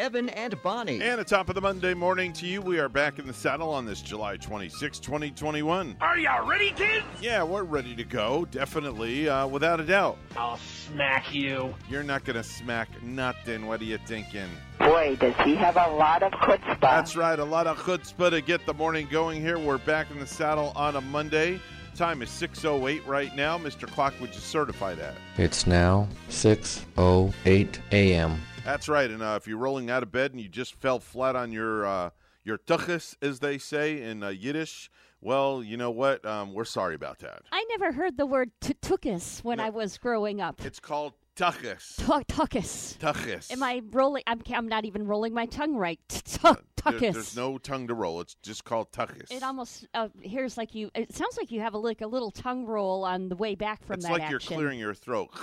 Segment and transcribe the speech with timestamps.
[0.00, 1.02] Evan and Bonnie.
[1.02, 3.68] And at top of the Monday morning to you, we are back in the saddle
[3.68, 5.98] on this July 26, 2021.
[6.00, 7.04] Are y'all ready, kids?
[7.20, 10.16] Yeah, we're ready to go, definitely, uh, without a doubt.
[10.38, 11.74] I'll smack you.
[11.90, 13.66] You're not going to smack nothing.
[13.66, 14.48] What are you thinking?
[14.78, 16.80] Boy, does he have a lot of chutzpah.
[16.80, 19.58] That's right, a lot of chutzpah to get the morning going here.
[19.58, 21.60] We're back in the saddle on a Monday.
[21.94, 23.58] Time is 6.08 right now.
[23.58, 23.86] Mr.
[23.86, 25.14] Clock, would you certify that?
[25.36, 28.40] It's now 6:08 a.m.
[28.70, 29.10] That's right.
[29.10, 31.84] And uh, if you're rolling out of bed and you just fell flat on your
[31.86, 32.10] uh,
[32.44, 34.90] your tuchus, as they say in uh, Yiddish,
[35.20, 36.24] well, you know what?
[36.24, 37.42] Um, we're sorry about that.
[37.52, 39.64] I never heard the word tukus when No.
[39.64, 40.64] I was growing up.
[40.64, 41.96] It's called tuchus.
[41.96, 42.96] Tu- Tukus.
[42.98, 43.50] Tuchus.
[43.52, 44.22] Am I rolling?
[44.26, 45.98] I'm, I'm not even rolling my tongue right.
[46.08, 46.54] Tu-
[46.98, 48.20] There- there's no tongue to roll.
[48.22, 49.30] It's just called tuchus.
[49.30, 50.90] It almost uh, here's like you.
[50.94, 53.84] It sounds like you have a like a little tongue roll on the way back
[53.84, 54.30] from it's that It's like action.
[54.52, 55.28] you're clearing your throat.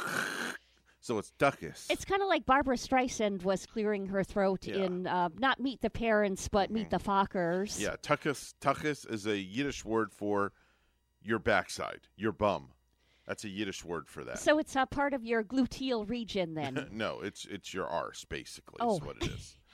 [1.08, 1.90] so it's tuchus.
[1.90, 4.76] It's kind of like Barbra Streisand was clearing her throat Yeah.
[4.76, 4.84] Mm-hmm.
[4.84, 7.80] in uh, not Meet the Parents, but Meet the Fockers.
[7.80, 8.54] yeah, tuchus.
[8.60, 10.52] Tuchus is a Yiddish word for
[11.24, 12.74] your backside, your bum.
[13.26, 14.40] That's a Yiddish word for that.
[14.40, 16.88] So it's a part of your gluteal region then.
[16.92, 18.78] no, it's it's your arse basically.
[18.82, 18.96] Oh.
[18.98, 19.58] Is what it is.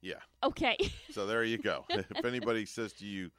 [0.00, 0.20] Yeah.
[0.44, 0.76] okay.
[1.10, 1.84] So there you go.
[1.90, 3.32] if anybody says to you,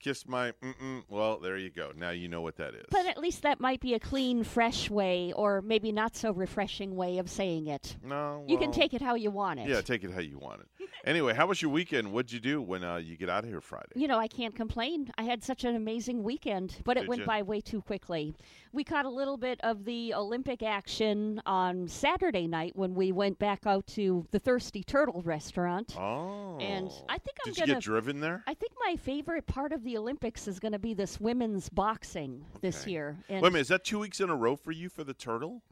[0.00, 1.92] "Kiss my," mm-mm, well, there you go.
[1.96, 2.86] Now you know what that is.
[2.90, 6.96] But at least that might be a clean, fresh way, or maybe not so refreshing
[6.96, 7.96] way of saying it.
[8.02, 9.68] no, You can take it how you want it.
[9.68, 10.88] Yeah, take it how you want it.
[11.04, 12.12] anyway, how was your weekend?
[12.12, 13.92] What'd you do when uh, you get out of here Friday?
[13.94, 15.10] You know, I can't complain.
[15.18, 17.26] I had such an amazing weekend, but it Did went you?
[17.26, 18.34] by way too quickly.
[18.72, 23.38] We caught a little bit of the Olympic action on Saturday night when we went
[23.38, 25.94] back out to the Thirsty Turtle restaurant.
[25.98, 28.42] Oh, And I think I'm did you gonna- get driven there?
[28.46, 32.44] I think my favorite part of the Olympics is going to be this women's boxing
[32.60, 32.90] this Okay.
[32.92, 33.18] year.
[33.28, 35.14] And Wait a minute, is that two weeks in a row for you for the
[35.14, 35.62] turtle?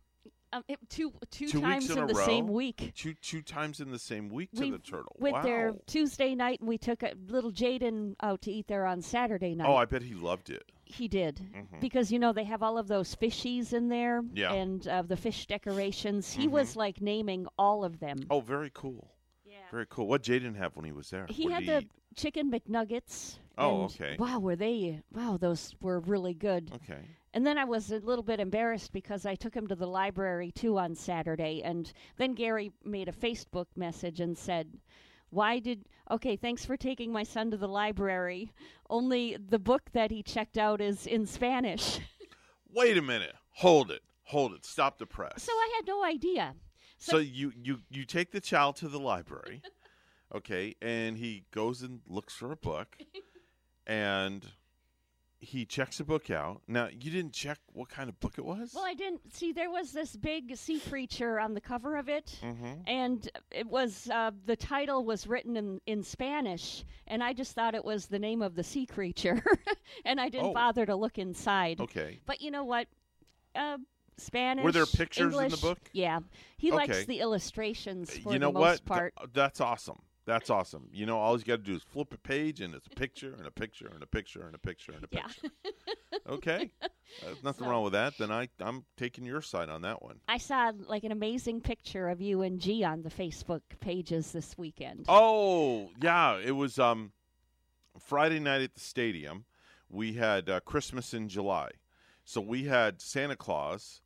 [0.52, 2.24] um, it- two two, Two times in, in, the row?
[2.24, 2.92] same week.
[2.94, 5.14] Two two times in the same week to we the turtle.
[5.18, 5.42] went wow.
[5.42, 9.54] there Tuesday night, and we took a little Jaden out to eat there on Saturday
[9.54, 9.68] night.
[9.68, 10.72] Oh, I bet he loved it.
[10.86, 11.80] He did Mhm.
[11.80, 14.54] because you know they have all of those fishies in there, Yeah.
[14.54, 16.32] and uh, the fish decorations.
[16.32, 16.52] He Mhm.
[16.52, 18.16] was like naming all of them.
[18.30, 19.10] Oh, very cool.
[19.44, 19.56] yeah.
[19.70, 20.06] Very cool.
[20.06, 21.26] What Jaden have when he was there?
[21.28, 21.90] He what had did the eat?
[22.14, 23.38] Chicken McNuggets.
[23.56, 24.16] Oh, okay.
[24.18, 25.00] Wow, were they?
[25.12, 26.70] Wow, those were really good.
[26.74, 27.00] Okay.
[27.34, 30.50] And then I was a little bit embarrassed because I took him to the library
[30.52, 34.78] too on Saturday, and then Gary made a Facebook message and said.
[35.30, 36.36] Why did okay?
[36.36, 38.50] Thanks for taking my son to the library.
[38.88, 42.00] Only the book that he checked out is in Spanish.
[42.72, 43.34] Wait a minute.
[43.50, 44.00] Hold it.
[44.22, 44.64] Hold it.
[44.64, 45.42] Stop the press.
[45.42, 46.54] So I had no idea.
[46.98, 49.62] So, you, you you take the child to the library,
[50.34, 52.96] okay, and he goes and looks for a book,
[53.86, 54.44] and
[55.40, 56.62] he checks the book out.
[56.66, 58.72] Now you didn't check what kind of book it was.
[58.74, 62.38] Well, I didn't see there was this big sea creature on the cover of it,
[62.42, 62.80] mm-hmm.
[62.86, 67.74] and it was uh, the title was written in in Spanish, and I just thought
[67.74, 69.42] it was the name of the sea creature,
[70.04, 70.54] and I didn't Oh.
[70.54, 71.80] bother to look inside.
[71.80, 72.20] Okay.
[72.26, 72.88] But you know what?
[73.54, 73.78] Uh,
[74.16, 74.64] Spanish.
[74.64, 75.78] Were there pictures in the book?
[75.92, 76.18] Yeah,
[76.56, 76.76] he Okay.
[76.76, 78.84] likes the illustrations for you know the what?
[78.84, 79.14] part.
[79.16, 80.00] Th- that's awesome.
[80.28, 80.90] That's awesome.
[80.92, 83.34] You know, all you got to do is flip a page, and it's a picture,
[83.38, 85.22] and a picture, and a picture, and a picture, and a Yeah.
[85.26, 85.48] picture.
[86.28, 86.70] okay,
[87.24, 88.18] There's nothing So- wrong with that.
[88.18, 90.20] Then I, I'm taking your side on that one.
[90.28, 94.58] I saw like an amazing picture of you and G on the Facebook pages this
[94.58, 95.06] weekend.
[95.08, 97.12] Oh yeah, it was um,
[97.98, 99.46] Friday night at the stadium.
[99.88, 101.70] We had uh, Christmas in July,
[102.26, 104.02] so we had Santa Claus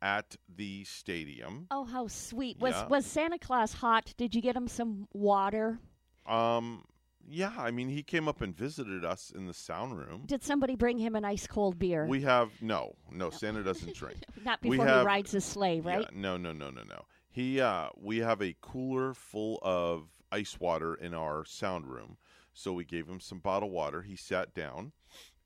[0.00, 1.66] at the stadium.
[1.70, 2.58] Oh, how sweet!
[2.60, 2.86] Was Yeah.
[2.86, 4.14] was Santa Claus hot?
[4.16, 5.78] Did you get him some water?
[6.26, 6.84] Um,
[7.26, 10.24] yeah, I mean he came up and visited us in the sound room.
[10.26, 12.06] Did somebody bring him an ice cold beer?
[12.06, 13.30] We have no, no.
[13.30, 14.18] Santa doesn't drink.
[14.44, 16.00] Not before have- he rides his sleigh, right?
[16.02, 17.04] Yeah, no, no, no, no, no.
[17.30, 22.16] He, uh, we have a cooler full of ice water in our sound room,
[22.52, 24.02] so we gave him some bottled water.
[24.02, 24.92] He sat down,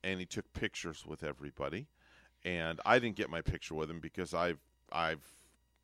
[0.03, 1.87] and he took pictures with everybody,
[2.45, 4.59] and I didn't get my picture with him because I've,
[4.91, 5.23] I've,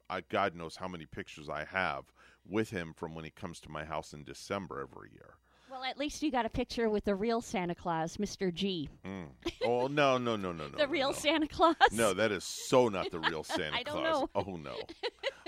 [0.10, 2.06] I God knows how many pictures I have
[2.48, 5.36] with him from when he comes to my house in December every year.
[5.70, 8.52] Well, at least you got a picture with the real Santa Claus, Mr.
[8.52, 8.90] G.
[9.06, 9.28] Mm.
[9.64, 10.78] Oh no, no, no, no, no.
[10.78, 11.16] the real no.
[11.16, 11.76] Santa Claus?
[11.92, 14.22] No, that is so not the real Santa I don't Claus.
[14.22, 14.30] know.
[14.36, 14.76] Oh no.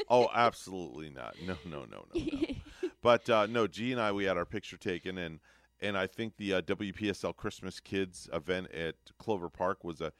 [0.09, 1.35] Oh, absolutely not.
[1.45, 2.55] No, no, no, no, no.
[3.01, 5.39] but uh, no, G and I we had our picture taken, and
[5.79, 10.11] and I think the uh, WPSL Christmas Kids event at Clover Park was a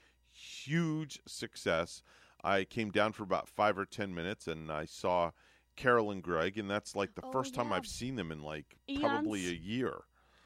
[0.42, 2.04] huge success.
[2.44, 5.32] I came down for about five or ten minutes, and I saw
[5.76, 7.72] Carol and Greg, and that's like the Oh, first time.
[7.72, 10.02] I've seen them in like probably a year.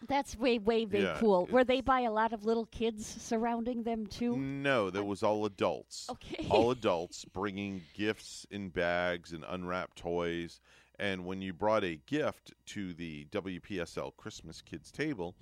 [0.08, 1.48] That's way, way, way Yeah, cool.
[1.48, 4.36] Were they by a lot of little kids surrounding them too?
[4.38, 6.08] No, that was all adults.
[6.12, 6.46] Okay.
[6.50, 10.60] all adults bringing gifts in bags and unwrapped toys.
[11.00, 15.36] And when you brought a gift to the WPSL Christmas Kids table,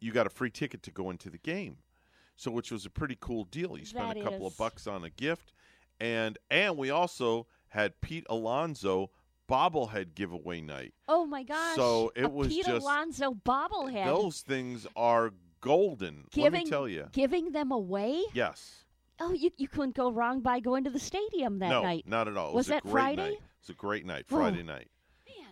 [0.00, 1.76] you got a free ticket to go into the game.
[2.36, 3.78] So, which was a pretty cool deal.
[3.78, 4.52] You spent That a couple is.
[4.52, 5.52] of bucks on a gift,
[6.00, 9.10] and and we also had Pete Alonso
[9.48, 10.94] bobblehead giveaway night.
[11.08, 11.76] Oh my gosh!
[11.76, 14.06] So it a was Pete just- Alonso bobblehead.
[14.06, 16.24] Those things are golden.
[16.32, 17.08] giving, Let me tell you.
[17.12, 18.22] giving them away.
[18.32, 18.84] Yes.
[19.20, 22.04] Oh, you you couldn't go wrong by going to the stadium that no, night.
[22.08, 22.48] not at all.
[22.50, 23.22] It Was was, a that great Friday?
[23.22, 23.32] night.
[23.34, 24.24] It was a great night.
[24.32, 24.36] Oh.
[24.36, 24.88] Friday night.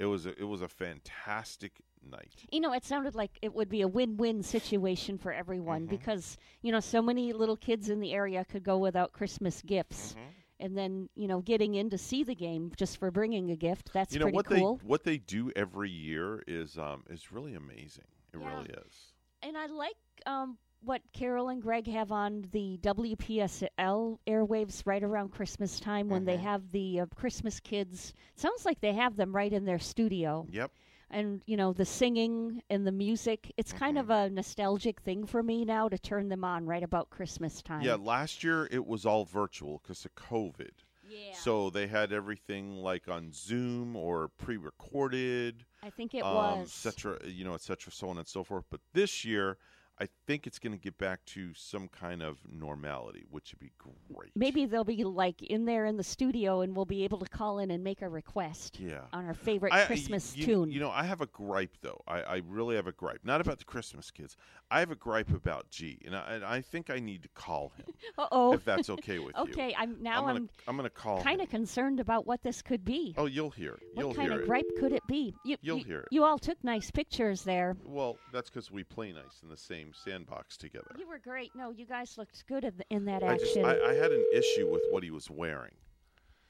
[0.01, 1.73] It was a, it was a fantastic
[2.09, 2.33] night.
[2.51, 5.97] You know, it sounded like it would be a win-win situation for everyone Mm-hmm.
[5.97, 10.13] because you know so many little kids in the area could go without Christmas gifts,
[10.15, 10.29] Mm-hmm.
[10.61, 13.91] and then you know getting in to see the game just for bringing a gift.
[13.93, 14.77] That's you know pretty what cool.
[14.77, 18.05] they what they do every year is um is really amazing.
[18.33, 18.49] It Yeah.
[18.55, 19.13] really is.
[19.43, 25.31] and I like um, what Carol and Greg have on the WPSL airwaves right around
[25.31, 26.41] Christmas time when they Mhm.
[26.43, 28.13] have the uh, Christmas kids.
[28.37, 30.47] Sounds like they have them right in their studio.
[30.51, 30.73] Yep.
[31.11, 33.53] And, you know, the singing and the music.
[33.57, 34.11] It's kind Mm-hmm.
[34.11, 37.83] of a nostalgic thing for me now to turn them on right about Christmas time.
[37.83, 40.71] Yeah, last year it was all virtual because of COVID.
[41.09, 41.35] Yeah.
[41.35, 46.69] So they had everything like on Zoom or pre-recorded, I think it um, was.
[46.69, 47.93] et cetera, you know, etc.
[47.93, 48.65] so on and so forth.
[48.71, 49.59] But this year,
[50.01, 53.73] I think it's going to get back to some kind of normality, which would be
[54.13, 54.31] great.
[54.35, 57.59] Maybe they'll be like in there in the studio and we'll be able to call
[57.59, 59.01] in and make a request Yeah.
[59.13, 60.71] on our favorite I- Christmas you, tune.
[60.73, 62.01] You know, I have a gripe though.
[62.09, 63.21] I, I really have a gripe.
[63.25, 64.37] Not about the Christmas kids.
[64.71, 67.73] I have a gripe about G, and I, and I think I need to call
[67.77, 67.87] him
[68.19, 68.53] Uh oh.
[68.55, 69.43] if that's okay with you.
[69.43, 72.63] Okay, I'm now I'm gonna, I'm I'm gonna call kind of concerned about what this
[72.63, 73.15] could be.
[73.19, 74.49] Oh, you'll hear what You'll kind hear of it.
[74.49, 75.35] gripe could it be?
[75.45, 76.09] You, You'll you, hear it.
[76.11, 77.77] You all took nice pictures there.
[77.85, 80.95] Well, that's because we play nice in the same sandbox together.
[80.99, 81.51] You were great.
[81.55, 83.65] No, you guys looked good in, in that I just action.
[83.65, 85.73] I, I had an issue with what he was wearing.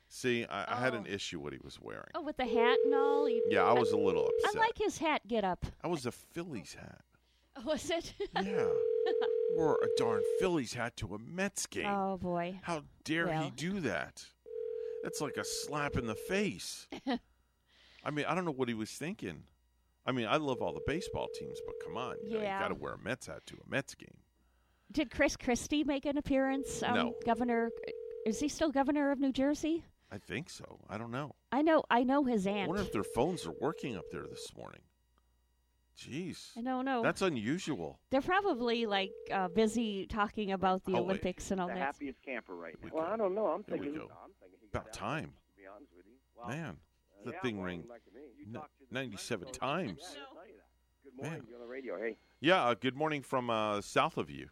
[0.08, 1.14] See, I, I had an Oh.
[1.14, 2.10] issue what he was wearing.
[2.14, 3.28] oh, with the hat and all.
[3.28, 4.56] You, Yeah, I was a little upset.
[4.56, 5.64] I like his hat get up.
[5.84, 7.02] I was a Phillies hat.
[7.64, 8.14] Was it?
[8.42, 8.68] Yeah,
[9.56, 11.84] wore a darn Phillies hat to a Mets game.
[11.86, 12.58] oh boy.
[12.62, 14.24] How dare he do that?
[15.02, 16.86] That's like a slap in the face.
[18.04, 19.42] I mean, I don't know what he was thinking.
[20.06, 22.58] I mean, I love all the baseball teams, but come on, you, know, you Yeah.
[22.60, 24.16] got to wear a Mets hat to a Mets game.
[24.92, 26.82] Did Chris Christie make an appearance?
[26.82, 27.16] Um, No.
[27.24, 27.70] Governor.
[28.26, 29.84] Is he still governor of New Jersey?
[30.10, 30.80] I think so.
[30.88, 31.34] I don't know.
[31.52, 31.84] I know.
[31.90, 32.56] I know his aunt.
[32.56, 32.68] I aunt.
[32.70, 34.80] wonder if their phones are working up there this morning.
[35.96, 37.02] Jeez, I don't know.
[37.02, 38.00] that's unusual.
[38.10, 41.02] They're probably like uh, busy talking about the Oh, wait.
[41.02, 41.80] Olympics and all the that.
[41.80, 42.84] happiest camper right now.
[42.84, 43.12] We Well, go.
[43.12, 43.46] I don't know.
[43.48, 44.00] I'm There we thinking.
[44.08, 44.10] go.
[44.24, 45.34] I'm thinking About time.
[45.50, 46.14] To be honest with you.
[46.34, 46.78] Well, Man,
[47.24, 48.10] that yeah, thing well, ring like to.
[48.38, 49.98] You n- talk to the 97 times.
[50.00, 51.04] Yeah, I'll tell you that.
[51.04, 51.32] Good morning.
[51.32, 51.42] Man.
[51.48, 51.98] You're on the radio.
[51.98, 52.16] Hey.
[52.40, 52.64] Yeah.
[52.64, 54.48] Uh, good morning from uh, south of you.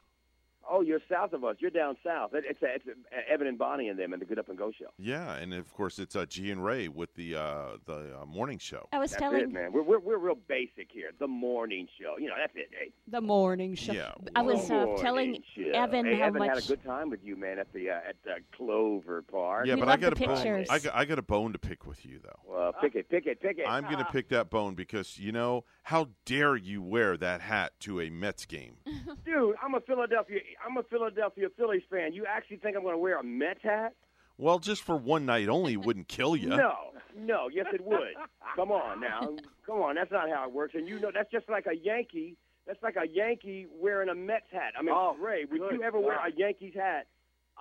[0.70, 1.56] Oh, you're south of us.
[1.60, 2.34] You're down south.
[2.34, 2.84] It, it's it's
[3.30, 4.88] Evan and Bonnie and them and the Good Up and Go show.
[4.98, 8.58] Yeah, and of course it's uh, G and Ray with the uh, the uh, morning
[8.58, 8.88] show.
[8.92, 9.72] I was That's telling it, man.
[9.72, 11.10] We're, we're we're real basic here.
[11.18, 12.16] The morning show.
[12.18, 12.68] You know, that's it.
[12.70, 12.92] Hey.
[13.06, 13.92] the morning show.
[13.92, 15.70] Yeah, I was uh, telling show.
[15.72, 16.48] Evan hey, how Evan much.
[16.50, 19.66] had a good time with you, man, at the uh, at uh, Clover Park.
[19.66, 20.66] Yeah, We but I got a bone.
[20.68, 22.38] I got, I got a bone to pick with you though.
[22.46, 23.64] Well, pick it, pick it, pick it.
[23.68, 27.72] I'm going to pick that bone because you know how dare you wear that hat
[27.80, 28.76] to a Mets game?
[29.24, 30.40] Dude, I'm a Philadelphia.
[30.66, 32.12] I'm a Philadelphia Phillies fan.
[32.12, 33.94] You actually think I'm going to wear a Mets hat?
[34.36, 36.48] Well, just for one night only wouldn't kill you.
[36.48, 37.48] No, no.
[37.52, 38.14] Yes, it would.
[38.54, 39.20] Come on now.
[39.66, 39.96] Come on.
[39.96, 40.74] That's not how it works.
[40.74, 42.36] And you know, that's just like a Yankee.
[42.66, 44.74] That's like a Yankee wearing a Mets hat.
[44.78, 47.06] I mean, Oh, Ray, would you ever wear a Yankees hat?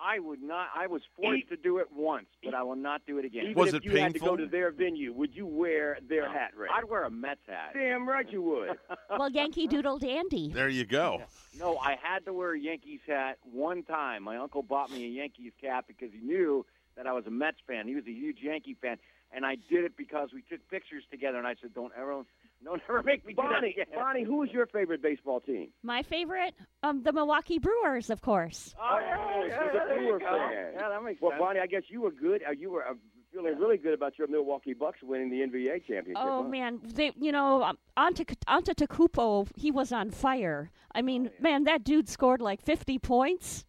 [0.00, 0.68] I would not.
[0.74, 3.44] I was forced Eat- to do it once, but I will not do it again.
[3.44, 6.26] Even Was if it you had to go to their venue, would you wear their
[6.26, 6.32] No.
[6.32, 6.68] hat, Ray?
[6.72, 7.72] I'd wear a Mets hat.
[7.74, 8.78] Damn right you would.
[9.18, 10.52] well, Yankee Doodle Dandy.
[10.52, 11.22] There you go.
[11.58, 14.22] No, I had to wear a Yankees hat one time.
[14.22, 16.64] My uncle bought me a Yankees cap because he knew
[16.96, 17.88] that I was a Mets fan.
[17.88, 18.98] He was a huge Yankee fan,
[19.32, 21.38] and I did it because we took pictures together.
[21.38, 22.24] And I said, "Don't ever,
[22.64, 25.68] don't ever make me do that Bonnie, again." Bonnie, who is your favorite baseball team?
[25.82, 28.74] My favorite, um, the Milwaukee Brewers, of course.
[28.80, 30.26] Oh, Oh, yeah, she's a there you Brewer go.
[30.26, 30.72] fan.
[30.74, 31.40] Yeah, that makes Well, sense.
[31.40, 32.42] Bonnie, I guess you were good.
[32.46, 32.94] Uh, you were uh,
[33.32, 36.16] feeling really good about your Milwaukee Bucks winning the NBA championship.
[36.24, 36.48] Oh huh?
[36.48, 40.70] man, they, you know, um, Ante Antetokounmpo, he was on fire.
[40.94, 43.64] I mean, man, that dude scored like 50 points,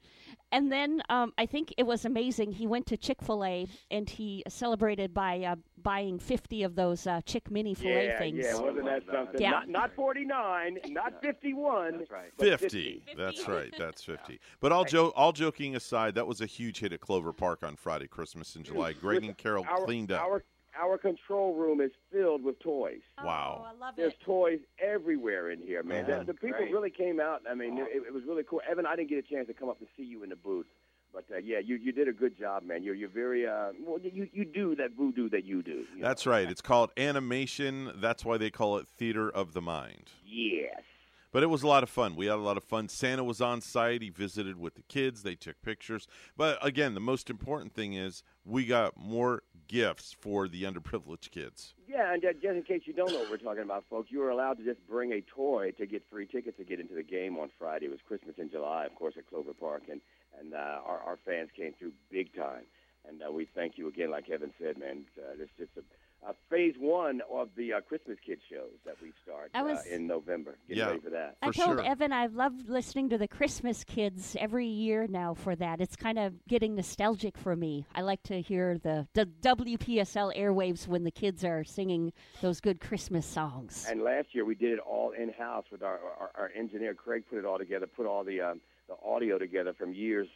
[0.51, 2.51] And then um, I think it was amazing.
[2.51, 7.05] He went to Chick Fil A and he celebrated by uh, buying fifty of those
[7.07, 8.37] uh, Chick Mini filet yeah, things.
[8.43, 9.41] yeah, wasn't that something?
[9.41, 9.51] Yeah.
[9.51, 11.99] Not, not 49, not 51.
[11.99, 12.31] That's right.
[12.37, 13.03] but 50.
[13.17, 13.73] That's right.
[13.77, 14.39] That's 50.
[14.59, 17.75] But all jo- all joking aside, that was a huge hit at Clover Park on
[17.75, 18.93] Friday, Christmas in July.
[18.93, 20.21] Greg and Carol our, cleaned up.
[20.21, 20.43] Our,
[20.79, 23.01] our control room is filled with toys.
[23.23, 23.61] Wow.
[23.61, 24.21] Oh, I love There's it.
[24.25, 26.05] toys everywhere in here, man.
[26.05, 26.71] The, the people Great.
[26.71, 27.41] really came out.
[27.49, 28.61] I mean, it, it was really cool.
[28.69, 30.67] Evan, I didn't get a chance to come up and see you in the booth,
[31.13, 32.83] but uh, yeah, you you did a good job, man.
[32.83, 33.99] You're you're very uh, well.
[33.99, 35.85] You you do that voodoo that you do.
[35.95, 36.31] you That's know.
[36.33, 36.49] right.
[36.49, 37.91] It's called animation.
[37.95, 40.11] That's why they call it theater of the mind.
[40.25, 40.81] Yes.
[41.31, 42.15] But it was a lot of fun.
[42.15, 42.89] We had a lot of fun.
[42.89, 44.01] Santa was on site.
[44.01, 45.21] He visited with the kids.
[45.21, 46.07] They took pictures.
[46.35, 51.73] But again, the most important thing is we got more gifts for the underprivileged kids.
[51.87, 54.19] Yeah, and uh, just in case you don't know what we're talking about, folks, you
[54.19, 57.03] were allowed to just bring a toy to get free tickets to get into the
[57.03, 57.85] game on Friday.
[57.85, 60.01] It was Christmas in July, of course, at Clover Park, and
[60.37, 62.63] and uh, our our fans came through big time,
[63.07, 65.05] and uh, we thank you again, like Evan said, man.
[65.17, 65.81] Uh, it's just a,
[66.27, 69.95] a phase one of the uh, Christmas Kids shows that we start I was- uh,
[69.95, 70.57] in November.
[70.67, 70.87] Getting Yeah.
[70.87, 71.37] ready for that.
[71.41, 71.85] I For told sure.
[71.85, 75.79] Evan I've loved listening to the Christmas Kids every year now for that.
[75.81, 77.85] It's kind of getting nostalgic for me.
[77.95, 82.11] I like to hear the, the WPSL airwaves when the kids are singing
[82.41, 83.85] those good Christmas songs.
[83.89, 87.23] And last year we did it all in house with our, our our engineer Craig
[87.29, 90.27] put it all together, put all the um, the audio together from years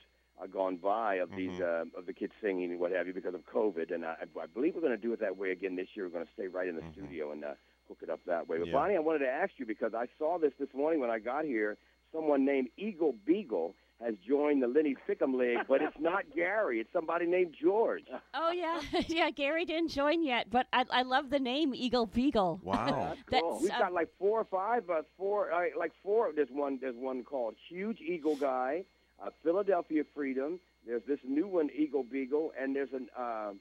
[0.42, 3.34] uh, gone by of these uh, of the kids singing and what have you because
[3.36, 3.94] of COVID.
[3.94, 6.06] And I, I believe we're going to do it that way again this year.
[6.06, 7.54] We're going to stay right in the studio and uh,
[7.88, 8.58] hook it up that way.
[8.58, 8.74] But Yeah.
[8.74, 11.46] Bonnie, I wanted to ask you because I saw this this morning when I got
[11.46, 11.78] here.
[12.12, 13.74] Someone named Eagle Beagle
[14.04, 16.80] has joined the Lenny Pick'em League, but it's not Gary.
[16.80, 18.04] It's somebody named George.
[18.34, 19.30] Oh yeah, yeah.
[19.32, 22.60] Gary didn't join yet, but I, I love the name Eagle Beagle.
[22.64, 23.16] Wow.
[23.32, 26.32] That's, We've uh, got like four or five, uh, four, uh, like four.
[26.36, 26.78] There's one.
[26.82, 28.84] There's one called Huge Eagle Guy,
[29.24, 30.60] uh, Philadelphia Freedom.
[30.86, 33.52] There's this new one, Eagle Beagle, and there's an uh,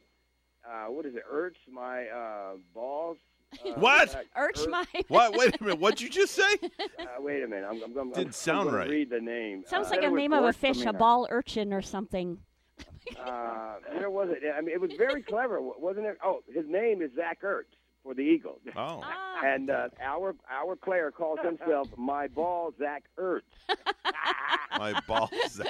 [0.68, 1.22] uh, what is it?
[1.30, 3.16] Urge my uh, balls.
[3.64, 4.14] Uh, What?
[4.14, 4.84] uh, Urge my.
[5.08, 5.36] What?
[5.36, 5.78] Wait a minute.
[5.80, 6.42] What'd you just say?
[6.98, 7.66] Uh, wait a minute.
[7.68, 8.88] I'm, I'm, I'm, Didn't I'm, sound gonna right.
[8.88, 9.64] Read the name.
[9.66, 12.38] Sounds uh, like a name of a fish, a ball urchin or something.
[13.20, 14.42] Uh, there was it.
[14.56, 16.16] I mean, it was very clever, wasn't it?
[16.24, 17.64] Oh, his name is Zach Ertz
[18.02, 18.60] for the Eagles.
[18.76, 19.02] Oh.
[19.34, 19.44] Ah.
[19.44, 23.42] And uh, our our player calls himself my ball Zach Ertz.
[24.78, 25.60] My balls.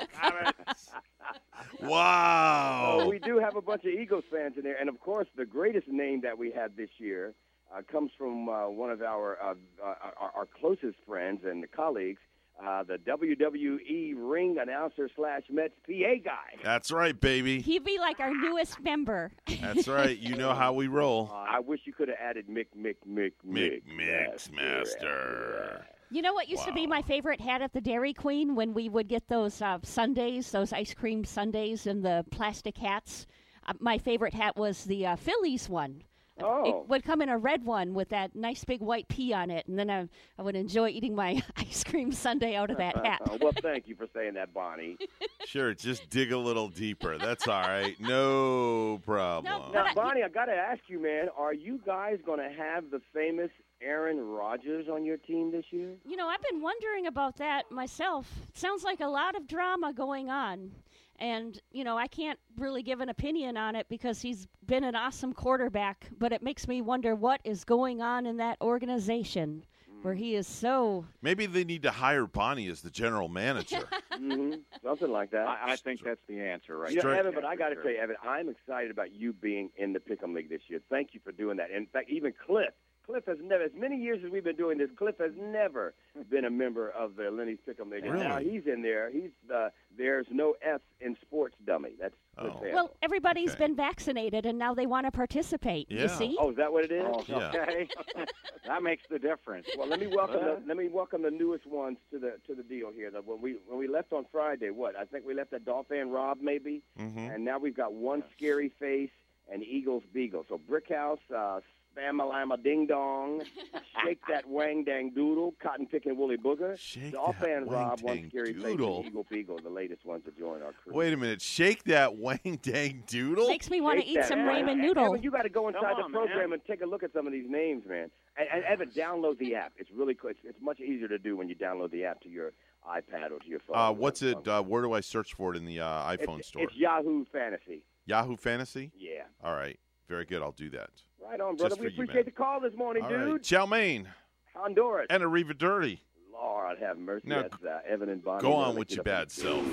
[1.81, 2.99] wow.
[3.01, 5.47] Oh, we do have a bunch of Eagles fans in there, and of course, the
[5.47, 7.33] greatest name that we had this year
[7.75, 12.21] uh, comes from uh, one of our, uh, uh, our our closest friends and colleagues,
[12.67, 16.63] uh, the WWE ring announcer slash Mets PA guy.
[16.63, 17.61] That's right, baby.
[17.61, 19.33] He'd be like our newest member.
[19.61, 20.17] That's right.
[20.19, 21.31] You know how we roll.
[21.33, 25.83] I wish you could have added Mick Mick Mick Mick Mick Mixmaster.
[26.11, 28.91] You know what used to be my favorite hat at the Dairy Queen when we
[28.91, 33.27] would get those uh, sundaes, those ice cream sundaes, and the plastic hats.
[33.67, 36.03] Uh, my favorite hat was the uh, Phillies one.
[36.41, 36.65] Oh.
[36.83, 39.67] It would come in a red one with that nice big white P on it,
[39.69, 40.09] and then I,
[40.39, 43.21] I would enjoy eating my ice cream sundae out of that hat.
[43.41, 44.97] Well, thank you for saying that, Bonnie.
[45.45, 47.19] Sure, just dig a little deeper.
[47.19, 47.99] That's all right.
[48.01, 49.53] No problem.
[49.53, 52.49] No, Now, I- Bonnie, I got to ask you, man, are you guys going to
[52.57, 53.51] have the famous
[53.83, 55.91] Aaron Rodgers on your team this year?
[56.05, 58.31] You know, I've been wondering about that myself.
[58.55, 60.71] Sounds like a lot of drama going on.
[61.19, 64.97] And, you know, I can't really give an opinion on it because he's been an
[64.97, 69.65] awesome quarterback, but it makes me wonder what is going on in that organization
[70.03, 71.07] where he is so.
[71.23, 73.89] Maybe they need to hire Bonnie as the general manager.
[74.19, 74.55] hmm
[74.85, 75.47] Something like that.
[75.47, 76.93] I, I think that's the answer, right?
[76.93, 77.85] You know, Evan, but I got to sure.
[77.85, 80.81] tell you, Evan, I'm excited about you being in the Pick'em League this year.
[80.91, 81.71] Thank you for doing that.
[81.71, 82.75] In fact, even Cliff,
[83.07, 85.93] Cliff has never, as many years as we've been doing this, Cliff has never
[86.31, 88.05] been a member of the Lenny's Pick'em League.
[88.05, 89.11] And now he's in there.
[89.11, 91.91] He's the there's no F in sports dummy.
[92.01, 92.63] That's Cliff Oh.
[92.73, 93.67] Well, everybody's Okay.
[93.67, 95.91] been vaccinated and now they want to participate.
[95.91, 96.03] Yeah.
[96.03, 96.37] You see?
[96.39, 97.05] oh, is that what it is?
[97.07, 97.49] Oh, Yeah.
[97.49, 97.89] okay.
[98.67, 99.67] that makes the difference.
[99.77, 102.63] Well, let me welcome the, let me welcome the newest ones to the to the
[102.63, 103.11] deal here.
[103.11, 106.11] That when we when we left on Friday, what I think we left at Dolphin
[106.11, 109.11] Rob maybe, hmm and now we've got one scary face
[109.53, 110.47] and Eagles Beagle.
[110.49, 111.61] So Brickhouse, uh,
[111.97, 113.43] Spamalama Ding Dong,
[114.05, 118.17] Shake That Wang Dang Doodle, Cotton Picking Woolly Booger, Shake Dolphin that Rob, wang one
[118.17, 119.05] dang scary doodle.
[119.07, 120.95] Eagle Beagle, the latest ones to join our crew.
[120.95, 121.43] Wait a minute.
[121.43, 123.49] Shake that wang dang doodle.
[123.49, 124.29] Makes me want to eat that.
[124.29, 125.17] some Evan, ramen Evan, noodle.
[125.17, 126.53] you got to go inside Come the program man.
[126.55, 128.11] and take a look at some of these names, man.
[128.37, 129.73] And, and Evan, download the app.
[129.77, 130.31] It's really cool.
[130.31, 132.53] It's, it's much easier to do when you download the app to your
[132.89, 133.77] iPad or to your phone.
[133.77, 134.47] Uh, what's it?
[134.47, 136.63] Uh, where do I search for it in the uh, it's, iPhone store?
[136.63, 137.85] It's Yahoo Fantasy.
[138.07, 138.91] Yahoo Fantasy.
[138.99, 139.23] Yeah.
[139.43, 139.79] All right.
[140.09, 140.43] Very good.
[140.43, 140.91] I'll do that.
[141.29, 141.77] Right on, brother.
[141.77, 143.33] We you, appreciate the call this morning, All dude.
[143.33, 143.43] right.
[143.43, 144.09] Chow mein
[144.55, 145.07] Honduras.
[145.11, 146.01] and Arriva Dirty.
[146.33, 147.29] Lord have mercy.
[147.29, 148.43] Now, That's uh, Evan and Bonnie.
[148.43, 149.65] Go on with your bad self.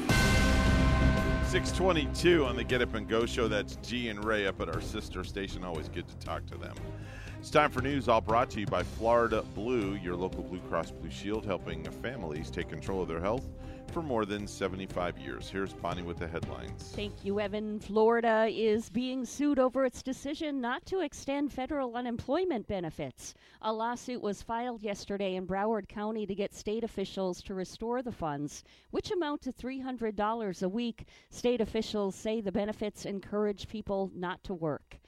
[1.47, 3.47] 622 on the Get Up and Go show.
[3.47, 5.63] That's G and Ray up at our sister station.
[5.63, 6.75] Always good to talk to them.
[7.39, 10.91] It's time for news, all brought to you by Florida Blue, your local Blue Cross
[10.91, 13.45] Blue Shield, helping families take control of their health
[13.89, 15.49] for more than 75 years.
[15.49, 16.91] Here's Bonnie with the headlines.
[16.95, 17.79] Thank you, Evan.
[17.79, 23.33] Florida is being sued over its decision not to extend federal unemployment benefits.
[23.61, 28.11] A lawsuit was filed yesterday in Broward County to get state officials to restore the
[28.11, 31.07] funds, which amount to $300 a week.
[31.29, 34.99] State officials say the benefits encourage people not to work.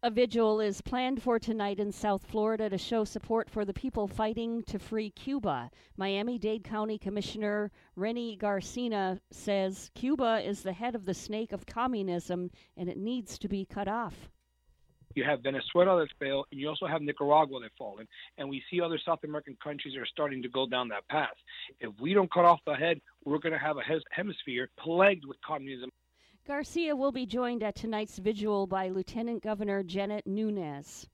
[0.00, 4.06] A vigil is planned for tonight in South Florida to show support for the people
[4.06, 5.72] fighting to free Cuba.
[5.96, 11.66] Miami Dade County Commissioner Renny Garcia says Cuba is the head of the snake of
[11.66, 14.28] communism and it needs to be cut off.
[15.16, 18.06] You have Venezuela that's failed, and you also have Nicaragua that's fallen.
[18.36, 21.34] And we see other South American countries are starting to go down that path.
[21.80, 25.38] If we don't cut off the head, we're going to have a hemisphere plagued with
[25.44, 25.90] communism.
[26.48, 31.06] Garcia will be joined at tonight's vigil by Lieutenant Governor Jeanette Nunez.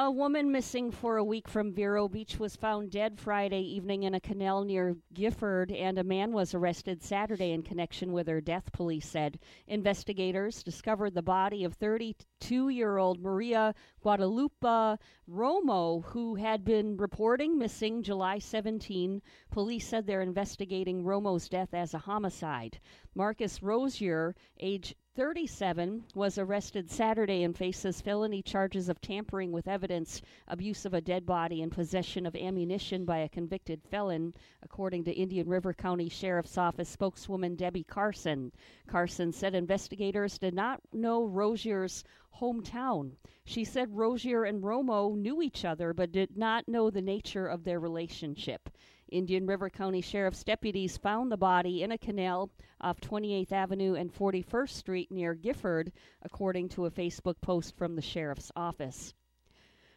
[0.00, 4.14] A woman missing for a week from Vero Beach was found dead Friday evening in
[4.14, 8.70] a canal near Gifford, and a man was arrested Saturday in connection with her death,
[8.70, 9.40] police said.
[9.66, 17.58] Investigators discovered the body of 32 year old Maria Guadalupe Romo, who had been reporting
[17.58, 19.20] missing July 17.
[19.50, 22.78] Police said they're investigating Romo's death as a homicide.
[23.16, 30.22] Marcus Rosier, age 37, was arrested Saturday and faces felony charges of tampering with evidence,
[30.46, 34.32] abuse of a dead body, and possession of ammunition by a convicted felon,
[34.62, 38.52] according to Indian River County Sheriff's Office spokeswoman Debbie Carson.
[38.86, 42.04] Carson said investigators did not know Rosier's
[42.40, 43.10] hometown.
[43.44, 47.64] She said Rosier and Romo knew each other but did not know the nature of
[47.64, 48.68] their relationship.
[49.10, 52.50] Indian River County Sheriff's deputies found the body in a canal
[52.80, 58.02] off 28th Avenue and 41st Street near Gifford, according to a Facebook post from the
[58.02, 59.14] sheriff's office.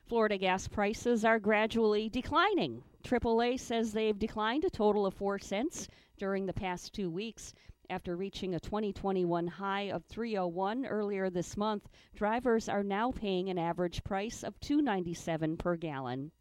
[0.06, 2.84] Florida gas prices are gradually declining.
[3.04, 7.54] AAA says they've declined a total of 4 cents during the past 2 weeks.
[7.90, 13.58] After reaching a 2021 high of 301 earlier this month, drivers are now paying an
[13.58, 16.32] average price of 297 per gallon.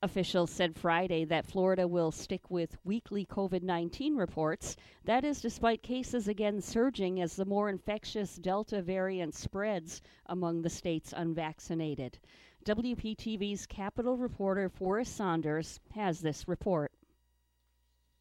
[0.00, 4.76] Officials said Friday that Florida will stick with weekly COVID 19 reports.
[5.04, 10.70] That is despite cases again surging as the more infectious Delta variant spreads among the
[10.70, 12.20] state's unvaccinated.
[12.64, 16.92] WPTV's Capitol reporter Forrest Saunders has this report.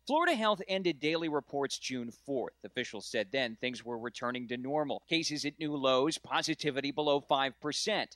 [0.07, 2.63] Florida Health ended daily reports June 4th.
[2.63, 5.03] Officials said then things were returning to normal.
[5.07, 8.07] Cases at new lows, positivity below 5%.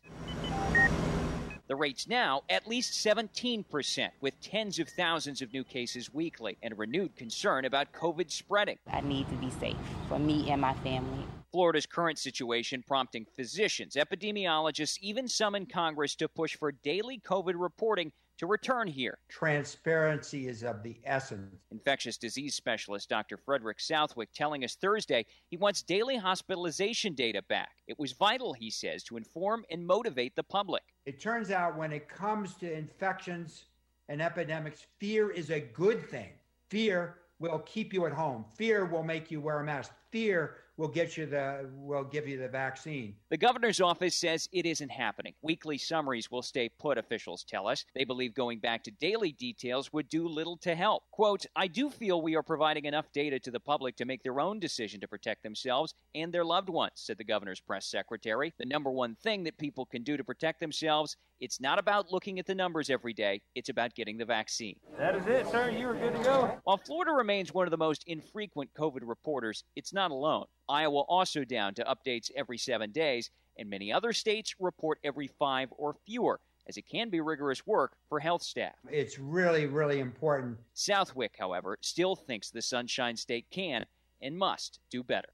[1.72, 6.74] The rate's now at least 17%, with tens of thousands of new cases weekly and
[6.74, 8.78] a renewed concern about COVID spreading.
[8.92, 9.78] I need to be safe
[10.10, 11.26] for me and my family.
[11.54, 17.54] Florida's current situation prompting physicians, epidemiologists, even some in Congress to push for daily COVID
[17.56, 19.20] reporting to return here.
[19.30, 21.54] Transparency is of the essence.
[21.70, 23.38] Infectious disease specialist Dr.
[23.38, 27.70] Frederick Southwick telling us Thursday he wants daily hospitalization data back.
[27.86, 30.82] It was vital, he says, to inform and motivate the public.
[31.06, 33.66] It turns out when it comes to infections
[34.10, 36.32] and epidemics, fear is a good thing.
[36.72, 38.44] Fear will keep you at home.
[38.56, 39.92] Fear will make you wear a mask.
[40.10, 43.14] Fear will get you the we'll give you the vaccine.
[43.30, 45.36] The governor's office says it isn't happening.
[45.44, 47.86] Weekly summaries will stay put, officials tell us.
[47.94, 51.04] They believe going back to daily details would do little to help.
[51.12, 54.40] Quote, I do feel we are providing enough data to the public to make their
[54.40, 58.52] own decision to protect themselves and their loved ones, said the governor's press secretary.
[58.58, 62.40] The number one thing that people can do to protect themselves, it's not about looking
[62.40, 64.78] at the numbers every day, it's about getting the vaccine.
[64.98, 65.70] That is it, sir.
[65.70, 66.58] You are good to go.
[66.64, 70.46] While Florida remains one of the most infrequent COVID reporters, it's not alone.
[70.72, 75.68] Iowa also down to updates every seven days, and many other states report every five
[75.78, 78.76] or fewer, as it can be rigorous work for health staff.
[78.90, 80.58] It's really, really important.
[80.74, 83.86] Southwick, however, still thinks the Sunshine State can
[84.22, 85.30] and must do better.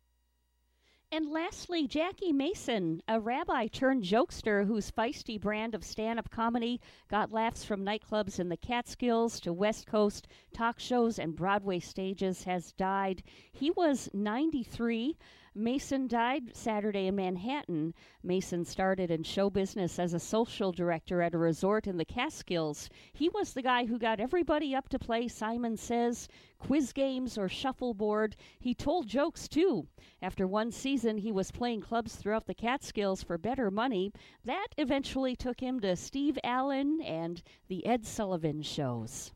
[1.09, 6.81] And lastly, Jackie Mason, a rabbi turned jokester whose feisty brand of stand up comedy
[7.07, 12.43] got laughs from nightclubs in the Catskills to West Coast talk shows and Broadway stages,
[12.43, 13.23] has died.
[13.53, 15.15] He was 93.
[15.57, 17.93] Mason died Saturday in Manhattan.
[18.21, 22.89] Mason started in show business as a social director at a resort in the Catskills.
[23.11, 26.27] He was the guy who got everybody up to play Simon Says,
[26.59, 28.35] quiz games, or shuffleboard.
[28.59, 29.87] He told jokes too.
[30.21, 34.11] After one season, he was playing clubs throughout the Catskills for better money.
[34.45, 39.31] That eventually took him to Steve Allen and the Ed Sullivan shows.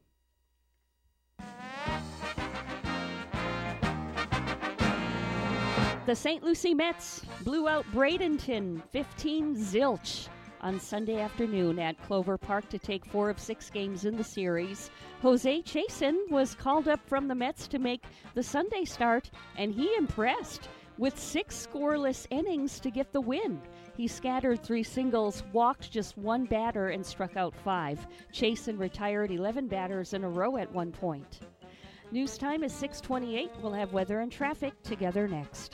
[6.08, 6.44] The St.
[6.44, 13.06] Lucie Mets blew out Bradenton 15 zilch on Sunday afternoon at Clover Park to take
[13.06, 14.90] four of six games in the series.
[15.22, 19.94] Jose Chasen was called up from the Mets to make the Sunday start, and he
[19.96, 23.62] impressed with six scoreless innings to get the win.
[23.96, 28.08] He scattered three singles, walked just one batter, and struck out five.
[28.34, 31.42] Chasen retired 11 batters in a row at one point.
[32.14, 33.50] News time is 628.
[33.62, 35.74] We'll have weather and traffic together next.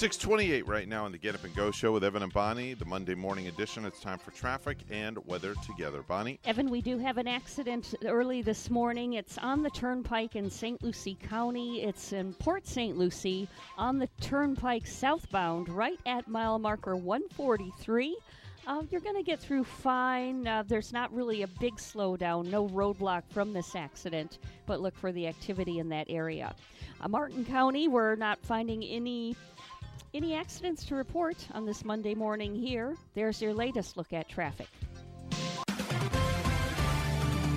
[0.00, 2.86] 628 right now in the Get Up and Go show with Evan and Bonnie, the
[2.86, 3.84] Monday morning edition.
[3.84, 6.00] It's time for traffic and weather together.
[6.00, 6.40] Bonnie?
[6.46, 9.12] Evan, we do have an accident early this morning.
[9.12, 10.82] It's on the turnpike in St.
[10.82, 11.82] Lucie County.
[11.82, 12.96] It's in Port St.
[12.96, 18.16] Lucie on the turnpike southbound, right at mile marker 143.
[18.70, 20.46] Uh, you're going to get through fine.
[20.46, 25.10] Uh, there's not really a big slowdown, no roadblock from this accident, but look for
[25.10, 26.54] the activity in that area.
[27.00, 29.34] Uh, Martin County, we're not finding any
[30.14, 32.96] any accidents to report on this Monday morning here.
[33.14, 34.68] There's your latest look at traffic.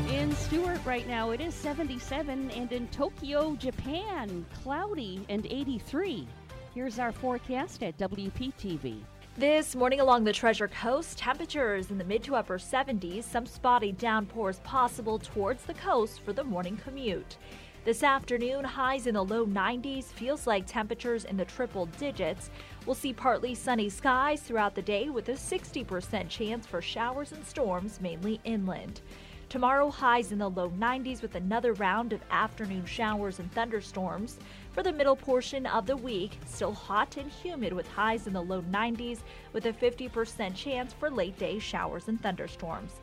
[0.09, 6.27] In Stuart right now, it is 77, and in Tokyo, Japan, cloudy and 83.
[6.73, 9.03] Here's our forecast at WPTV.
[9.35, 13.91] This morning along the Treasure Coast, temperatures in the mid to upper 70s, some spotty
[13.91, 17.37] downpours possible towards the coast for the morning commute.
[17.83, 22.51] This afternoon, highs in the low 90s, feels like temperatures in the triple digits.
[22.85, 27.43] We'll see partly sunny skies throughout the day with a 60% chance for showers and
[27.43, 29.01] storms, mainly inland.
[29.49, 34.37] Tomorrow, highs in the low 90s with another round of afternoon showers and thunderstorms.
[34.73, 38.41] For the middle portion of the week, still hot and humid with highs in the
[38.41, 39.19] low 90s
[39.53, 42.93] with a 50% chance for late day showers and thunderstorms.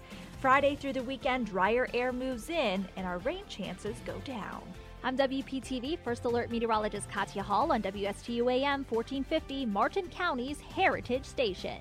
[0.41, 4.63] Friday through the weekend, drier air moves in and our rain chances go down.
[5.05, 11.79] I'm WPTV First Alert Meteorologist Katya Hall on WSTU AM 1450, Martin County's Heritage Station.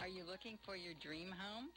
[0.00, 1.68] Are you looking for your dream home?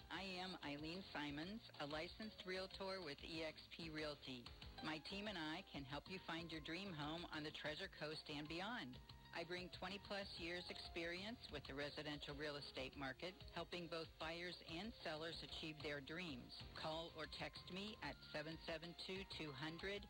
[0.69, 4.45] Eileen Simons, a licensed realtor with eXp Realty.
[4.85, 8.21] My team and I can help you find your dream home on the Treasure Coast
[8.29, 8.93] and beyond.
[9.33, 14.53] I bring 20 plus years experience with the residential real estate market, helping both buyers
[14.69, 16.53] and sellers achieve their dreams.
[16.77, 18.13] Call or text me at
[19.41, 20.05] 772-200-5105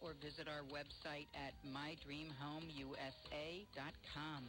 [0.00, 4.48] or visit our website at mydreamhomeusa.com.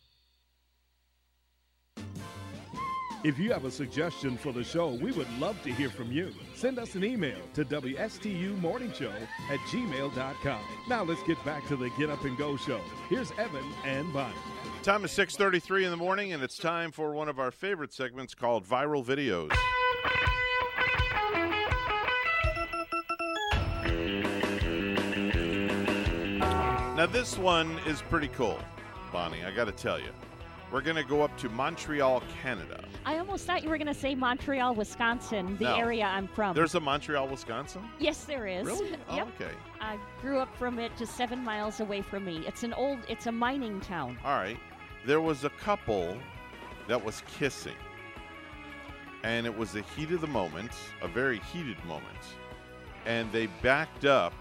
[3.23, 6.33] If you have a suggestion for the show, we would love to hear from you.
[6.55, 9.13] Send us an email to WSTUmorningshow
[9.51, 10.61] at gmail.com.
[10.89, 12.81] Now let's get back to the Get Up and Go show.
[13.09, 14.33] Here's Evan and Bonnie.
[14.81, 18.33] Time is 6:33 in the morning and it's time for one of our favorite segments
[18.33, 19.51] called Viral Videos.
[26.97, 28.59] Now this one is pretty cool,
[29.11, 30.09] Bonnie, I got to tell you.
[30.71, 32.85] We're going to go up to Montreal, Canada.
[33.05, 35.75] I almost thought you were going to say Montreal, Wisconsin, the No.
[35.75, 36.55] area I'm from.
[36.55, 37.81] There's a Montreal, Wisconsin?
[37.99, 38.65] yes, there is.
[38.65, 38.95] Really?
[39.09, 39.27] Oh, yep.
[39.39, 39.51] okay.
[39.81, 42.43] I grew up from it just seven miles away from me.
[42.47, 44.17] It's an old, it's a mining town.
[44.23, 44.57] All right.
[45.05, 46.17] There was a couple
[46.87, 47.75] that was kissing.
[49.23, 52.07] And it was the heat of the moment, a very heated moment.
[53.05, 54.33] And they backed up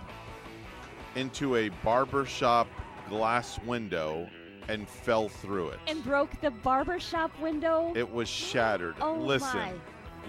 [1.17, 2.69] into a barber shop
[3.09, 4.29] glass window
[4.63, 4.75] Mm.
[4.75, 5.79] and fell through it.
[5.87, 7.93] And broke the barber shop window.
[7.95, 8.95] It was shattered.
[9.01, 9.59] Oh, listen.
[9.59, 9.73] my.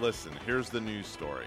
[0.00, 1.46] Listen, here's the news story.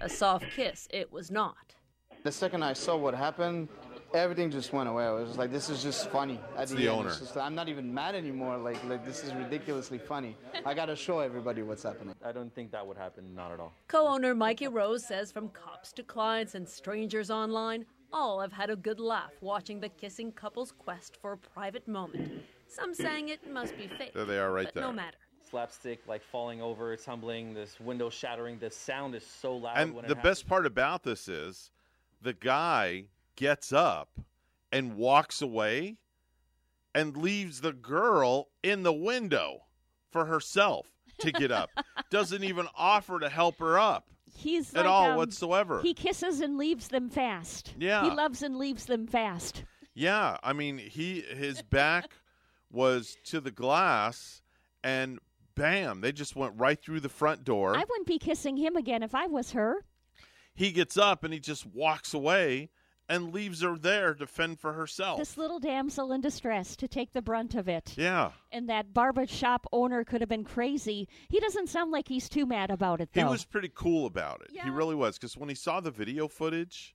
[0.00, 0.86] A soft kiss.
[0.90, 1.74] It was not.
[2.22, 3.68] The second I saw what happened,
[4.12, 5.04] everything just went away.
[5.04, 6.40] I was just like, this is just funny.
[6.56, 7.08] At It's the, the end, owner.
[7.08, 8.56] It's just, I'm not even mad anymore.
[8.58, 10.36] Like, like this is ridiculously funny.
[10.64, 12.14] I gotta show everybody what's happening.
[12.24, 13.72] I don't think that would happen, not at all.
[13.88, 18.70] Co owner Mikey Rose says from cops to clients and strangers online, all have had
[18.70, 22.42] a good laugh watching the kissing couple's quest for a private moment.
[22.66, 24.14] Some saying it must be fake.
[24.14, 24.84] There they are right but there.
[24.84, 25.18] No matter.
[25.48, 28.58] Slapstick, like falling over, tumbling, this window shattering.
[28.58, 29.76] The sound is so loud.
[29.76, 30.24] And when the happens.
[30.24, 31.70] best part about this is
[32.22, 33.04] the guy
[33.36, 34.08] gets up
[34.72, 35.98] and walks away
[36.94, 39.60] and leaves the girl in the window
[40.10, 40.86] for herself
[41.20, 41.68] to get up.
[42.10, 45.80] Doesn't even offer to help her up He's at like, all um, whatsoever.
[45.82, 47.74] He kisses and leaves them fast.
[47.78, 48.04] Yeah.
[48.04, 49.64] He loves and leaves them fast.
[49.94, 52.10] yeah, I mean, he his back
[52.70, 54.42] was to the glass
[54.84, 55.18] and
[55.54, 57.74] bam, they just went right through the front door.
[57.74, 59.84] I wouldn't be kissing him again if I was her.
[60.54, 62.70] he gets up and he just walks away
[63.08, 65.18] and leaves her there to fend for herself.
[65.18, 67.94] This little damsel in distress to take the brunt of it.
[67.96, 68.32] yeah.
[68.50, 71.08] And that barber shop owner could have been crazy.
[71.28, 73.20] He doesn't sound like he's too mad about it, though.
[73.20, 74.50] He was pretty cool about it.
[74.62, 76.94] He really was because when he saw the video footage,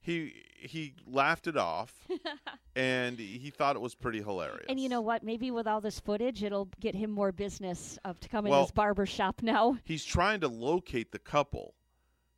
[0.00, 2.06] he he laughed it off
[2.76, 4.66] and he thought it was pretty hilarious.
[4.68, 5.22] and you know what?
[5.24, 8.62] Maybe with all this footage, it'll get him more business of to come in Well-
[8.62, 9.76] his barber shop now.
[9.84, 11.74] He's trying to locate the couple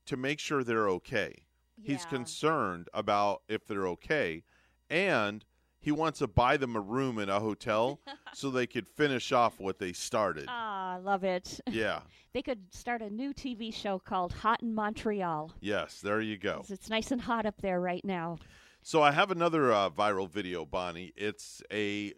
[0.07, 1.45] to make sure they're okay.
[1.83, 4.45] He's concerned about if they're okay,
[4.89, 5.45] and
[5.79, 8.01] he wants to buy them a room in a hotel
[8.35, 10.45] so they could finish off what they started.
[10.49, 11.61] Ah, I love it.
[11.71, 12.01] Yeah.
[12.33, 15.53] they could start a new TV show called Hot in Montreal.
[15.61, 16.65] Yes, there you go.
[16.69, 18.39] It's nice and hot up there right now.
[18.83, 21.13] So I have another uh, viral video, Bonnie.
[21.17, 22.15] It's a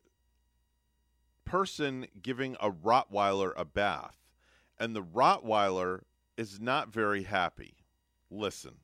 [1.44, 4.16] person giving a Rottweiler a bath,
[4.78, 6.02] and the Rottweiler
[6.36, 7.74] is not very happy.
[8.30, 8.74] Listen.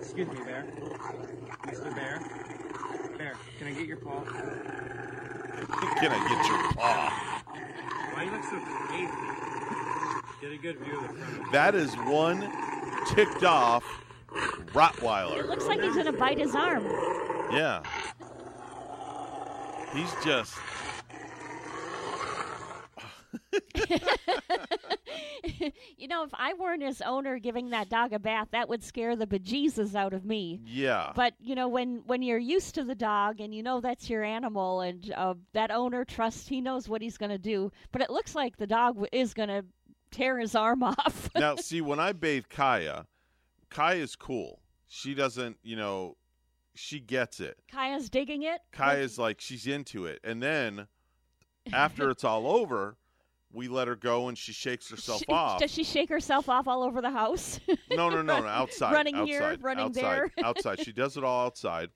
[0.00, 0.64] Excuse me, Bear.
[1.66, 1.94] Mr.
[1.94, 2.20] Bear.
[3.18, 4.22] Bear, can I get your paw?
[5.96, 7.42] Can I get your paw?
[8.12, 9.08] Why you look so crazy?
[10.40, 11.52] Get a good view of the front.
[11.52, 12.48] That is one
[13.08, 13.82] ticked off
[14.72, 15.38] Rottweiler.
[15.38, 15.48] It Rottweiler.
[15.48, 16.84] looks like he's going to bite his arm.
[17.50, 17.82] Yeah.
[19.94, 20.54] He's just.
[25.96, 29.16] you know, if I weren't his owner giving that dog a bath, that would scare
[29.16, 30.60] the bejesus out of me.
[30.66, 31.12] Yeah.
[31.14, 34.24] But you know, when when you're used to the dog and you know that's your
[34.24, 37.70] animal, and uh, that owner trusts he knows what he's going to do.
[37.92, 39.64] But it looks like the dog w- is going to
[40.10, 41.30] tear his arm off.
[41.36, 43.06] now, see, when I bathe Kaya,
[43.70, 44.60] Kaya's cool.
[44.86, 46.16] She doesn't, you know,
[46.74, 47.58] she gets it.
[47.70, 48.60] Kaya's digging it.
[48.72, 50.86] Kaya's like she's into it, and then
[51.72, 52.96] after it's all over,
[53.52, 55.60] we let her go and she shakes herself She- off.
[55.60, 57.60] Does she shake herself off all over the house?
[57.90, 58.92] No, no, no, no, outside.
[58.92, 60.30] Running outside, here, running outside, there.
[60.44, 60.80] outside.
[60.80, 61.90] She does it all outside.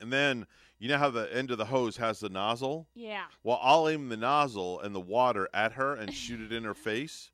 [0.00, 0.46] And then
[0.78, 2.86] You know how the end of the hose has the nozzle?
[2.94, 3.24] Yeah.
[3.42, 6.74] Well, I'll aim the nozzle and the water at her and shoot it in her
[6.74, 7.30] face,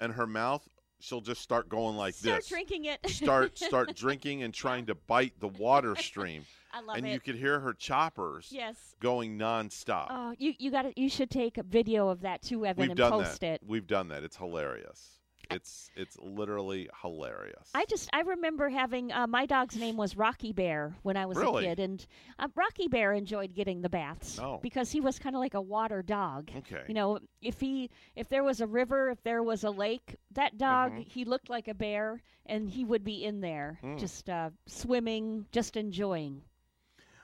[0.00, 0.66] and her mouth.
[1.00, 2.46] She'll just start going like Start this.
[2.46, 3.00] Start drinking it.
[3.10, 6.44] start start drinking and trying to bite the water stream.
[6.72, 7.10] I love and it.
[7.12, 8.76] you could hear her choppers Yes.
[9.00, 10.06] going nonstop.
[10.10, 12.96] Oh, you you got You should take a video of that too, Evan, We've and
[12.96, 13.54] done post that.
[13.54, 13.60] it.
[13.66, 14.22] We've done that.
[14.22, 15.18] It's hilarious.
[15.50, 17.70] It's it's literally hilarious.
[17.74, 21.36] I just I remember having uh, my dog's name was Rocky Bear when I was
[21.38, 21.66] Really?
[21.66, 22.06] a kid, and
[22.38, 24.58] uh, Rocky Bear enjoyed getting the baths Oh.
[24.62, 26.50] because he was kind of like a water dog.
[26.58, 26.82] Okay.
[26.86, 30.56] You know, if he if there was a river, if there was a lake, that
[30.56, 31.06] dog Mhm.
[31.08, 33.98] he looked like a bear, and he would be in there Mm.
[33.98, 36.42] just uh, swimming, just enjoying.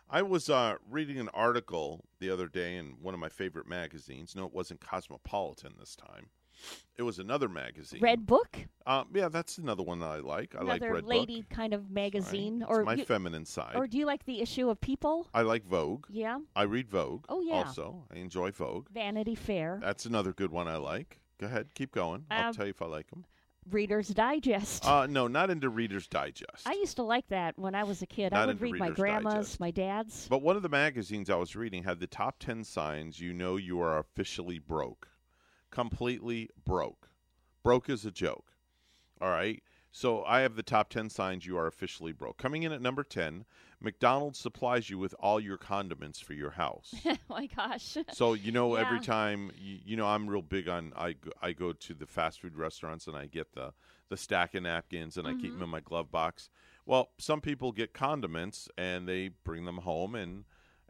[0.09, 4.37] I was uh, reading an article the other day in one of my favorite magazines.
[4.37, 6.31] No, it wasn't Cosmopolitan this time.
[6.97, 8.01] It was another magazine.
[8.01, 10.55] Red Book, Um, yeah, that's another one that I like.
[10.55, 11.51] I like Red lady Book.
[11.51, 13.77] kind of magazine, It's or my you- feminine side.
[13.77, 15.29] or do you like the issue of People?
[15.35, 16.07] I like Vogue.
[16.09, 17.27] Yeah, I read Vogue.
[17.29, 17.55] Oh, yeah.
[17.55, 18.89] Also, I enjoy Vogue.
[18.91, 21.21] Vanity Fair, That's another good one I like.
[21.39, 22.25] Go ahead, keep going.
[22.31, 23.27] I'll Um, tell you if I like them.
[23.69, 24.87] Reader's Digest.
[24.87, 26.67] Uh, no, not into Reader's Digest.
[26.67, 28.33] I used to like that when I was a kid.
[28.33, 29.61] Not I would read my grandma's, Digest.
[29.61, 30.29] my dad's.
[30.29, 33.57] But one of the magazines I was reading had the top 10 signs you know
[33.57, 35.09] you are officially broke.
[35.77, 37.11] Completely broke.
[37.63, 38.53] Broke is a joke.
[39.21, 39.63] All right.
[39.93, 42.39] So I have the top 10 signs you are officially broke.
[42.39, 43.45] Coming in at number 10,
[43.79, 46.95] McDonald's supplies you with all your condiments for your house.
[47.07, 47.99] oh my gosh.
[48.15, 50.95] So you know, every time you, you know, I'm real big on.
[50.97, 53.75] I go, I go to the fast food restaurants and I get the
[54.09, 55.55] the stack of napkins and I keep Mhm.
[55.57, 56.49] them in my glove box.
[56.87, 60.45] Well, some people get condiments and they bring them home and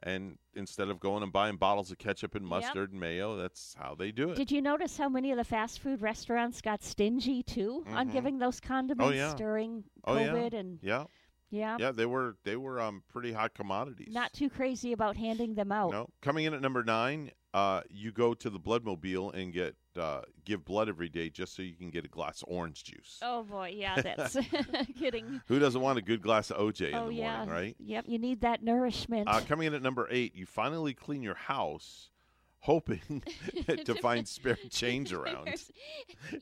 [0.07, 2.51] and instead of going and buying bottles of ketchup and Yep.
[2.51, 4.37] mustard and mayo, that's how they do it.
[4.37, 8.13] Did you notice how many of the fast food restaurants got stingy too on Mhm.
[8.13, 9.35] giving those condiments yeah.
[9.37, 11.05] during oh COVID yeah, and yeah,
[11.51, 11.91] yeah, yeah.
[11.91, 14.15] They were they were um pretty hot commodities.
[14.15, 15.91] not too crazy about handing them out.
[15.91, 20.23] No, coming in at number nine, uh, you go to the Bloodmobile and get uh,
[20.45, 23.19] give blood every day just so you can get a glass of orange juice.
[23.23, 24.37] Oh boy, yeah, that's
[24.99, 25.41] kidding.
[25.47, 27.77] Who doesn't want a good glass of OJ oh in the yeah, morning, right?
[27.79, 29.29] Yep, you need that nourishment.
[29.29, 32.11] Uh, coming in at number eight, you finally clean your house,
[32.67, 33.01] hoping
[33.85, 35.49] to find spare change around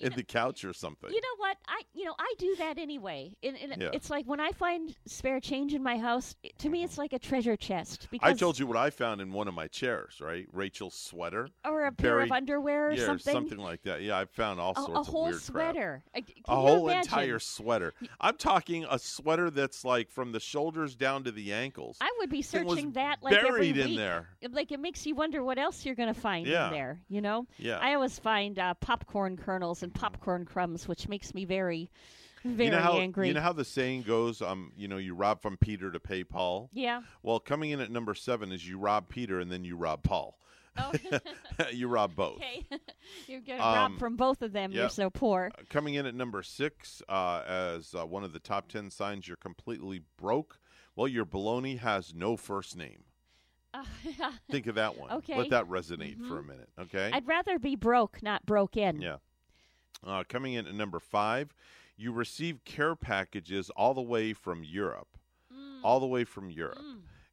[0.00, 1.10] in the couch or something.
[1.10, 1.56] You know what?
[1.68, 3.36] I you know I do that anyway.
[3.42, 3.90] And, and Yeah.
[3.92, 6.34] It's like when I find spare change in my house.
[6.58, 8.08] To me, it's like a treasure chest.
[8.10, 10.46] Because I told you what I found in one of my chairs, right?
[10.52, 11.48] Rachel's sweater.
[11.64, 13.58] or a pair Buried- of underwear or yeah, something.
[13.58, 14.02] like that.
[14.02, 15.42] Yeah, I found all sorts a of whole weird crap.
[15.74, 16.02] sweater.
[16.14, 17.02] Uh, can a whole imagine?
[17.02, 17.92] entire sweater.
[18.20, 21.98] I'm talking a sweater that's like from the shoulders down to the ankles.
[22.00, 24.28] I would be searching that like every buried in there.
[24.50, 26.66] Like it makes you wonder what else you're going to find Yeah.
[26.68, 27.00] in there.
[27.08, 27.46] You know?
[27.58, 27.78] Yeah.
[27.78, 31.90] I always find uh, popcorn kernels and popcorn crumbs, which makes me very,
[32.44, 33.28] very you know how angry.
[33.28, 34.40] you know how the saying goes.
[34.42, 36.70] Um, you know, you rob from Peter to pay Paul.
[36.72, 37.02] Yeah.
[37.22, 40.38] Well, coming in at number seven is you rob Peter and then you rob Paul.
[40.76, 40.92] Oh.
[41.72, 42.36] you rob both.
[42.38, 42.66] okay.
[43.28, 44.72] you're to Um, rob from both of them.
[44.72, 45.50] You're so poor.
[45.56, 49.28] Uh, Coming in at number six uh, as uh, one of the top ten signs
[49.28, 50.58] you're completely broke.
[50.96, 53.04] Well, your baloney has no first name.
[53.74, 53.84] Uh,
[54.50, 55.10] Think of that one.
[55.10, 55.36] Okay.
[55.36, 56.46] Let that resonate for a Mhm.
[56.46, 56.68] minute.
[56.78, 57.10] Okay.
[57.12, 59.00] I'd rather be broke, not broken.
[59.02, 59.16] Yeah.
[60.02, 61.52] Uh, coming in at number five,
[61.96, 65.18] you receive care packages all the way from Europe.
[65.52, 65.80] Mm.
[65.82, 66.78] All the way from Europe.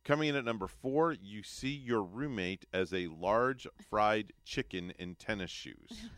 [0.03, 5.13] Coming in at number four, you see your roommate as a large fried chicken in
[5.15, 5.89] tennis shoes.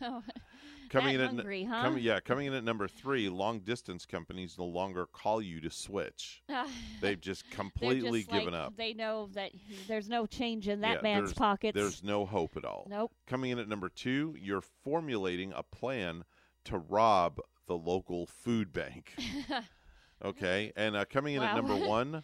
[0.94, 1.82] Coming in at huh?
[1.82, 5.70] coming- yeah, coming in at number three, long distance companies no longer call you to
[5.70, 6.42] switch.
[7.00, 8.76] They've just completely just given like- up.
[8.76, 9.50] They know that
[9.88, 11.74] there's no change in that Yeah, man's there's- pockets.
[11.74, 12.86] There's no hope at all.
[12.88, 13.12] Nope.
[13.26, 16.24] Coming in at number two, you're formulating a plan
[16.64, 19.14] to rob the local food bank.
[20.24, 22.22] okay, and uh, coming in at number one,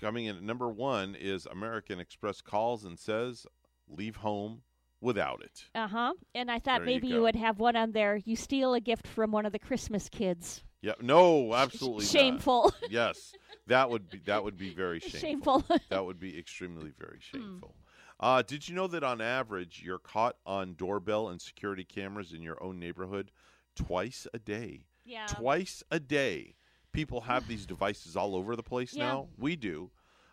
[0.00, 3.46] coming in at number one is American Express calls and says,
[3.88, 4.62] "Leave home
[5.00, 6.12] without it." Uh huh.
[6.34, 7.22] And I thought There you maybe you, go.
[7.22, 8.16] would have one on there.
[8.24, 10.62] You steal a gift from one of the Christmas kids.
[10.80, 12.10] Yeah, no, absolutely not.
[12.12, 12.72] shameful.
[12.90, 13.32] yes,
[13.66, 15.20] that would be that would be very shameful.
[15.20, 15.60] Shameful.
[15.62, 15.76] Hmm.
[15.90, 17.74] that would be extremely very shameful.
[18.20, 22.42] Uh, did you know that on average you're caught on doorbell and security cameras in
[22.42, 23.30] your own neighborhood
[23.76, 24.86] twice a day?
[25.04, 25.26] Yeah.
[25.26, 26.54] Twice a day.
[26.92, 29.04] People have these devices all over the place Yeah.
[29.06, 29.28] now.
[29.36, 29.90] We do.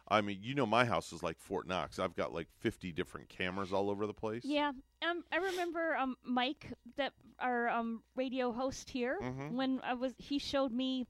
[0.07, 1.97] I mean, you know, my house is like Fort Knox.
[1.99, 4.43] I've got like 50 different cameras all over the place.
[4.45, 4.71] Yeah.
[5.01, 9.51] Um, I remember um Mike, that our um radio host here, Mhm.
[9.53, 11.07] when I was he showed me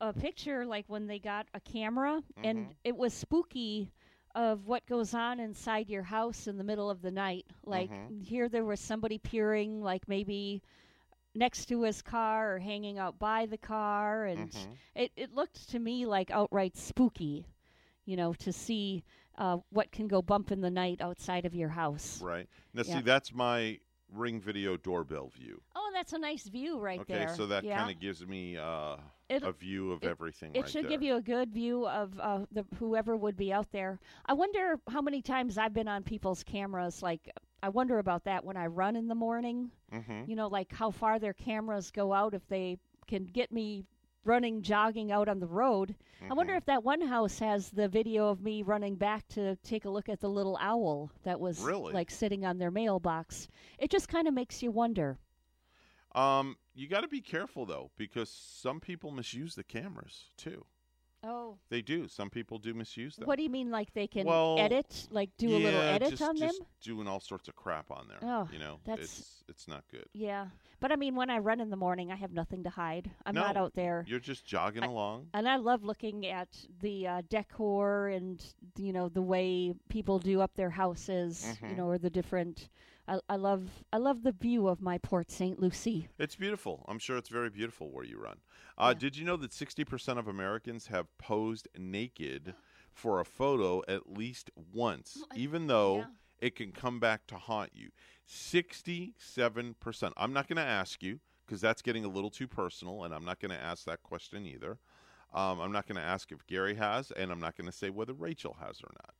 [0.00, 2.74] a picture like when they got a camera and Mhm.
[2.84, 3.92] it was spooky
[4.34, 7.46] of what goes on inside your house in the middle of the night.
[7.64, 8.22] Like Mhm.
[8.24, 10.62] here there was somebody peering like maybe
[11.34, 14.76] next to his car or hanging out by the car and Mhm.
[14.94, 17.46] it, it looked to me like outright spooky
[18.08, 19.04] you know to see
[19.36, 22.20] uh, what can go bump in the night outside of your house.
[22.22, 22.48] Right.
[22.74, 22.96] Now, Yeah.
[22.96, 23.78] see, that's my
[24.10, 25.60] Ring Video doorbell view.
[25.76, 27.28] Oh, that's a nice view right okay, there.
[27.28, 27.78] Okay, so that yeah.
[27.78, 28.96] kind of gives me uh,
[29.30, 30.52] a view of it- everything.
[30.54, 30.90] It right should there.
[30.90, 34.00] give you a good view of uh, the whoever would be out there.
[34.26, 37.02] I wonder how many times I've been on people's cameras.
[37.02, 37.30] Like,
[37.62, 39.70] I wonder about that when I run in the morning.
[39.92, 40.26] Mhm.
[40.26, 43.84] You know, like how far their cameras go out if they can get me
[44.28, 45.96] running, jogging out on the road.
[46.30, 46.58] I wonder Mm-hmm.
[46.58, 50.08] if that one house has the video of me running back to take a look
[50.08, 51.92] at the little owl that was Really?
[51.92, 53.48] like sitting on their mailbox.
[53.78, 55.18] It just kind of makes you wonder.
[56.14, 60.64] Um, you got to be careful though, because some people misuse the cameras too.
[61.24, 61.56] Oh.
[61.68, 62.06] They do.
[62.06, 63.26] Some people do misuse them.
[63.26, 66.10] What do you mean, like they can Well, edit, like do a little yeah, edit
[66.10, 66.48] just, on them?
[66.50, 68.18] just doing all sorts of crap on there.
[68.22, 70.04] Oh, you know, that's- it's it's not good.
[70.12, 70.46] Yeah,
[70.78, 73.10] but I mean, when I run in the morning, I have nothing to hide.
[73.26, 74.04] I'm no, not out there.
[74.06, 75.28] You're just jogging along.
[75.34, 76.48] And I love looking at
[76.80, 78.44] the uh, decor and
[78.76, 81.76] you know the way people do up their houses, you Mhm.
[81.78, 82.68] know, or the different.
[83.08, 85.58] I, I love I love the view of my Port St.
[85.58, 86.08] Lucie.
[86.18, 86.84] It's beautiful.
[86.86, 88.36] I'm sure it's very beautiful where you run.
[88.76, 92.54] Uh, Did you know that 60% of Americans have posed naked
[92.92, 96.06] for a photo at least once, even though
[96.38, 97.90] it can come back to haunt you?
[98.28, 100.12] 67%.
[100.16, 103.24] I'm not going to ask you because that's getting a little too personal, and I'm
[103.24, 104.78] not going to ask that question either.
[105.34, 107.90] Um, I'm not going to ask if Gary has, and I'm not going to say
[107.90, 109.14] whether Rachel has or not.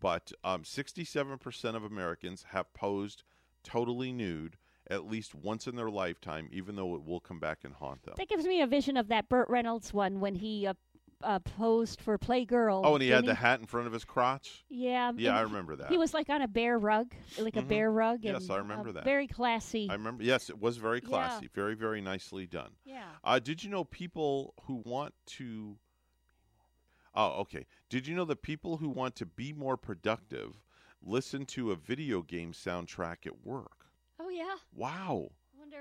[0.00, 3.24] But um, 67% of Americans have posed
[3.62, 4.56] totally nude
[4.90, 8.14] at least once in their lifetime, even though it will come back and haunt them.
[8.16, 10.74] That gives me a vision of that Burt Reynolds one when he uh,
[11.22, 12.80] uh, posed for Playgirl.
[12.84, 14.64] Oh, and he had didn't the hat in front of his crotch?
[14.70, 15.90] Yeah, Yeah, I remember that.
[15.90, 17.68] He was like on a bear rug, like a Mhm.
[17.68, 18.20] bear rug.
[18.22, 19.04] Yes, I remember uh, that.
[19.04, 19.88] Very classy.
[19.90, 20.22] I remember.
[20.24, 21.08] Yes, it was very Yeah.
[21.08, 21.48] classy.
[21.48, 22.76] Very, very nicely done.
[22.84, 23.04] Yeah.
[23.24, 25.78] Uh, did you know people who want to.
[27.14, 27.66] Oh, okay.
[27.88, 30.62] Did you know that people who want to be more productive
[31.02, 33.86] listen to a video game soundtrack at work?
[34.20, 35.30] Oh yeah, Wow.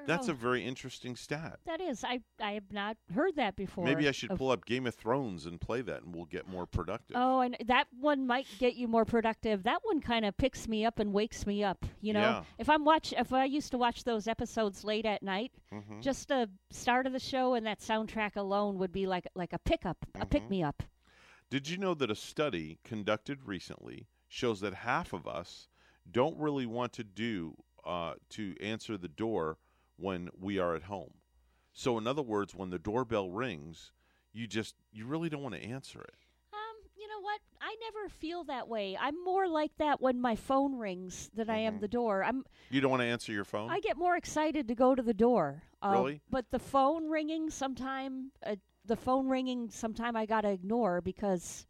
[0.06, 1.60] That's a very interesting stat.
[1.66, 2.04] that is.
[2.04, 3.84] I I have not heard that before.
[3.84, 6.48] Maybe I should of- pull up Game of Thrones and play that, and we'll get
[6.48, 7.16] more productive.
[7.18, 9.64] Oh, and that one might get you more productive.
[9.64, 11.84] That one kind of picks me up and wakes me up.
[12.00, 12.44] You know, Yeah.
[12.58, 16.02] if I'm watch, if I used to watch those episodes late at night, Mhm.
[16.02, 19.60] just the start of the show and that soundtrack alone would be like like a
[19.60, 20.30] pickup, a Mhm.
[20.30, 20.84] pick me up.
[21.50, 25.68] Did you know that a study conducted recently shows that half of us
[26.10, 27.56] don't really want to do
[27.86, 29.58] uh, to answer the door
[29.98, 31.14] when we are at home?
[31.74, 33.92] So, in other words, when the doorbell rings,
[34.34, 36.16] you just you really don't want to answer it.
[36.54, 37.40] Um, you know what?
[37.62, 38.98] I never feel that way.
[39.00, 41.68] I'm more like that when my phone rings than I Mm-hmm.
[41.68, 42.24] am the door.
[42.24, 43.70] I'm You don't want to answer your phone.
[43.70, 45.64] I get more excited to go to the door.
[45.82, 46.22] Uh, Really?
[46.30, 48.56] But the phone ringing sometime, uh,
[48.86, 51.68] the phone ringing sometime I gotta ignore because,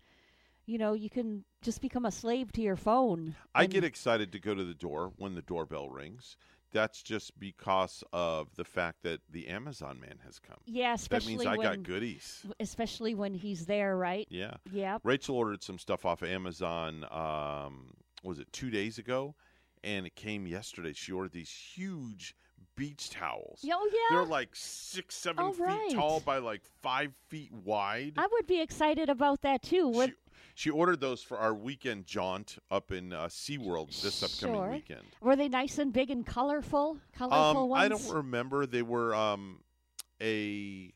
[0.68, 3.36] you know, you can just become a slave to your phone.
[3.56, 6.38] I and- get excited to go to the door when the doorbell rings.
[6.74, 10.58] That's just because of the fact that the Amazon man has come.
[10.66, 12.46] Yeah, that means I when, got goodies.
[12.60, 14.28] Especially when he's there, right?
[14.30, 14.56] Yeah.
[14.72, 14.98] yeah.
[15.04, 17.06] Rachel ordered some stuff off of Amazon.
[17.10, 19.34] Um, was it two days ago?
[19.82, 20.92] And it came yesterday.
[20.92, 22.36] She ordered these huge
[22.76, 23.66] beach towels.
[23.72, 24.18] Oh, yeah?
[24.18, 25.92] They're like six, six, seven Oh, feet right.
[25.94, 28.14] tall by like five feet wide.
[28.18, 29.88] I would be excited about that too.
[29.88, 30.10] What?
[30.10, 30.16] She
[30.66, 34.72] ordered those for our weekend jaunt up in uh, SeaWorld this upcoming Sure.
[34.72, 35.06] weekend.
[35.22, 36.98] Were they nice and big and colorful?
[37.16, 37.84] Colorful Um, ones.
[37.84, 38.66] I don't remember.
[38.66, 39.60] They were um,
[40.22, 40.92] a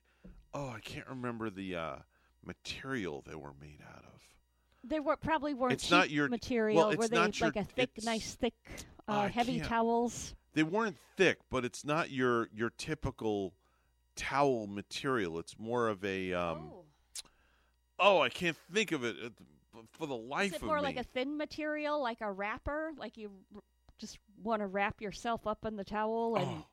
[0.53, 1.95] oh, I can't remember the uh,
[2.43, 4.09] material they were made out of.
[4.83, 6.75] They were probably weren't It's not your- material.
[6.87, 8.55] well, were they not your- like a thick, nice, thick,
[9.07, 10.33] uh, heavy towels?
[10.53, 13.53] They weren't thick, but it's not your your typical
[14.15, 15.37] towel material.
[15.39, 16.85] It's more of a um, oh.
[18.01, 19.29] I can't think of it uh,
[19.91, 20.81] for the life Is it more me.
[20.83, 23.31] like a thin material, like a wrapper, like you
[23.99, 26.63] just want to wrap yourself up in the towel and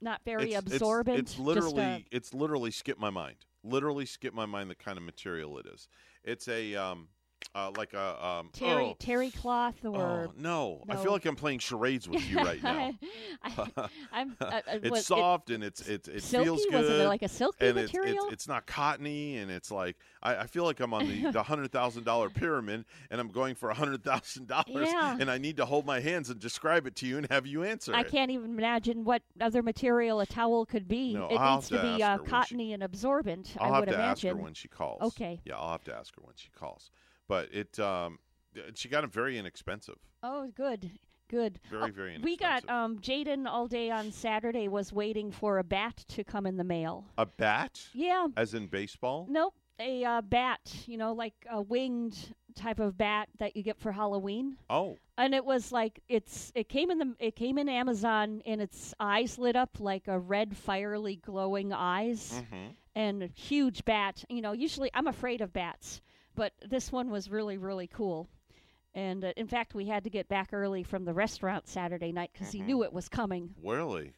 [0.00, 0.58] not very Oh.
[0.58, 1.18] It's- it's- absorbent?
[1.18, 3.36] It's, just literally a- it's literally skip my mind.
[3.62, 4.68] Literally skip my mind.
[4.70, 5.88] The kind of material it is.
[6.22, 7.08] It's a um,
[7.54, 10.82] uh, like a um, terry oh, terry cloth or oh, no.
[10.88, 12.92] I feel like I'm playing charades with you right now.
[13.44, 14.36] I, I'm.
[14.40, 16.44] Uh, uh, it's was it- soft and it's it, it silky?
[16.46, 17.00] feels Was good.
[17.02, 18.24] it like a silky and it's- material?
[18.24, 21.42] It's, it's not cottony and it's like I, I feel like I'm on the, the
[21.44, 25.16] hundred thousand dollar pyramid and I'm going for hundred thousand dollars Yeah.
[25.20, 27.62] and I need to hold my hands and describe it to you and have you
[27.62, 28.10] answer I it.
[28.10, 31.14] can't even imagine what other material a towel could be.
[31.14, 33.54] No, it I'll needs to to be uh, when she- cottony and absorbent.
[33.60, 34.30] I'll I have would to imagine.
[34.30, 35.02] ask her when she calls.
[35.02, 35.40] Okay.
[35.44, 36.90] Yeah, I'll have to ask her when she calls.
[37.28, 38.18] But it um
[38.74, 39.96] she got them very inexpensive.
[40.22, 40.90] Oh, good,
[41.28, 41.58] good.
[41.70, 45.64] Very, Oh, very We got um, Jaden all day on Saturday was waiting for a
[45.64, 47.04] bat to come in the mail.
[47.18, 47.80] A bat?
[47.92, 48.28] Yeah.
[48.36, 49.26] As in baseball?
[49.28, 50.60] Nope, a uh, bat.
[50.86, 52.16] You know, like a winged
[52.54, 54.56] type of bat that you get for Halloween.
[54.70, 58.62] Oh, And it was like it's it came in the it came in Amazon and
[58.62, 62.74] its eyes lit up like a red fiery glowing eyes Mhm.
[62.94, 64.24] and a huge bat.
[64.28, 66.00] You know, usually I'm afraid of bats,
[66.34, 68.28] but this one was really really cool.
[68.94, 72.30] And uh, in fact, we had to get back early from the restaurant Saturday night
[72.32, 73.52] because he knew it was coming.
[73.62, 74.12] really?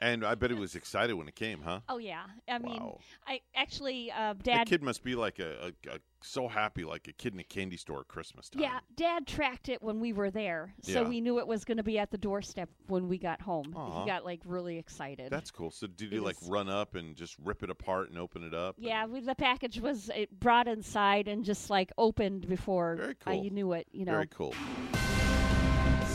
[0.00, 1.80] And I bet he was excited when it came, huh?
[1.88, 2.94] Oh yeah, I mean,
[3.26, 4.66] I actually, uh, Dad.
[4.66, 7.76] kid must be like a, a, a so happy, like a kid in a candy
[7.76, 8.62] store at Christmas time.
[8.62, 11.08] Yeah, Dad tracked it when we were there, so Yeah.
[11.08, 13.66] we knew it was going to be at the doorstep when we got home.
[13.66, 15.30] He got like really excited.
[15.30, 15.70] That's cool.
[15.70, 18.54] So did It you like run up and just rip it apart and open it
[18.54, 18.76] up?
[18.78, 23.50] Yeah, we, the package was it brought inside and just like opened before cool.
[23.50, 23.86] knew it.
[23.92, 24.54] You know, Very cool.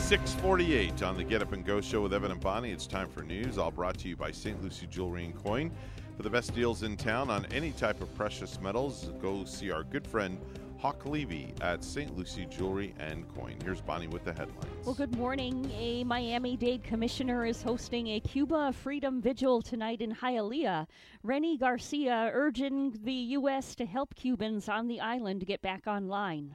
[0.06, 2.70] 648 on the Get Up and Go show with Evan and Bonnie.
[2.70, 4.62] It's time for news, all brought to you by St.
[4.62, 5.72] Lucie Jewelry and Coin.
[6.16, 9.82] For the best deals in town on any type of precious metals, go see our
[9.82, 10.38] good friend
[10.78, 12.16] Hawk Levy at St.
[12.16, 13.56] Lucie Jewelry and Coin.
[13.64, 14.86] Here's Bonnie with the headlines.
[14.86, 15.72] Well, good morning.
[15.76, 20.86] A Miami Dade commissioner is hosting a Cuba Freedom Vigil tonight in Hialeah.
[21.26, 23.74] René Garcia urging the U.S.
[23.74, 26.54] to help Cubans on the island get back online.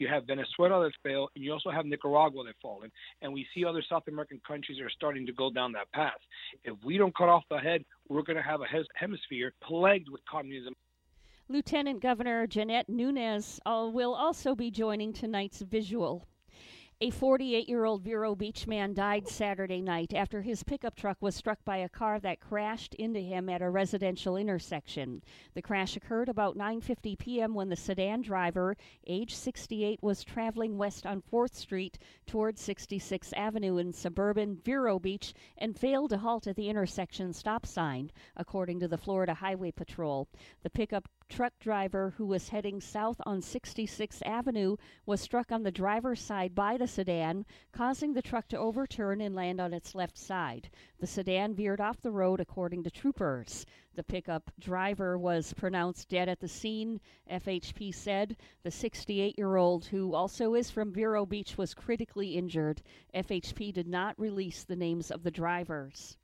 [0.00, 2.90] You have Venezuela that's failed, and you also have Nicaragua that's fallen.
[3.20, 6.18] And we see other South American countries are starting to go down that path.
[6.64, 10.22] If we don't cut off the head, we're going to have a hemisphere plagued with
[10.24, 10.74] communism.
[11.50, 16.26] Lieutenant Governor Jeanette Nunez uh, will also be joining tonight's visual.
[17.02, 21.34] A 48 year old Vero Beach man died Saturday night after his pickup truck was
[21.34, 25.22] struck by a car that crashed into him at a residential intersection.
[25.54, 27.54] The crash occurred about 9:50 p.m.
[27.54, 28.76] when the sedan driver,
[29.06, 35.32] age 68, was traveling west on 4th Street toward 66th Avenue in suburban Vero Beach
[35.56, 40.28] and failed to halt at the intersection stop sign, according to the Florida Highway Patrol.
[40.62, 44.76] The pickup truck driver who was heading south on 66th Avenue
[45.06, 49.32] was struck on the driver's side by the sedan, causing the truck to overturn and
[49.32, 50.68] land on its left side.
[50.98, 53.64] The sedan veered off the road, according to troopers.
[53.94, 57.00] The pickup driver was pronounced dead at the scene,
[57.30, 58.36] FHP said.
[58.64, 62.82] The 68 year old, who also is from Vero Beach, was critically injured.
[63.14, 66.16] FHP did not release the names of the drivers.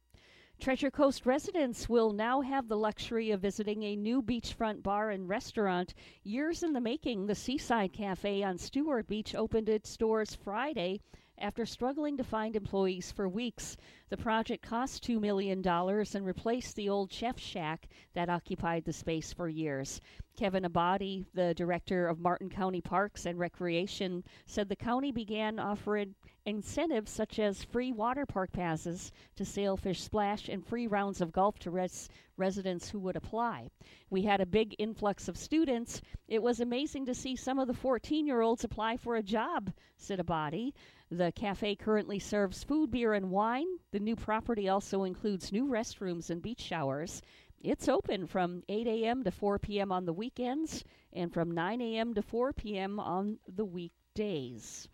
[0.59, 5.28] Treasure Coast residents will now have the luxury of visiting a new beachfront bar and
[5.28, 5.94] restaurant.
[6.24, 11.00] Years in the making, the Seaside Cafe on Stuart Beach opened its doors Friday
[11.39, 13.76] after struggling to find employees for weeks.
[14.09, 19.32] The project cost $2 million and replaced the old chef shack that occupied the space
[19.32, 20.01] for years.
[20.37, 26.14] Kevin Abbate, the director of Martin County Parks and Recreation, said the county began offering
[26.45, 31.59] incentives such as free water park passes to Sailfish Splash and free rounds of golf
[31.61, 33.70] to res- residents who would apply.
[34.11, 36.01] We had a big influx of students.
[36.28, 39.72] It was amazing to see some of the 14 year olds apply for a job,
[39.97, 40.74] said Abbate.
[41.11, 43.78] The cafe currently serves food, beer, and wine.
[43.92, 47.22] The new property also includes new restrooms and beach showers.
[47.61, 49.22] It's open from 8 a.m.
[49.22, 49.92] to 4 p.m.
[49.92, 52.14] on the weekends and from 9 a.m.
[52.14, 52.98] to 4 p.m.
[52.98, 54.88] on the weekdays.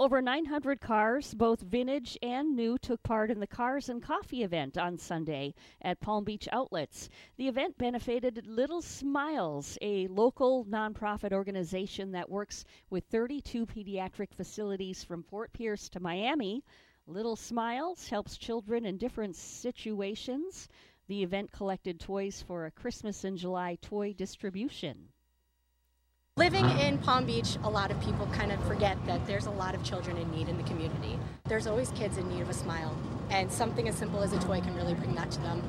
[0.00, 4.76] Over 900 cars, both vintage and new, took part in the Cars and Coffee event
[4.76, 7.08] on Sunday at Palm Beach Outlets.
[7.36, 15.04] The event benefited Little Smiles, a local nonprofit organization that works with 32 pediatric facilities
[15.04, 16.64] from Fort Pierce to Miami.
[17.06, 20.68] Little Smiles helps children in different situations.
[21.06, 25.10] The event collected toys for a Christmas in July toy distribution.
[26.36, 29.72] Living in Palm Beach, a lot of people kind of forget that there's a lot
[29.72, 31.16] of children in need in the community.
[31.44, 32.92] There's always kids in need of a smile,
[33.30, 35.62] and something as simple as a toy can really bring that to them.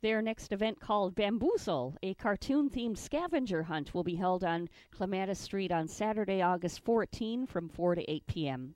[0.00, 5.38] Their next event, called Bamboozle, a cartoon themed scavenger hunt, will be held on Clematis
[5.38, 8.74] Street on Saturday, August 14 from 4 to 8 p.m.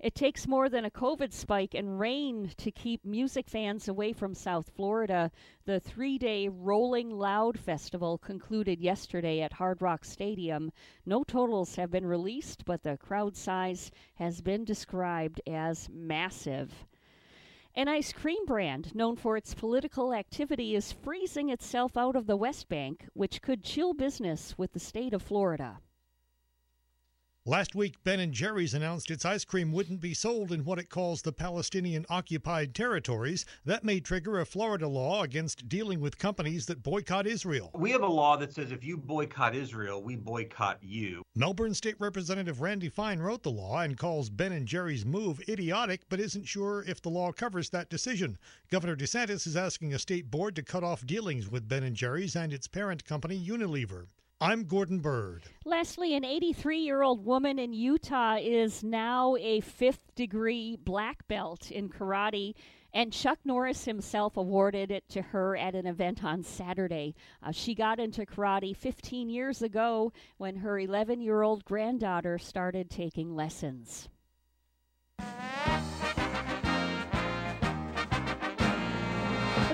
[0.00, 4.32] It takes more than a COVID spike and rain to keep music fans away from
[4.32, 5.32] South Florida.
[5.64, 10.70] The three day Rolling Loud Festival concluded yesterday at Hard Rock Stadium.
[11.04, 16.86] No totals have been released, but the crowd size has been described as massive.
[17.74, 22.36] An ice cream brand known for its political activity is freezing itself out of the
[22.36, 25.80] West Bank, which could chill business with the state of Florida.
[27.48, 30.90] Last week, Ben & Jerry's announced its ice cream wouldn't be sold in what it
[30.90, 33.46] calls the Palestinian occupied territories.
[33.64, 37.70] That may trigger a Florida law against dealing with companies that boycott Israel.
[37.74, 41.22] We have a law that says if you boycott Israel, we boycott you.
[41.34, 46.02] Melbourne State Representative Randy Fine wrote the law and calls Ben & Jerry's move idiotic,
[46.10, 48.36] but isn't sure if the law covers that decision.
[48.70, 52.36] Governor DeSantis is asking a state board to cut off dealings with Ben & Jerry's
[52.36, 54.04] and its parent company Unilever.
[54.40, 55.42] I'm Gordon Bird.
[55.64, 61.72] Lastly, an 83 year old woman in Utah is now a fifth degree black belt
[61.72, 62.54] in karate,
[62.94, 67.16] and Chuck Norris himself awarded it to her at an event on Saturday.
[67.42, 72.90] Uh, she got into karate 15 years ago when her 11 year old granddaughter started
[72.90, 74.08] taking lessons.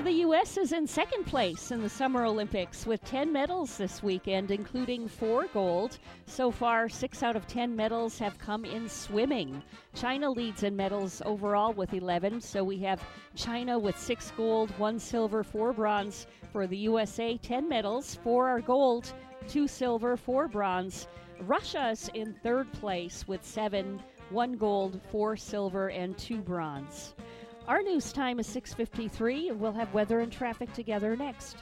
[0.05, 0.55] The U.S.
[0.57, 5.47] is in second place in the Summer Olympics with 10 medals this weekend, including four
[5.47, 5.97] gold.
[6.27, 9.63] So far, six out of 10 medals have come in swimming.
[9.95, 13.03] China leads in medals overall with 11, so we have
[13.35, 16.27] China with six gold, one silver, four bronze.
[16.51, 19.11] For the USA, 10 medals, four are gold,
[19.47, 21.07] two silver, four bronze.
[21.41, 23.99] Russia's in third place with seven,
[24.29, 27.15] one gold, four silver, and two bronze.
[27.67, 31.57] Our news time is 6:53 and we'll have weather and traffic together next.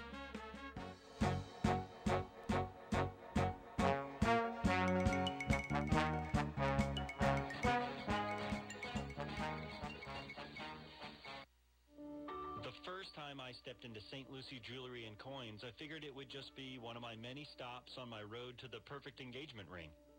[12.61, 14.29] The first time I stepped into St.
[14.29, 17.97] Lucie Jewelry and Coins, I figured it would just be one of my many stops
[17.97, 19.89] on my road to the perfect engagement ring.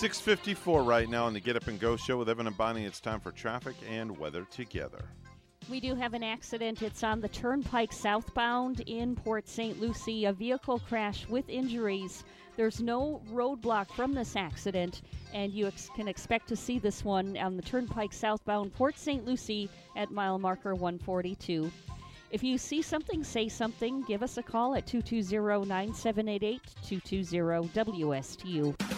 [0.00, 2.86] 654 right now on the Get Up and Go show with Evan and Bonnie.
[2.86, 5.04] It's time for traffic and weather together.
[5.68, 6.80] We do have an accident.
[6.80, 9.78] It's on the Turnpike southbound in Port St.
[9.78, 10.24] Lucie.
[10.24, 12.24] A vehicle crash with injuries.
[12.56, 15.02] There's no roadblock from this accident,
[15.34, 19.26] and you ex- can expect to see this one on the Turnpike southbound Port St.
[19.26, 21.70] Lucie at mile marker 142.
[22.30, 24.00] If you see something, say something.
[24.04, 28.89] Give us a call at 220 9788 220 WSTU.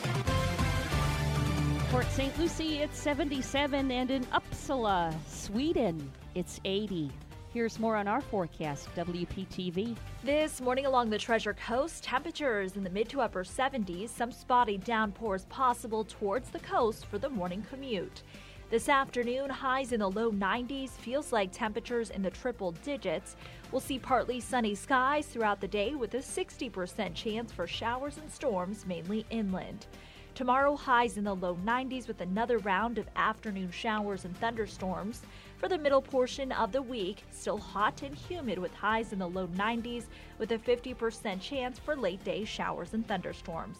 [1.92, 2.38] Port St.
[2.38, 7.10] Lucie, it's 77, and in Uppsala, Sweden, it's 80.
[7.52, 9.94] Here's more on our forecast, WPTV.
[10.24, 14.78] This morning along the Treasure Coast, temperatures in the mid to upper 70s, some spotty
[14.78, 18.22] downpours possible towards the coast for the morning commute.
[18.70, 23.36] This afternoon, highs in the low 90s feels like temperatures in the triple digits.
[23.70, 28.32] We'll see partly sunny skies throughout the day with a 60% chance for showers and
[28.32, 29.88] storms, mainly inland.
[30.34, 35.20] Tomorrow, highs in the low 90s with another round of afternoon showers and thunderstorms.
[35.58, 39.28] For the middle portion of the week, still hot and humid with highs in the
[39.28, 40.04] low 90s
[40.38, 43.76] with a 50% chance for late day showers and thunderstorms.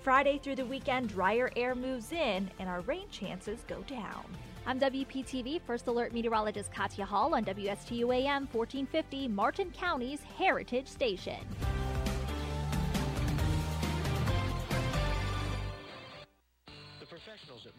[0.00, 4.24] Friday through the weekend, drier air moves in and our rain chances go down.
[4.64, 11.44] I'm WPTV First Alert Meteorologist Katya Hall on WSTU AM 1450, Martin County's Heritage Station.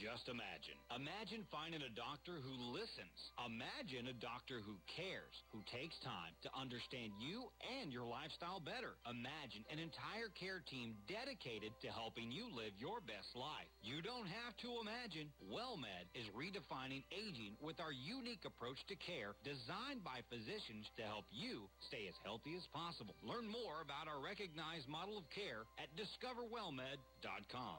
[0.00, 0.80] Just imagine.
[0.96, 3.12] Imagine finding a doctor who listens.
[3.36, 8.96] Imagine a doctor who cares, who takes time to understand you and your lifestyle better.
[9.04, 13.68] Imagine an entire care team dedicated to helping you live your best life.
[13.84, 15.28] You don't have to imagine.
[15.52, 21.28] WellMed is redefining aging with our unique approach to care designed by physicians to help
[21.28, 23.12] you stay as healthy as possible.
[23.20, 27.78] Learn more about our recognized model of care at discoverwellmed.com.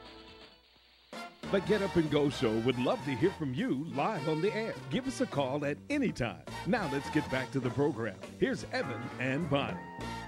[1.51, 4.53] The Get Up and Go Show would love to hear from you live on the
[4.55, 4.73] air.
[4.89, 6.43] Give us a call at any time.
[6.65, 8.15] Now let's get back to the program.
[8.39, 9.77] Here's Evan and Bonnie.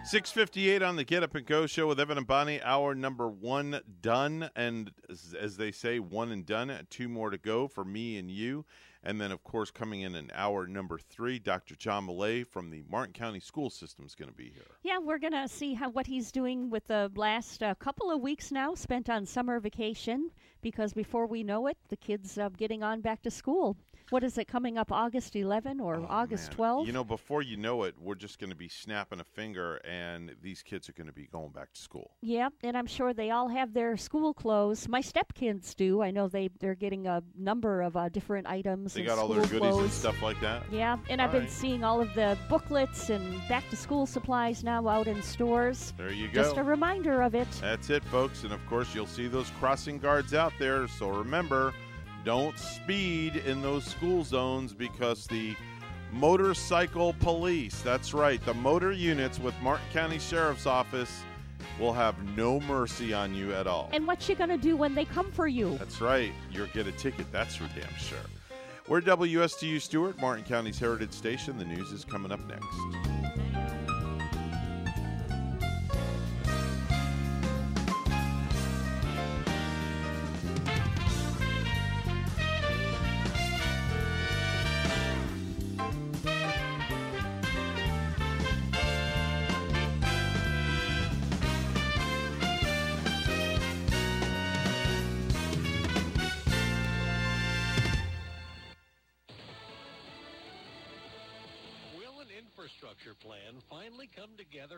[0.04, 2.62] 658 on the Get Up and Go show with Evan and Bonnie.
[2.62, 4.50] Hour number one done.
[4.54, 6.78] And as, as they say, one and done.
[6.90, 8.66] Two more to go for me and you.
[9.06, 11.76] And then, of course, coming in in hour number three, Dr.
[11.76, 14.78] John Millay from the Martin County School System is going to be here.
[14.82, 18.22] Yeah, we're going to see how what he's doing with the last uh, couple of
[18.22, 20.32] weeks now spent on summer vacation
[20.62, 23.76] because before we know it, the kids uh, getting on back to school.
[24.10, 26.88] What is it coming up August 11 or August 12?
[26.88, 30.36] You know, before you know it, we're just going to be snapping a finger, and
[30.42, 32.12] these kids are going to be going back to school.
[32.22, 34.88] Yeah, and I'm sure they all have their school clothes.
[34.88, 36.02] My stepkids do.
[36.02, 38.94] I know they they're getting a number of uh, different items.
[38.94, 39.94] They and got all their goodies and clothes.
[39.94, 40.64] stuff like that.
[40.72, 44.64] Yeah, and I've All been seeing all of the booklets and back to school supplies
[44.64, 45.94] now out in stores.
[45.98, 46.44] There you go.
[46.44, 47.48] Just a reminder of it.
[47.62, 48.44] That's it, folks.
[48.44, 50.88] And of course, you'll see those crossing guards out there.
[50.88, 51.74] So remember,
[52.24, 55.56] don't speed in those school zones because the
[56.12, 61.24] motorcycle police, that's right, the motor units with Martin County Sheriff's Office
[61.80, 63.90] will have no mercy on you at all.
[63.94, 65.78] And what you gonna do when they come for you?
[65.78, 66.32] That's right.
[66.52, 67.32] You'll get a ticket.
[67.32, 68.18] That's for damn sure.
[68.88, 71.58] We're WSTU Stuart, Martin County's Heritage Station.
[71.58, 73.43] The news is coming up next.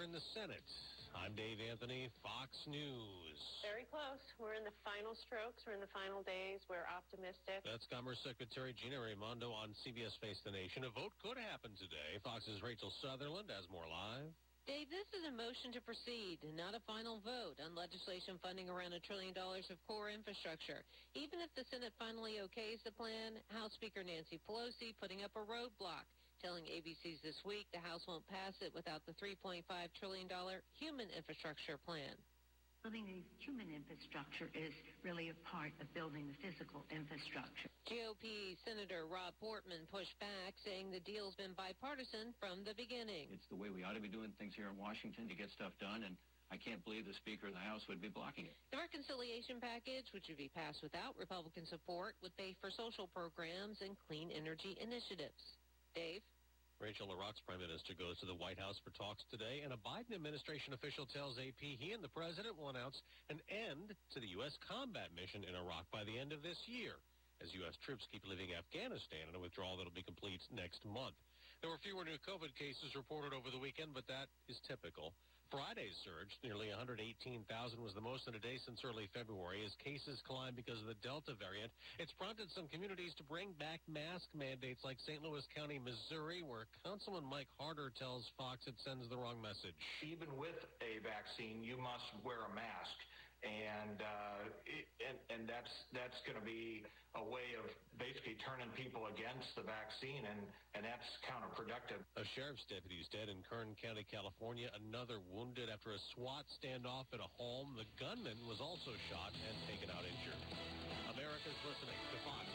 [0.06, 0.70] In the Senate?
[1.18, 3.42] I'm Dave Anthony, Fox News.
[3.66, 4.22] Very close.
[4.38, 5.66] We're in the final strokes.
[5.66, 6.62] We're in the final days.
[6.70, 7.66] We're optimistic.
[7.66, 10.86] That's Commerce Secretary Gina Raimondo on CBS Face the Nation.
[10.86, 12.22] A vote could happen today.
[12.22, 14.30] Fox's Rachel Sutherland has more live.
[14.70, 18.94] Dave, this is a motion to proceed, not a final vote on legislation funding around
[18.94, 20.86] a trillion dollars of core infrastructure.
[21.18, 25.46] Even if the Senate finally okays the plan, House Speaker Nancy Pelosi putting up a
[25.46, 26.06] roadblock,
[26.42, 29.64] telling ABC's this week the House won't pass it without the $3.5
[30.00, 30.28] trillion
[30.80, 32.16] human infrastructure plan.
[32.86, 34.70] Building the human infrastructure is
[35.02, 37.74] really a part of building the physical infrastructure.
[37.90, 43.34] GOP Senator Rob Portman pushed back, saying the deal's been bipartisan from the beginning.
[43.34, 45.74] It's the way we ought to be doing things here in Washington to get stuff
[45.82, 46.14] done, and
[46.54, 48.54] I can't believe the Speaker of the House would be blocking it.
[48.70, 53.82] The reconciliation package, which would be passed without Republican support, would pay for social programs
[53.82, 55.42] and clean energy initiatives.
[55.96, 56.20] Dave?
[56.84, 60.12] Rachel Iraq's prime minister goes to the White House for talks today, and a Biden
[60.12, 63.00] administration official tells AP he and the president will announce
[63.32, 64.60] an end to the U.S.
[64.68, 67.00] combat mission in Iraq by the end of this year,
[67.40, 67.80] as U.S.
[67.88, 71.16] troops keep leaving Afghanistan in a withdrawal that'll be complete next month.
[71.64, 75.16] There were fewer new COVID cases reported over the weekend, but that is typical.
[75.56, 77.48] Friday's surge, nearly 118,000,
[77.80, 81.00] was the most in a day since early February as cases climbed because of the
[81.00, 81.72] Delta variant.
[81.96, 85.24] It's prompted some communities to bring back mask mandates like St.
[85.24, 89.80] Louis County, Missouri, where Councilman Mike Harder tells Fox it sends the wrong message.
[90.04, 93.00] Even with a vaccine, you must wear a mask.
[93.44, 97.66] And uh, it, and and that's that's going to be a way of
[97.96, 100.42] basically turning people against the vaccine, and
[100.76, 102.00] and that's counterproductive.
[102.20, 104.72] A sheriff's deputy is dead in Kern County, California.
[104.76, 107.76] Another wounded after a SWAT standoff at a home.
[107.76, 110.40] The gunman was also shot and taken out injured.
[111.12, 112.55] America's listening to Fox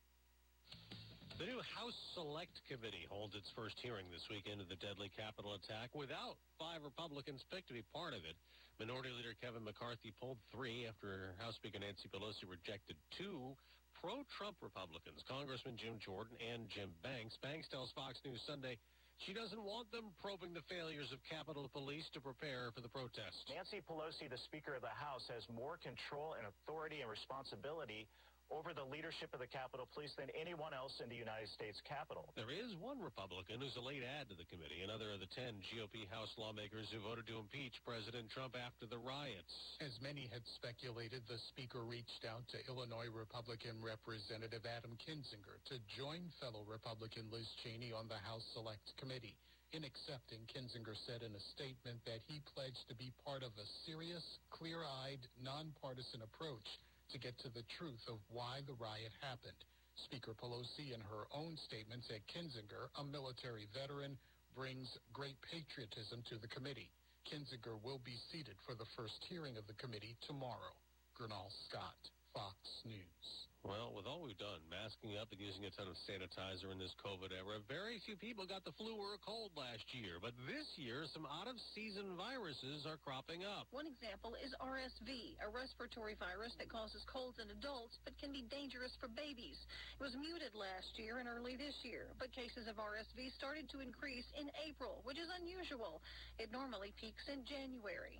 [1.41, 5.57] The new House Select Committee holds its first hearing this weekend of the deadly Capitol
[5.57, 8.37] attack without five Republicans picked to be part of it.
[8.77, 13.57] Minority Leader Kevin McCarthy pulled three after House Speaker Nancy Pelosi rejected two
[13.97, 17.33] pro-Trump Republicans, Congressman Jim Jordan and Jim Banks.
[17.41, 18.77] Banks tells Fox News Sunday
[19.25, 23.49] she doesn't want them probing the failures of Capitol Police to prepare for the protest.
[23.49, 28.05] Nancy Pelosi, the Speaker of the House, has more control and authority and responsibility
[28.51, 32.35] over the leadership of the Capitol Police than anyone else in the United States Capitol.
[32.35, 35.63] There is one Republican who's a late add to the committee, another of the 10
[35.71, 39.55] GOP House lawmakers who voted to impeach President Trump after the riots.
[39.79, 45.79] As many had speculated, the Speaker reached out to Illinois Republican Representative Adam Kinzinger to
[45.95, 49.39] join fellow Republican Liz Cheney on the House Select Committee.
[49.71, 53.71] In accepting, Kinzinger said in a statement that he pledged to be part of a
[53.87, 56.67] serious, clear-eyed, nonpartisan approach
[57.11, 59.57] to get to the truth of why the riot happened.
[59.95, 64.17] Speaker Pelosi, in her own statement, said Kinzinger, a military veteran,
[64.55, 66.89] brings great patriotism to the committee.
[67.27, 70.75] Kinzinger will be seated for the first hearing of the committee tomorrow.
[71.17, 71.99] Gernal Scott,
[72.33, 72.55] Fox
[72.85, 73.50] News.
[73.61, 76.97] Well, with all we've done, masking up and using a ton of sanitizer in this
[77.05, 80.17] COVID era, very few people got the flu or a cold last year.
[80.17, 83.69] But this year, some out-of-season viruses are cropping up.
[83.69, 88.49] One example is RSV, a respiratory virus that causes colds in adults but can be
[88.49, 89.61] dangerous for babies.
[89.93, 93.85] It was muted last year and early this year, but cases of RSV started to
[93.85, 96.01] increase in April, which is unusual.
[96.41, 98.17] It normally peaks in January.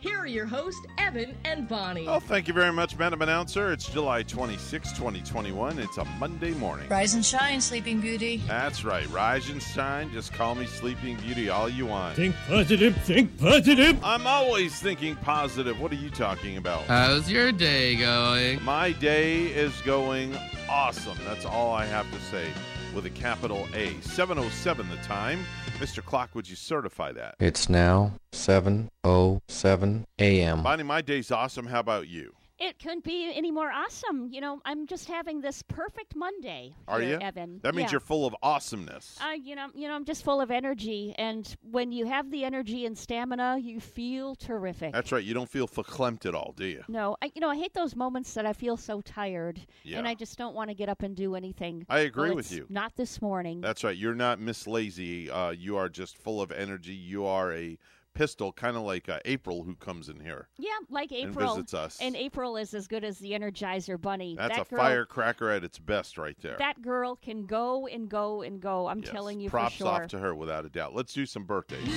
[0.00, 2.08] here are your hosts, Evan and Bonnie.
[2.08, 3.72] Oh, thank you very much, Madam Announcer.
[3.72, 5.78] It's July 26, 2021.
[5.78, 6.88] It's a Monday morning.
[6.88, 8.38] Rise and shine, Sleeping Beauty.
[8.46, 9.08] That's right.
[9.10, 10.10] Rise and shine.
[10.12, 12.16] Just call me Sleeping Beauty all you want.
[12.16, 14.02] Think positive, think positive.
[14.02, 15.78] I'm always thinking positive.
[15.78, 16.84] What are you talking about?
[16.84, 18.62] How's your day going?
[18.64, 20.36] My day is going
[20.68, 21.18] awesome.
[21.26, 22.46] That's all I have to say
[22.94, 24.00] with a capital A.
[24.00, 25.44] 707 the time.
[25.78, 26.04] Mr.
[26.04, 27.34] Clock, would you certify that?
[27.40, 30.62] It's now 7:07 a.m.
[30.62, 31.66] Bonnie, my day's awesome.
[31.66, 32.34] How about you?
[32.60, 34.28] It couldn't be any more awesome.
[34.30, 36.74] You know, I'm just having this perfect Monday.
[36.86, 37.18] Are here, you?
[37.26, 37.58] Evan?
[37.62, 37.92] That means Yeah.
[37.92, 39.18] you're full of awesomeness.
[39.20, 42.44] Uh, you know, you know, I'm just full of energy, and when you have the
[42.44, 44.92] energy and stamina, you feel terrific.
[44.92, 45.24] That's right.
[45.24, 46.84] You don't feel verklempt at all, do you?
[46.86, 49.96] no, I, you know, I hate those moments that I feel so tired, Yeah.
[49.98, 51.86] and I just don't want to get up and do anything.
[51.88, 52.66] I agree Well, with you.
[52.68, 53.62] Not this morning.
[53.62, 53.96] That's right.
[53.96, 55.30] You're not Miss Lazy.
[55.30, 56.92] Uh, you are just full of energy.
[56.94, 57.78] You are a
[58.14, 60.48] pistol, kind of like uh, April, who comes in here.
[60.58, 61.54] yeah, like and April.
[61.54, 61.98] visits us.
[62.00, 64.36] And April is as good as the Energizer Bunny.
[64.36, 66.56] That's that a girl, firecracker at its best, right there.
[66.58, 68.88] That girl can go and go and go.
[68.88, 69.10] I'm Yes.
[69.10, 69.88] telling you Props for sure.
[69.88, 70.94] off to her, without a doubt.
[70.94, 71.88] Let's do some birthdays.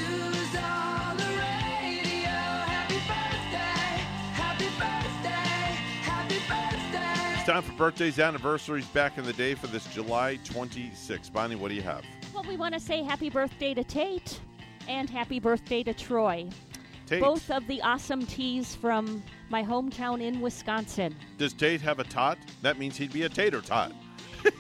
[7.36, 11.34] It's time for birthdays, anniversaries back in the day for this July 26th.
[11.34, 12.04] Bonnie, what do you have?
[12.34, 14.40] Well, we want to say happy birthday to Tate
[14.88, 16.50] and happy birthday to Troy.
[17.06, 17.22] Tate.
[17.22, 21.16] Both of the awesome teas from my hometown in Wisconsin.
[21.38, 22.38] Does Tate have a tot?
[22.62, 23.92] That means he'd be a tater tot.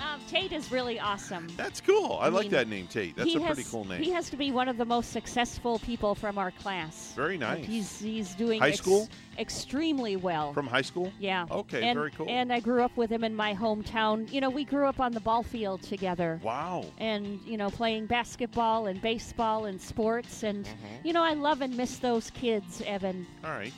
[0.00, 1.46] Um, Tate is really awesome.
[1.56, 2.18] That's cool.
[2.20, 3.16] I, I like mean, that name, Tate.
[3.16, 4.02] That's a pretty cool name.
[4.02, 7.12] He has to be one of the most successful people from our class.
[7.14, 7.66] Very Like, nice.
[7.66, 9.08] he's he's doing High school?
[9.38, 10.52] extremely well.
[10.52, 11.12] From high school?
[11.18, 11.46] Yeah.
[11.50, 12.26] Okay, and, very cool.
[12.28, 14.30] And I grew up with him in my hometown.
[14.32, 16.40] You know, we grew up on the ball field together.
[16.42, 16.84] Wow.
[16.98, 20.42] And, you know, playing basketball and baseball and sports.
[20.42, 21.06] And, Mm-hmm.
[21.06, 23.26] you know, I love and miss those kids, Evan.
[23.44, 23.72] All right.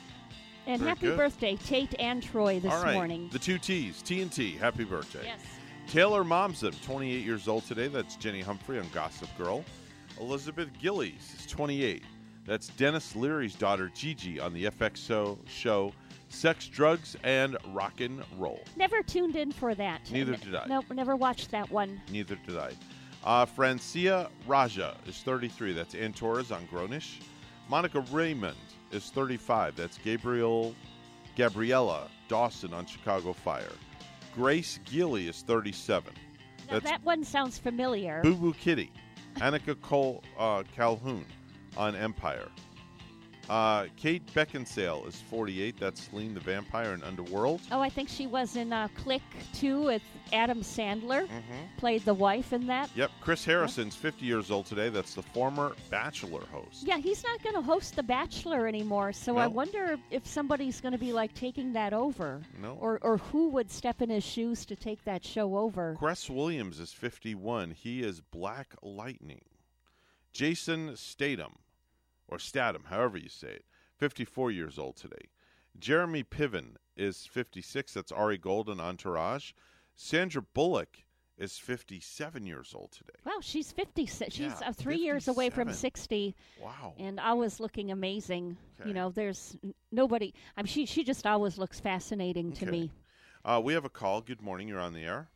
[0.67, 1.17] And Very happy good.
[1.17, 2.93] birthday, Tate and Troy, this All right.
[2.93, 3.29] morning.
[3.33, 4.51] The two T's, T and T.
[4.53, 5.21] Happy birthday.
[5.25, 5.39] Yes.
[5.87, 7.87] Taylor Momsen, 28 years old today.
[7.87, 9.63] That's Jenny Humphrey on Gossip Girl.
[10.19, 12.03] Elizabeth Gillies is 28.
[12.45, 15.93] That's Denis Leary's daughter Gigi on the FX show, show
[16.29, 18.59] Sex, Drugs, and Rock and Roll.
[18.75, 20.09] Never tuned in for that.
[20.11, 20.65] Neither did I.
[20.67, 22.01] Nope, never watched that one.
[22.11, 22.71] Neither did I.
[23.23, 25.73] Uh, Francia Raisa is 33.
[25.73, 27.19] That's Ann Torres on Grown-ish.
[27.69, 28.55] Monica Raymund
[28.91, 29.75] is 35.
[29.75, 30.75] That's Gabriel
[31.37, 33.71] Gabriella Dawson on Chicago Fire.
[34.35, 36.13] Grace Gealey is 37.
[36.71, 38.21] Now, that one sounds familiar.
[38.23, 38.91] Boo Boo Kitty.
[39.35, 41.25] Anika Cole uh, Calhoun
[41.77, 42.47] on Empire.
[43.49, 45.77] Uh, Kate Beckinsale is 48.
[45.79, 47.59] That's Selene the Vampire in Underworld.
[47.71, 49.21] Oh, I think she was in uh, Click
[49.53, 51.27] too with Adam Sandler.
[51.27, 51.77] Mhm.
[51.77, 52.89] Played the wife in that.
[52.95, 54.87] Yep, Chris Harrison's 50 years old today.
[54.89, 56.87] That's the former Bachelor host.
[56.87, 60.93] Yeah, he's not going to host The Bachelor anymore, so I wonder if somebody's going
[60.93, 62.41] to be like taking that over.
[62.61, 62.77] No.
[62.79, 65.95] Or, or who would step in his shoes to take that show over?
[65.99, 67.71] Cress Williams is 51.
[67.71, 69.41] He is Black Lightning.
[70.31, 71.57] Jason Statham,
[72.27, 73.65] or Statham, however you say it,
[73.97, 75.29] 54 years old today.
[75.79, 77.93] Jeremy Piven is 56.
[77.93, 79.51] That's Ari Gold and Entourage.
[79.95, 80.97] Sandra Bullock
[81.37, 83.13] is 57 years old today.
[83.25, 84.33] Wow, she's 56.
[84.35, 86.35] She's Yeah, uh, three years away from 60.
[86.61, 86.93] Wow.
[86.99, 88.55] And always looking amazing.
[88.79, 88.89] Okay.
[88.89, 89.57] You know, there's
[89.91, 90.33] nobody.
[90.57, 90.85] I'm she.
[90.85, 92.71] She just always looks fascinating to Okay.
[92.71, 92.91] me.
[93.43, 94.21] Uh, we have a call.
[94.21, 94.67] Good morning.
[94.67, 95.27] You're on the air.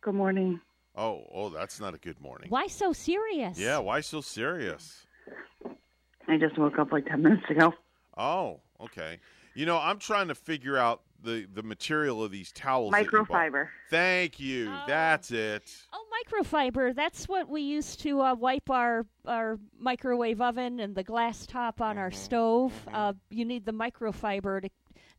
[0.00, 0.60] Good morning.
[0.96, 2.50] Oh, oh, that's not a good morning.
[2.50, 3.58] Why so serious?
[3.58, 5.06] Yeah, why so serious?
[6.28, 7.72] I just woke up like 10 minutes ago.
[8.16, 9.18] Oh, okay.
[9.54, 12.92] You know, I'm trying to figure out the the material of these towels.
[12.92, 13.10] that you.
[13.10, 13.68] Microfiber.
[13.90, 14.72] Thank you.
[14.86, 15.68] That's it.
[15.92, 16.94] Oh, microfiber.
[16.94, 21.80] That's what we used to uh, wipe our our microwave oven and the glass top
[21.80, 21.98] on Mm-hmm.
[21.98, 22.72] our stove.
[22.92, 24.68] Uh, you need the microfiber to.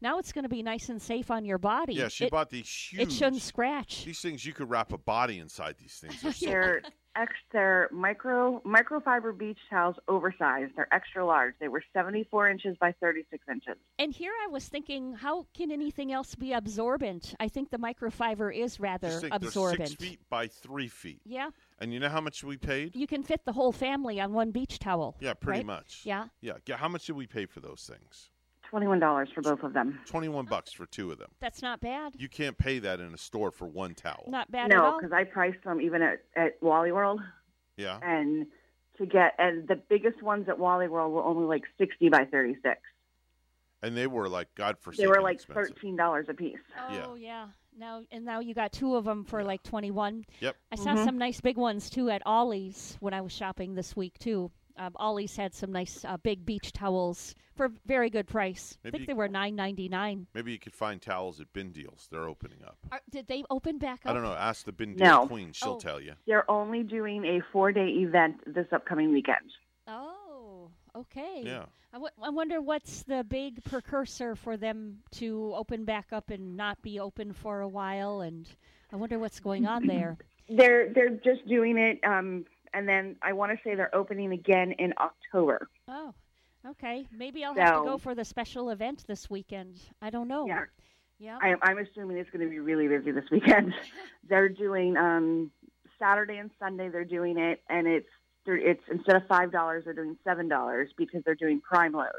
[0.02, 1.96] Now it's going to be nice and safe on your body.
[1.96, 3.02] Yeah, she It- bought these huge.
[3.02, 4.06] It shouldn't scratch.
[4.06, 5.76] These things you could wrap a body inside.
[5.78, 6.82] These things are so They're
[7.16, 10.74] ex, they're micro microfiber beach towels, oversized.
[10.76, 11.54] They're extra large.
[11.60, 13.76] They were 74 inches by 36 inches.
[13.98, 17.36] And here I was thinking, how can anything else be absorbent?
[17.40, 19.80] I think the microfiber is rather Just think absorbent.
[19.80, 21.22] They're six feet by three feet.
[21.26, 21.50] Yeah.
[21.80, 22.96] And you know how much we paid?
[22.96, 25.16] You can fit the whole family on one beach towel.
[25.20, 25.66] Yeah, pretty right?
[25.66, 26.02] much.
[26.04, 26.26] Yeah.
[26.42, 26.54] Yeah.
[26.66, 26.78] yeah.
[26.78, 28.32] How much did we pay for those things?
[28.70, 30.00] Twenty-one dollars for both of them.
[30.06, 31.30] Twenty-one bucks for two of them.
[31.40, 32.14] That's not bad.
[32.18, 34.26] You can't pay that in a store for one towel.
[34.28, 34.98] Not bad at No, all.
[35.00, 37.20] because I priced them even at at Wally World,
[37.78, 38.00] Yeah.
[38.04, 38.46] and
[39.00, 42.80] to get and the biggest ones at Wally World were only like sixty by thirty-six.
[43.82, 44.94] And they were like God for.
[44.94, 45.76] They were like expensive.
[45.76, 46.60] thirteen dollars a piece.
[46.92, 47.48] Oh yeah.
[47.78, 50.26] Now and now you got two of them for like twenty one.
[50.42, 50.56] Yep.
[50.72, 51.18] I saw some mm-hmm.
[51.18, 54.52] nice big ones too at Ollie's when I was shopping this week too.
[54.80, 58.78] Um, Ollie's had some nice uh, big beach towels for a very good price.
[58.86, 60.26] I think they were nine ninety nine.
[60.34, 62.08] Maybe you could find towels at Bin Deals.
[62.10, 62.78] They're opening up.
[63.12, 64.12] Did they open back up?
[64.12, 64.34] I don't know.
[64.34, 65.28] Ask the Bin Deal No.
[65.28, 65.52] queen.
[65.52, 65.80] She'll Oh.
[65.80, 66.14] tell you.
[66.26, 69.52] They're only doing a four-day event this upcoming weekend.
[69.86, 71.42] Oh, okay.
[71.46, 71.66] Yeah.
[71.92, 76.56] I, w- I wonder what's the big precursor for them to open back up and
[76.56, 78.48] not be open for a while, and
[78.94, 80.18] I wonder what's going on there.
[80.48, 84.74] They're they're just doing it, um, and then I want to say they're opening again
[84.74, 85.68] in October.
[85.88, 86.14] Oh,
[86.68, 87.06] okay.
[87.12, 89.80] Maybe I'll have to go for the special event this weekend.
[90.02, 90.48] I don't know.
[90.48, 90.66] Yeah.
[91.20, 91.38] Yeah.
[91.42, 93.74] I, I'm assuming it's going to be really busy this weekend.
[94.30, 95.52] they're doing um,
[96.00, 96.90] Saturday and Sunday.
[96.90, 98.08] They're doing it, and it's
[98.46, 102.10] it's instead of five dollars, they're doing seven dollars because they're doing prime loads.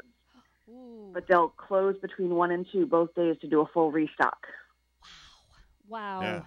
[1.13, 4.47] But they'll close between one and two both days to do a full restock.
[5.89, 6.21] Wow!
[6.21, 6.21] Wow.
[6.21, 6.41] Yeah.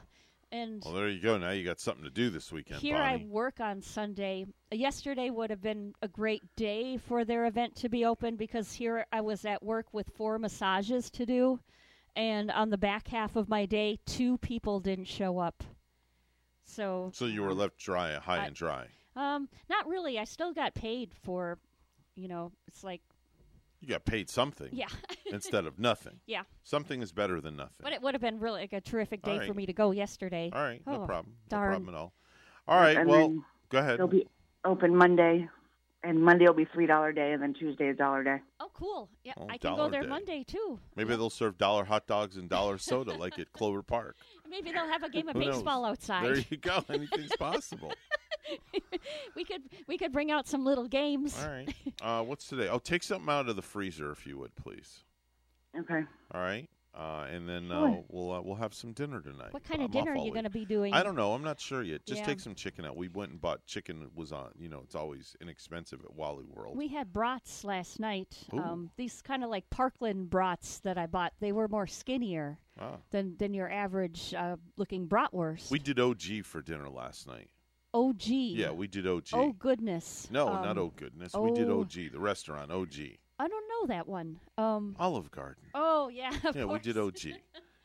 [0.55, 1.37] And Well, there you go.
[1.37, 3.25] Now you got something to do this weekend, here Bonnie.
[3.25, 4.47] I work on Sunday.
[4.71, 9.05] Yesterday would have been a great day for their event to be open because here
[9.11, 11.59] I was at work with four massages to do,
[12.15, 15.65] and on the back half of my day, two people didn't show up.
[16.63, 18.87] So, So you were left dry, high I- and dry.
[19.17, 20.21] um, not really.
[20.21, 21.59] I still got paid for,
[22.15, 23.03] you know, it's like
[23.85, 24.71] You got paid something.
[24.73, 24.87] Yeah.
[25.27, 26.19] instead of nothing.
[26.27, 26.45] Yeah.
[26.63, 27.83] Something is better than nothing.
[27.83, 29.91] But it would have been really like a terrific day All for me to go
[29.91, 30.51] yesterday.
[30.55, 30.81] All right.
[30.87, 31.35] No Oh, problem.
[31.51, 31.71] Darn.
[31.71, 32.13] No problem at all.
[32.67, 32.97] All right.
[32.97, 33.99] And well, go ahead.
[33.99, 34.27] They'll be
[34.65, 35.47] open Monday,
[36.03, 38.39] and Monday will be three dollar day, and then Tuesday is dollar day.
[38.59, 39.11] Oh, cool.
[39.23, 40.09] Yeah, Oh, I can go there day.
[40.09, 40.79] Monday too.
[40.97, 44.17] Maybe they'll serve dollar hot dogs and dollar soda like at Clover Park.
[44.55, 46.25] Maybe they'll have a game of baseball outside.
[46.25, 46.85] There you go.
[46.89, 47.93] Anything's possible.
[49.35, 51.37] we could we could bring out some little games.
[51.43, 51.75] All right.
[52.01, 52.69] Uh, what's today?
[52.69, 55.01] Oh, take something out of the freezer if you would, please.
[55.77, 56.03] Okay.
[56.33, 56.69] All right.
[56.97, 58.05] Uh, and then uh, Sure.
[58.09, 59.53] we'll uh, we'll have some dinner tonight.
[59.53, 60.35] What kind of I'm off dinner are all you week.
[60.35, 60.95] going to be doing?
[60.95, 61.33] I don't know.
[61.35, 62.07] I'm not sure yet.
[62.07, 62.27] Just Yeah.
[62.27, 62.97] take some chicken out.
[62.97, 64.01] We went and bought chicken.
[64.03, 64.51] It was on.
[64.57, 66.77] You know, it's always inexpensive at Wally World.
[66.77, 68.39] We had brats last night.
[68.55, 68.59] Ooh.
[68.61, 71.33] Um, these kind of like Parkland brats that I bought.
[71.41, 72.99] They were more skinnier Ah.
[73.11, 75.71] than than your average uh, looking bratwurst.
[75.73, 77.49] We did OG for dinner last night.
[77.93, 78.23] OG.
[78.27, 79.29] Yeah, we did OG.
[79.33, 80.29] Oh goodness.
[80.31, 81.33] no, Um, not oh goodness.
[81.35, 81.81] We did oh.
[81.81, 82.95] OG, the restaurant OG,
[83.39, 84.39] I don't know that one.
[84.59, 84.97] Um.
[84.99, 85.65] Olive Garden.
[85.75, 86.33] Oh yeah.
[86.55, 86.83] Yeah, we course.
[86.83, 87.21] did OG.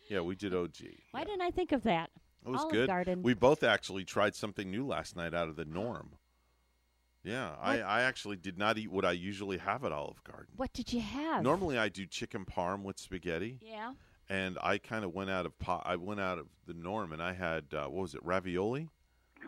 [0.09, 0.77] Yeah, we did OG.
[1.11, 2.09] Why didn't I think of that?
[2.45, 2.87] It was Olive good.
[2.87, 3.21] Garden.
[3.21, 6.11] We both actually tried something new last night out of the norm.
[7.23, 10.53] Yeah, I, I actually did not eat what I usually have at Olive Garden.
[10.55, 11.43] What did you have?
[11.43, 13.59] Normally, I do chicken parm with spaghetti.
[13.61, 13.91] Yeah.
[14.29, 15.83] And I kind of went out of pot.
[15.85, 18.87] I went out of the norm, and I had uh, what was it, ravioli?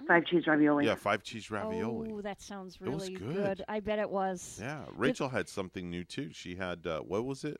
[0.08, 0.86] Five cheese ravioli.
[0.86, 2.12] Yeah, five cheese ravioli.
[2.12, 3.64] Oh, that sounds It was really good.
[3.68, 4.58] I bet it was.
[4.62, 6.30] Yeah, Rachel had something new too.
[6.34, 7.60] She had uh, what was it?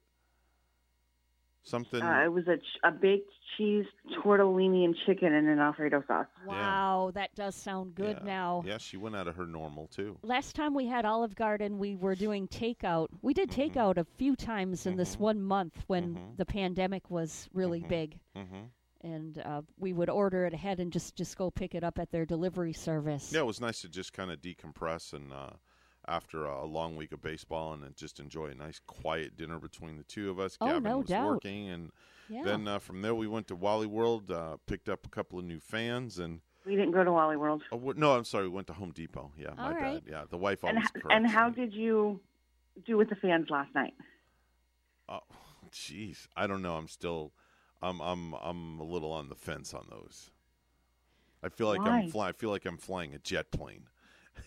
[1.64, 2.02] Something.
[2.02, 3.86] Uh, it was a, ch- a baked cheese
[4.18, 6.26] tortellini and chicken in an Alfredo sauce.
[6.48, 8.26] Wow, that does sound good yeah.
[8.28, 8.64] now.
[8.66, 10.18] Yeah, she went out of her normal too.
[10.24, 13.10] Last time we had Olive Garden, we were doing takeout.
[13.22, 13.78] We did Mm-hmm.
[13.78, 16.38] takeout a few times in this one month when Mhm.
[16.38, 18.18] the pandemic was really big.
[19.04, 22.12] And uh, we would order it ahead and just, just go pick it up at
[22.12, 23.32] their delivery service.
[23.34, 25.52] Yeah, it was nice to just kind of decompress and uh,
[26.08, 29.58] after a, a long week of baseball and then just enjoy a nice quiet dinner
[29.60, 30.56] between the two of us.
[30.62, 31.28] Oh, Gavin no was doubt.
[31.28, 31.92] working, and
[32.30, 32.44] Yeah.
[32.44, 35.46] then uh, from there we went to Wally World, uh, picked up a couple of
[35.46, 37.64] new fans, and We didn't go to Wally World.
[37.72, 39.32] oh, no, I'm sorry, we went to Home Depot.
[39.36, 40.04] Yeah, my All bad.
[40.08, 41.56] Yeah, the wife And, always h- corrects and how me.
[41.56, 42.20] did you
[42.86, 43.94] do with the fans last night?
[45.10, 45.22] Oh,
[45.72, 46.76] jeez, I don't know.
[46.76, 47.34] I'm still,
[47.82, 50.30] I'm, I'm, I'm a little on the fence on those.
[51.44, 52.02] I feel like Why?
[52.02, 52.30] I'm flying.
[52.30, 53.86] I feel like I'm flying a jet plane.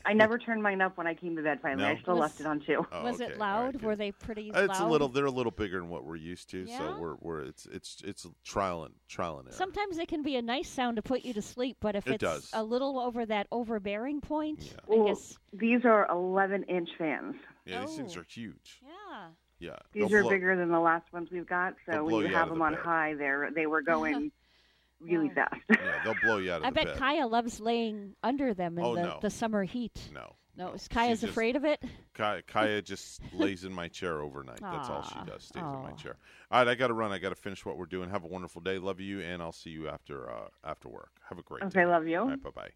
[0.07, 1.83] I never turned mine up when I came to bed finally.
[1.83, 1.91] No?
[1.91, 2.87] I still Was- left it on too.
[2.93, 3.33] Oh, was okay.
[3.33, 3.73] it loud?
[3.73, 3.83] good.
[3.83, 4.89] Were they pretty Uh, It's loud?
[4.89, 5.09] a little.
[5.09, 6.79] They're a little bigger than what we're used to, Yeah?
[6.79, 9.57] so we're we're it's it's it's a trial and trial and error.
[9.57, 12.15] Sometimes it can be a nice sound to put you to sleep, but if It
[12.15, 12.51] it's does.
[12.55, 15.37] a little over that overbearing point, I Well, guess.
[15.53, 17.35] these are 11 inch fans.
[17.67, 18.21] Yeah, these things Oh.
[18.21, 18.81] are huge.
[18.83, 19.29] Yeah.
[19.65, 21.75] Yeah, These they'll are blow- bigger than the last ones we've got.
[21.87, 22.81] They'll So blow when you you have them the on bed.
[22.83, 24.31] high, they're they were going
[25.01, 25.55] really fast.
[25.71, 26.69] Yeah, they'll blow you out of the way.
[26.69, 26.99] I bet bed.
[26.99, 29.19] Kaya loves laying under them in Oh, the, no.
[29.23, 29.99] the summer heat.
[30.13, 30.35] No.
[30.57, 31.83] No, is Kaya's just- afraid of it?
[32.15, 34.61] Kaya, Kaya just lays in my chair overnight.
[34.61, 35.43] That's all she does.
[35.45, 36.17] Stays in my chair.
[36.51, 37.11] All right, I got to run.
[37.11, 38.09] I got to finish what we're doing.
[38.11, 38.79] Have a wonderful day.
[38.79, 41.11] Love you, and I'll see you after uh, after work.
[41.29, 41.67] Have a great day.
[41.81, 42.19] Okay, love you.
[42.21, 42.71] All right, bye bye.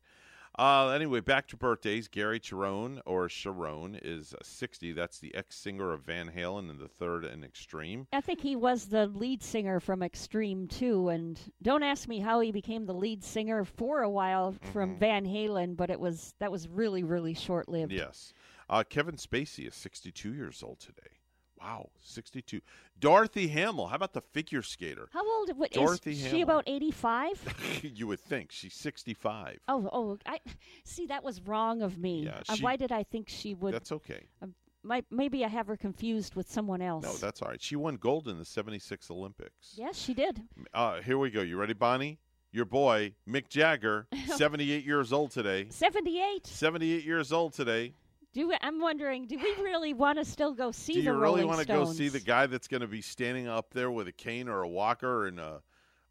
[0.58, 2.08] Uh, anyway, back to birthdays.
[2.08, 4.92] Gary Cherone or Sharon is uh, 60.
[4.92, 8.06] That's the ex singer of Van Halen and the third and Extreme.
[8.12, 12.40] I think he was the lead singer from Extreme too, and don't ask me how
[12.40, 14.98] he became the lead singer for a while from Mm-hmm.
[14.98, 17.92] Van Halen, but it was that was really really short lived.
[17.92, 18.32] Yes.
[18.70, 21.17] Uh, Kevin Spacey is 62 years old today.
[21.60, 22.60] Wow, 62.
[23.00, 23.86] Dorothy Hamill.
[23.88, 25.08] How about the figure skater?
[25.12, 26.22] How old what, is Dorothy she?
[26.22, 26.42] Hamill.
[26.42, 27.38] About eighty five?
[27.82, 29.58] you would think she's 65.
[29.68, 30.40] oh, oh, I
[30.84, 31.06] see.
[31.06, 32.24] That was wrong of me.
[32.26, 33.74] Yeah, Uh, why did I think she would?
[33.74, 34.26] That's okay.
[34.42, 34.54] Um,
[34.84, 37.04] might, maybe I have her confused with someone else.
[37.04, 37.60] No, that's all right.
[37.60, 39.74] She won gold in the 76 Olympics.
[39.74, 40.40] yes, she did.
[40.72, 41.42] Uh, here we go.
[41.42, 42.18] You ready, Bonnie?
[42.52, 44.06] Your boy, Mick Jagger,
[44.36, 45.66] 78 years old today.
[45.70, 46.46] Seventy-eight.
[46.46, 47.92] 78 years old today.
[48.38, 51.16] Do we, I'm wondering, do we really want to still go see Do the you
[51.16, 54.06] really want to go see the guy that's going to be standing up there with
[54.06, 55.60] a cane or a walker and a?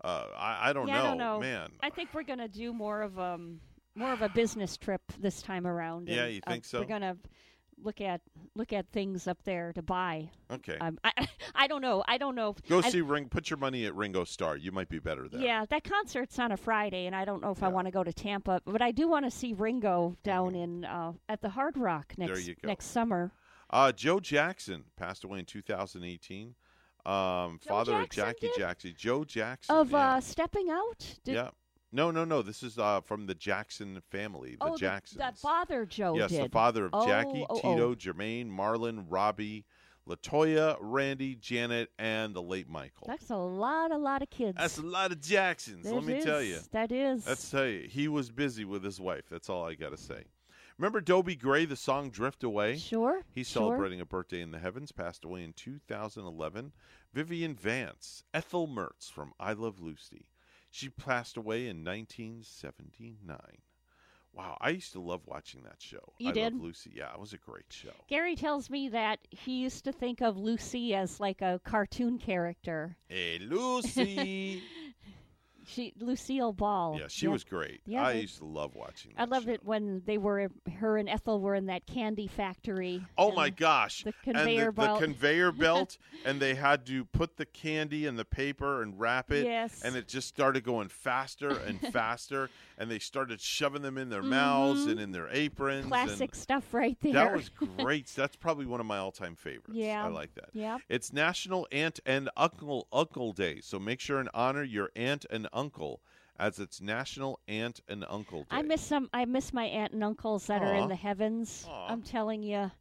[0.04, 1.70] Uh, I, I don't yeah, know, I don't know, man.
[1.82, 3.62] I think we're gonna do more of um
[3.96, 6.10] more of a business trip this time around.
[6.10, 6.82] Yeah, and, you uh, think so?
[6.82, 7.16] We're gonna
[7.84, 8.22] look at
[8.56, 10.30] look at things up there to buy.
[10.52, 10.78] Okay.
[10.80, 12.04] Um, I I don't know.
[12.08, 12.56] I don't know.
[12.70, 13.30] Go I- see Ring.
[13.30, 14.58] Put your money at Ringo Starr.
[14.58, 15.42] You might be better there.
[15.42, 18.04] Yeah, that concert's on a Friday, and I don't know if I want to go
[18.04, 21.78] to Tampa, but I do want to see Ringo down in uh, at the Hard
[21.78, 22.52] Rock next Mm-hmm.
[22.62, 22.68] Go.
[22.68, 23.32] next summer.
[23.70, 26.56] Uh, Joe Jackson passed away in 2018.
[27.06, 28.58] Um, father of Jackie did?
[28.58, 28.94] Jackson.
[28.98, 29.76] Joe Jackson.
[29.76, 30.16] Of yeah.
[30.16, 31.16] uh, stepping out.
[31.24, 31.50] Did, yeah.
[31.92, 32.42] No, no, no.
[32.42, 34.58] This is uh, from the Jackson family.
[34.60, 35.22] The oh, Jacksons.
[35.22, 36.46] the father Joe yes, did.
[36.46, 37.96] the father of Oh, Jackie, oh, Tito, oh.
[37.96, 39.66] Jermaine, Marlon, Robbie,
[40.08, 43.08] Latoya, Randy, Janet, and the late Michael.
[43.08, 44.58] That's a lot, a lot of kids.
[44.58, 45.86] That's a lot of Jacksons.
[45.86, 46.60] let me tell you.
[46.72, 47.28] That is.
[47.28, 49.26] Let's tell you, he was busy with his wife.
[49.30, 50.26] That's all I got to say.
[50.78, 52.78] Remember Dobie Gray, the song "Drift Away"?
[52.78, 53.24] Sure.
[53.34, 53.64] He's sure.
[53.64, 54.92] celebrating a birthday in the heavens.
[54.92, 56.72] Passed away in 2011.
[57.14, 60.30] Vivian Vance, Ethel Mertz from "I Love Lucy."
[60.78, 63.40] She passed away in 1979.
[64.32, 66.14] Wow, I used to love watching that show.
[66.20, 66.54] You I did?
[66.54, 66.92] Love Lucy.
[66.94, 67.90] Yeah, it was a great show.
[68.08, 72.96] Gary tells me that he used to think of Lucy as like a cartoon character.
[73.10, 74.62] Hey, Lucy.
[75.70, 76.98] She Lucille Ball.
[77.00, 77.82] yeah, she was great.
[77.86, 79.12] Yeah, I they- used to love watching.
[79.18, 80.50] I loved it when they were
[80.80, 83.06] her and Ethel were in that candy factory.
[83.18, 84.04] Oh my gosh!
[84.04, 85.00] The and conveyor the, belt.
[85.02, 89.32] the conveyor belt, and they had to put the candy in the paper and wrap
[89.32, 89.46] it.
[89.46, 89.82] Yes.
[89.84, 94.24] And it just started going faster and faster, and they started shoving them in their
[94.24, 94.92] mouths Mhm.
[94.92, 95.86] and in their aprons.
[95.88, 97.14] Classic stuff right there.
[97.14, 98.08] That was great.
[98.08, 99.72] That's probably one of my all-time favorites.
[99.74, 100.06] Yeah.
[100.06, 100.50] I like that.
[100.54, 100.78] Yeah.
[100.88, 105.48] It's National Aunt and Uncle Uncle Day, so make sure and honor your aunt and
[105.58, 106.02] uncle,
[106.40, 108.58] as it's National Aunt and Uncle Day.
[108.58, 109.10] I miss some.
[109.12, 111.66] I miss my aunt and uncles that are in the heavens.
[111.68, 111.88] Aw.
[111.92, 112.72] I'm telling you,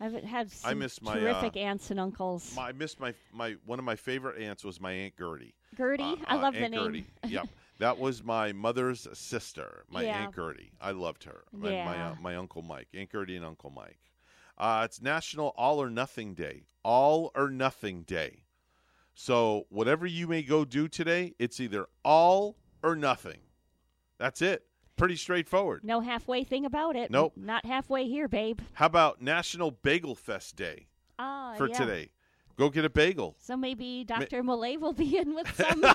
[0.00, 2.52] I've had some miss my, terrific uh, aunts and uncles.
[2.54, 5.54] My, I missed my my one of my favorite aunts was my aunt Gertie.
[5.76, 6.72] Gertie, Uh, I uh, love the name.
[6.74, 7.06] Gertie.
[7.28, 7.48] Yep,
[7.78, 10.24] that was my mother's sister, my Yeah.
[10.24, 10.72] aunt Gertie.
[10.80, 11.44] I loved her.
[11.52, 12.10] My, my, Yeah.
[12.10, 13.98] uh, my uncle Mike, Aunt Gertie and Uncle Mike.
[14.58, 16.66] Uh, it's National All or Nothing Day.
[16.82, 18.44] All or Nothing Day.
[19.14, 23.38] So whatever you may go do today, it's either all or nothing.
[24.18, 24.64] That's it.
[24.96, 25.82] Pretty straightforward.
[25.84, 27.10] No halfway thing about it.
[27.10, 27.32] Nope.
[27.36, 28.60] Not halfway here, babe.
[28.74, 30.88] How about National Bagel Fest Day
[31.18, 31.74] Ah, for yeah.
[31.78, 32.10] today?
[32.56, 33.36] Go get a bagel.
[33.38, 34.42] So maybe Dr.
[34.42, 35.82] Millay will be in with some.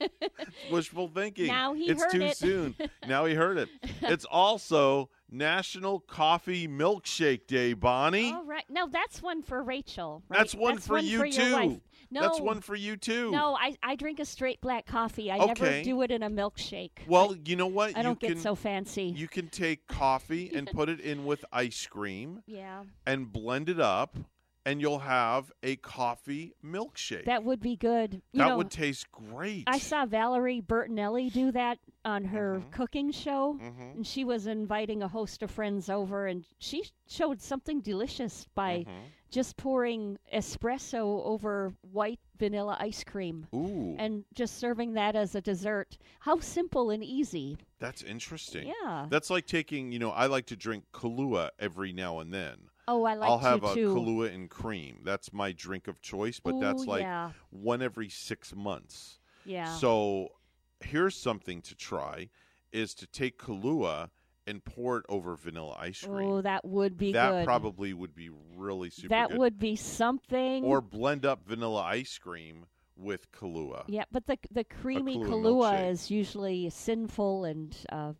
[0.70, 1.48] wishful thinking.
[1.48, 2.36] Now he it's heard too it.
[2.36, 2.74] soon.
[3.06, 3.68] Now he heard it.
[4.02, 8.32] It's also National Coffee Milkshake Day, Bonnie.
[8.32, 8.64] All right.
[8.68, 10.22] No, that's one for Rachel.
[10.28, 10.38] Right?
[10.38, 11.80] That's one for you your too.
[12.12, 13.30] No, That's one for you too.
[13.30, 15.30] No, I, I drink a straight black coffee.
[15.30, 15.46] I Okay.
[15.46, 17.06] never do it in a milkshake.
[17.06, 17.94] Well, you know what?
[17.94, 19.04] I you don't can, get so fancy.
[19.04, 22.82] You can take coffee and put it in with ice cream yeah.
[23.06, 24.16] and blend it up,
[24.66, 27.24] and you'll have a coffee milkshake.
[27.24, 28.22] That would be good.
[28.32, 29.64] You That know, would taste great.
[29.66, 32.70] I saw Valerie Bertinelli do that on her Mm-hmm.
[32.70, 37.80] cooking show, and she was inviting a host of friends over, and she showed something
[37.80, 39.04] delicious by Mm-hmm.
[39.30, 45.40] just pouring espresso over white vanilla ice cream Ooh, and just serving that as a
[45.40, 45.98] dessert.
[46.20, 47.56] How simple and easy.
[47.78, 48.72] that's interesting.
[48.82, 49.06] Yeah.
[49.10, 52.56] That's like taking, you know, I like to drink Kahlua every now and then.
[52.90, 53.94] Oh, I like I'll have a too.
[53.94, 55.02] Kahlua and cream.
[55.04, 57.30] That's my drink of choice, but that's like yeah.
[57.50, 59.20] one every six months.
[59.44, 59.72] Yeah.
[59.76, 60.30] So
[60.80, 62.30] here's something to try:
[62.72, 64.10] is to take Kahlua
[64.44, 66.28] and pour it over vanilla ice cream.
[66.28, 67.44] Oh, that would be that good.
[67.44, 69.38] probably would be really super that good.
[69.38, 70.64] would be something.
[70.64, 73.84] or blend up vanilla ice cream with Kahlua.
[73.86, 78.14] yeah, but the the creamy Kahlua Kahlua is usually sinful and uh,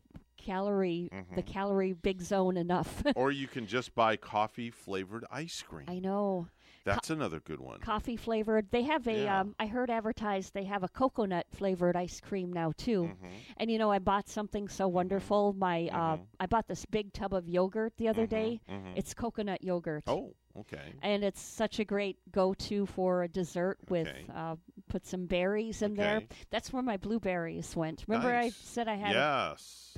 [0.45, 1.47] calorie the Mhm.
[1.47, 3.03] calorie big zone enough.
[3.17, 5.87] or you can just buy coffee flavored ice cream.
[5.89, 6.49] I know.
[6.83, 7.81] That's another good one.
[7.81, 8.71] coffee flavored.
[8.71, 9.25] They have a.
[9.25, 9.41] Yeah.
[9.41, 13.03] Um, I heard advertised they have a coconut flavored ice cream now too.
[13.03, 13.27] Mm-hmm.
[13.59, 15.53] And you know, I bought something so wonderful.
[15.53, 18.61] My uh, I bought this big tub of yogurt the other day.
[18.69, 18.97] mhm.
[18.97, 20.05] It's coconut yogurt.
[20.07, 20.95] Oh, okay.
[21.03, 24.25] And it's such a great go-to for a dessert with Okay.
[24.35, 24.57] uh,
[24.89, 26.17] put some berries in there.
[26.17, 26.29] Okay.
[26.49, 28.05] That's where my blueberries went.
[28.09, 29.91] Remember I said I had Yes.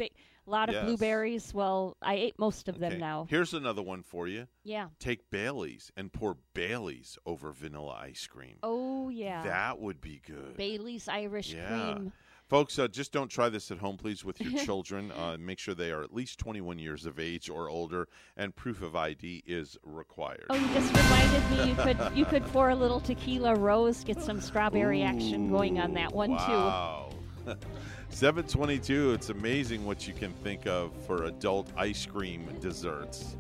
[0.47, 0.85] A lot of Yes.
[0.85, 1.55] blueberries.
[1.55, 3.27] Well, I ate most of them now.
[3.31, 4.48] Here's another one for you.
[4.64, 4.89] Yeah.
[4.98, 8.56] Take Bailey's and pour Bailey's over vanilla ice cream.
[8.62, 9.43] Oh yeah.
[9.44, 10.56] That would be good.
[10.56, 11.69] Bailey's Irish yeah.
[11.94, 12.12] cream.
[12.48, 15.10] Folks, uh, just don't try this at home, please, with your children.
[15.12, 18.82] Uh, make sure they are at least 21 years of age or older, and proof
[18.82, 20.44] of ID is required.
[20.51, 24.20] Oh, you just reminded me you could you could pour a little tequila rose, get
[24.20, 26.35] some strawberry action going on that one too.
[26.35, 27.09] wow.
[28.10, 33.36] 722, it's amazing what you can think of for adult ice cream desserts.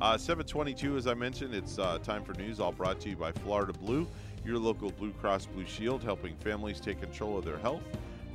[0.00, 3.32] Uh, 722, as I mentioned, it's uh, time for news, all brought to you by
[3.32, 4.06] Florida Blue,
[4.44, 7.82] your local Blue Cross Blue Shield, helping families take control of their health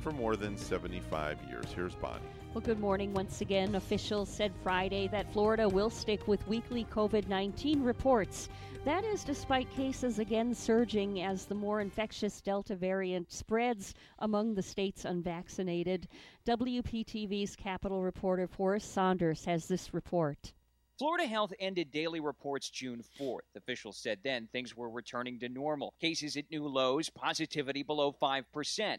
[0.00, 1.66] for more than 75 years.
[1.74, 2.20] Here's Bonnie.
[2.54, 3.74] Well, good morning once again.
[3.74, 8.48] Officials said Friday that Florida will stick with weekly COVID 19 reports.
[8.86, 14.62] That is despite cases again surging as the more infectious Delta variant spreads among the
[14.62, 16.06] state's unvaccinated.
[16.46, 20.52] WPTV's Capitol reporter Forrest Saunders has this report.
[21.00, 23.40] Florida Health ended daily reports June 4th.
[23.56, 25.92] Officials said then things were returning to normal.
[26.00, 28.98] Cases at new lows, positivity below 5%.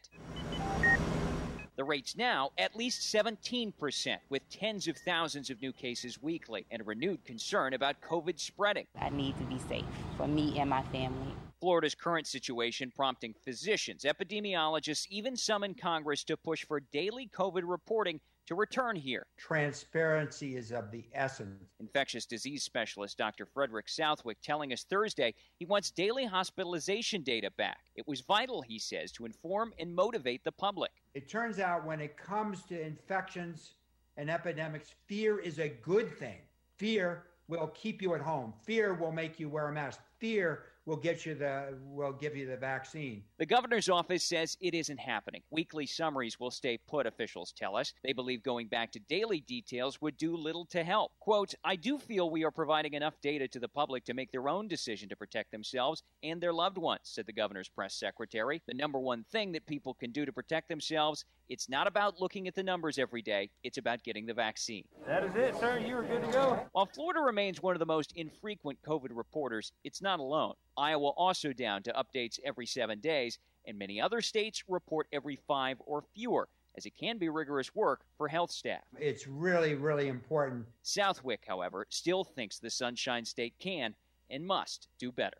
[1.78, 6.82] The rate's now at least 17%, with tens of thousands of new cases weekly, and
[6.82, 8.88] a renewed concern about COVID spreading.
[9.00, 9.86] I need to be safe
[10.18, 11.36] for me and my family.
[11.60, 17.62] Florida's current situation prompting physicians, epidemiologists, even some in Congress to push for daily COVID
[17.64, 19.26] reporting to return here.
[19.38, 21.64] Transparency is of the essence.
[21.80, 23.46] Infectious disease specialist Dr.
[23.46, 27.80] Frederick Southwick telling us Thursday he wants daily hospitalization data back.
[27.96, 30.92] It was vital, he says, to inform and motivate the public.
[31.14, 33.74] It turns out when it comes to infections
[34.16, 36.38] and epidemics, fear is a good thing.
[36.78, 38.54] Fear will keep you at home.
[38.64, 40.00] Fear will make you wear a mask.
[40.20, 43.22] Fear will get you the we'll give you the vaccine.
[43.38, 45.44] The governor's office says it isn't happening.
[45.52, 47.94] Weekly summaries will stay put, officials tell us.
[48.04, 51.12] They believe going back to daily details would do little to help.
[51.20, 54.48] Quote, I do feel we are providing enough data to the public to make their
[54.48, 58.62] own decision to protect themselves and their loved ones, said the governor's press secretary.
[58.66, 62.48] The number one thing that people can do to protect themselves, it's not about looking
[62.48, 64.86] at the numbers every day, it's about getting the vaccine.
[65.06, 65.80] That is it, sir.
[65.80, 66.66] You are good to go.
[66.72, 70.54] While Florida remains one of the most infrequent COVID reporters, it's not alone.
[70.78, 75.78] Iowa also down to updates every seven days, and many other states report every five
[75.86, 78.84] or fewer, as it can be rigorous work for health staff.
[79.00, 80.66] It's really, really important.
[80.84, 83.96] Southwick, however, still thinks the Sunshine State can
[84.30, 85.38] and must do better.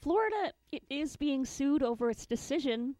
[0.00, 0.52] Florida
[0.88, 2.96] is being sued over its decision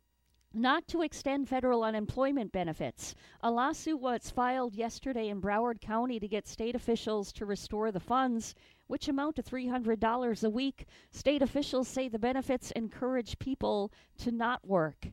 [0.52, 3.14] not to extend federal unemployment benefits.
[3.43, 8.01] A lawsuit was filed yesterday in Broward County to get state officials to restore the
[8.01, 8.55] funds,
[8.86, 10.86] which amount to $300 a week.
[11.10, 15.08] State officials say the benefits encourage people to not work.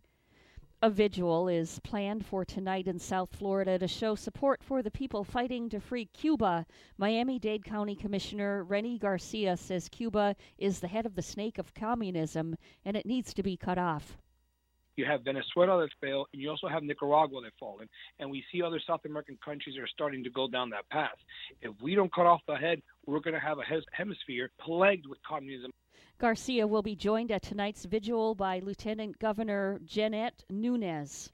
[0.83, 5.23] A vigil is planned for tonight in South Florida to show support for the people
[5.23, 6.65] fighting to free Cuba.
[6.97, 11.73] Miami Dade County Commissioner René Garcia says Cuba is the head of the snake of
[11.73, 14.17] communism and it needs to be cut off.
[14.95, 17.87] You have Venezuela that's failed, and you also have Nicaragua that's fallen.
[18.19, 21.17] And we see other South American countries are starting to go down that path.
[21.61, 25.19] If we don't cut off the head, we're going to have a hemisphere plagued with
[25.27, 25.71] communism.
[26.19, 31.31] Garcia will be joined at tonight's vigil by Lieutenant Governor Jeanette Nunez.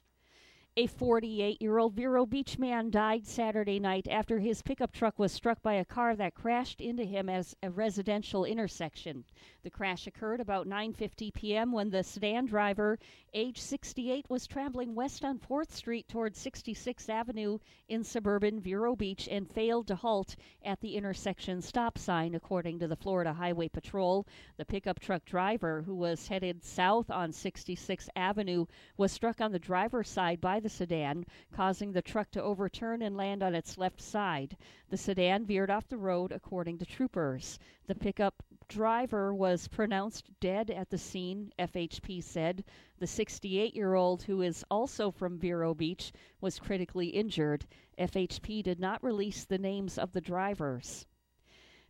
[0.80, 5.34] A 48 year old Vero Beach man died Saturday night after his pickup truck was
[5.34, 9.26] struck by a car that crashed into him as a residential intersection.
[9.62, 11.74] The crash occurred about 9:50 p.m.
[11.74, 12.98] when the sedan driver,
[13.34, 19.28] age 68, was traveling west on 4th Street toward 66th Avenue in suburban Vero Beach
[19.30, 24.26] and failed to halt at the intersection stop sign, according to the Florida Highway Patrol.
[24.56, 28.66] The pickup truck driver, who was headed south on 66th Avenue,
[28.96, 33.18] was struck on the driver's side by the sedan, causing the truck to overturn and
[33.18, 34.56] land on its left side.
[34.90, 37.60] The sedan veered off the road, according to troopers.
[37.88, 42.64] The pickup driver was pronounced dead at the scene, FHP said.
[43.00, 47.66] The 68 year old, who is also from Vero Beach, was critically injured.
[47.98, 51.08] FHP did not release the names of the drivers.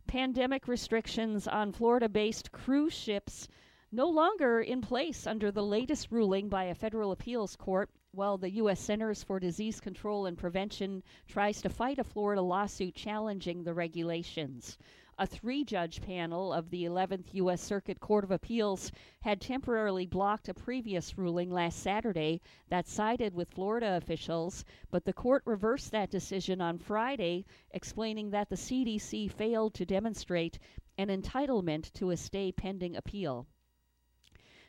[0.06, 3.46] Pandemic restrictions on Florida based cruise ships
[3.92, 8.52] no longer in place under the latest ruling by a federal appeals court while the
[8.52, 8.78] U.S.
[8.78, 14.78] Centers for Disease Control and Prevention tries to fight a Florida lawsuit challenging the regulations.
[15.18, 17.60] A three judge panel of the 11th U.S.
[17.60, 18.92] Circuit Court of Appeals
[19.22, 25.12] had temporarily blocked a previous ruling last Saturday that sided with Florida officials, but the
[25.12, 30.60] court reversed that decision on Friday, explaining that the CDC failed to demonstrate
[30.96, 33.48] an entitlement to a stay pending appeal.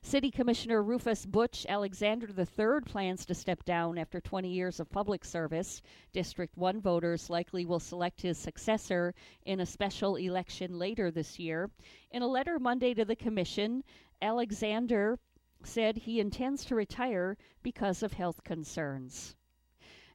[0.03, 5.23] City Commissioner Rufus Butch Alexander III plans to step down after 20 years of public
[5.23, 5.81] service.
[6.11, 9.13] District 1 voters likely will select his successor
[9.45, 11.69] in a special election later this year.
[12.09, 13.83] In a letter Monday to the Commission,
[14.21, 15.19] Alexander
[15.63, 19.35] said he intends to retire because of health concerns.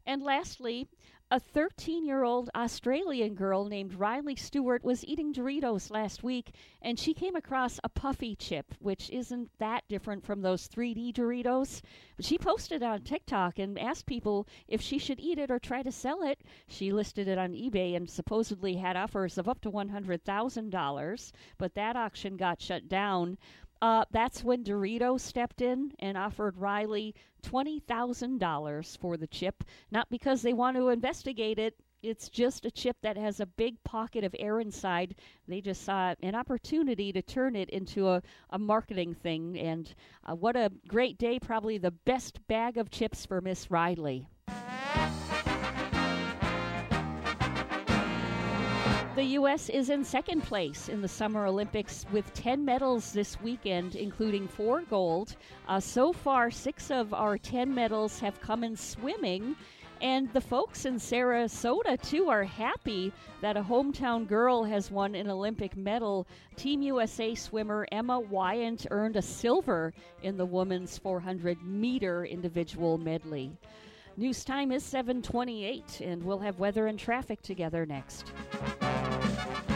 [0.05, 0.89] And lastly,
[1.29, 7.01] a 13 year old Australian girl named Riley Stewart was eating Doritos last week and
[7.01, 11.83] she came across a puffy chip, which isn't that different from those 3D Doritos.
[12.21, 15.91] She posted on TikTok and asked people if she should eat it or try to
[15.91, 16.43] sell it.
[16.69, 21.97] She listed it on eBay and supposedly had offers of up to $100,000, but that
[21.97, 23.37] auction got shut down.
[23.83, 30.43] Uh, that's when Doritos stepped in and offered Riley $20,000 for the chip, not because
[30.43, 31.75] they want to investigate it.
[32.03, 35.17] It's just a chip that has a big pocket of air inside.
[35.49, 39.59] They just saw an opportunity to turn it into a, a marketing thing.
[39.59, 39.93] And
[40.25, 41.39] uh, what a great day!
[41.39, 44.29] Probably the best bag of chips for Miss Riley.
[49.17, 49.71] The U.S.
[49.71, 54.83] is in second place in the Summer Olympics with 10 medals this weekend, including four
[54.83, 55.37] gold.
[55.67, 59.57] Uh, so far, six of our 10 medals have come in swimming.
[60.03, 63.11] And the folks in Sarasota, too, are happy
[63.41, 66.27] that a hometown girl has won an Olympic medal.
[66.57, 73.51] Team USA swimmer Emma Weyant earned a silver in the women's 400 meter individual medley.
[74.19, 78.33] News time is 728, and we'll have weather and traffic together next.
[79.37, 79.76] Thank you.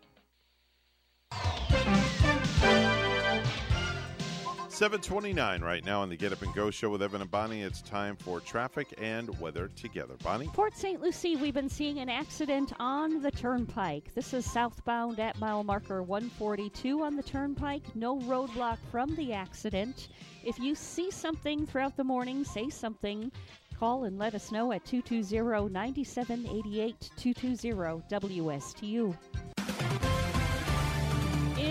[4.81, 7.61] 729 right now on the Get Up and Go show with Evan and Bonnie.
[7.61, 10.15] It's time for traffic and weather together.
[10.23, 10.47] Bonnie?
[10.47, 10.99] Port St.
[10.99, 14.11] Lucie, we've been seeing an accident on the turnpike.
[14.15, 17.95] This is southbound at mile marker 142 on the turnpike.
[17.95, 20.07] No roadblock from the accident.
[20.43, 23.31] If you see something throughout the morning, say something.
[23.77, 29.15] Call and let us know at 220 9788 220 WSTU.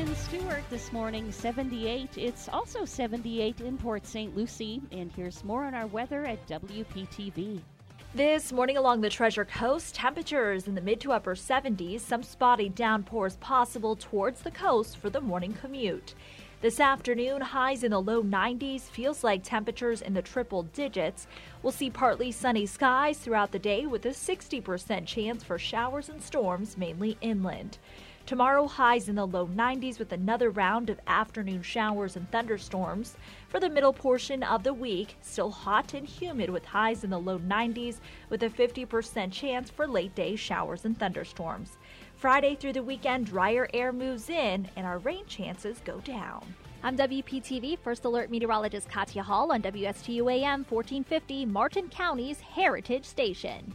[0.00, 2.16] In Stuart this morning, 78.
[2.16, 4.34] It's also 78 in Port St.
[4.34, 4.80] Lucie.
[4.92, 7.60] And here's more on our weather at WPTV.
[8.14, 12.70] This morning along the Treasure Coast, temperatures in the mid to upper 70s, some spotty
[12.70, 16.14] downpours possible towards the coast for the morning commute.
[16.62, 21.26] This afternoon, highs in the low 90s, feels like temperatures in the triple digits.
[21.62, 26.22] We'll see partly sunny skies throughout the day with a 60% chance for showers and
[26.22, 27.76] storms, mainly inland.
[28.30, 33.16] Tomorrow, highs in the low 90s with another round of afternoon showers and thunderstorms.
[33.48, 37.18] For the middle portion of the week, still hot and humid with highs in the
[37.18, 37.96] low 90s
[38.28, 41.76] with a 50% chance for late day showers and thunderstorms.
[42.14, 46.54] Friday through the weekend, drier air moves in and our rain chances go down.
[46.84, 53.74] I'm WPTV First Alert Meteorologist Katya Hall on WSTU AM 1450, Martin County's Heritage Station.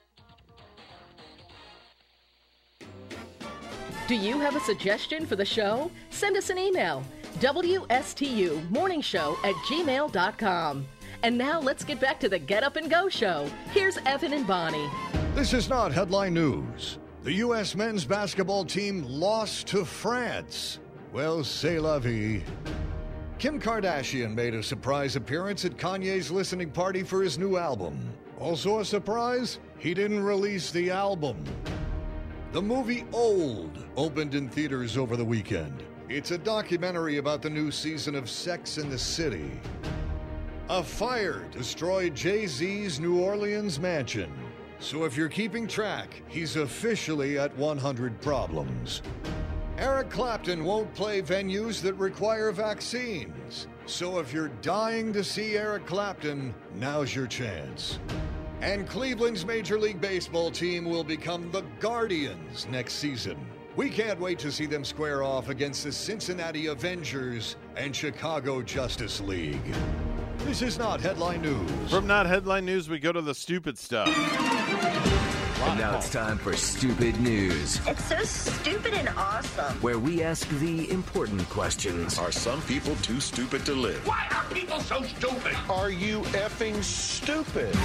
[4.11, 5.89] Do you have a suggestion for the show?
[6.09, 7.01] Send us an email.
[7.39, 10.85] WSTU Morning Show at gmail.com.
[11.23, 13.49] And now let's get back to the Get Up and Go show.
[13.71, 14.89] Here's Evan and Bonnie.
[15.33, 16.99] This is not headline news.
[17.23, 17.73] The U.S.
[17.73, 20.79] men's basketball team lost to France.
[21.13, 22.43] Well, c'est la vie.
[23.39, 27.97] Kim Kardashian made a surprise appearance at Kanye's listening party for his new album.
[28.41, 31.41] Also, a surprise, he didn't release the album.
[32.51, 35.85] The movie Old opened in theaters over the weekend.
[36.09, 39.49] It's a documentary about the new season of Sex in the City.
[40.67, 44.29] A fire destroyed Jay Z's New Orleans mansion.
[44.79, 49.01] So if you're keeping track, he's officially at 100 problems.
[49.77, 53.67] Eric Clapton won't play venues that require vaccines.
[53.85, 57.97] So if you're dying to see Eric Clapton, now's your chance.
[58.61, 63.35] And Cleveland's Major League Baseball team will become the Guardians next season.
[63.75, 69.19] We can't wait to see them square off against the Cincinnati Avengers and Chicago Justice
[69.21, 69.73] League.
[70.39, 71.89] This is not headline news.
[71.89, 74.07] From not headline news, we go to the stupid stuff.
[75.63, 79.75] And now it's time for Stupid News, It's so stupid and awesome.
[79.81, 82.17] where we ask the important questions.
[82.17, 84.05] Are some people too stupid to live?
[84.07, 85.55] Why are people so stupid?
[85.69, 87.75] Are you effing stupid?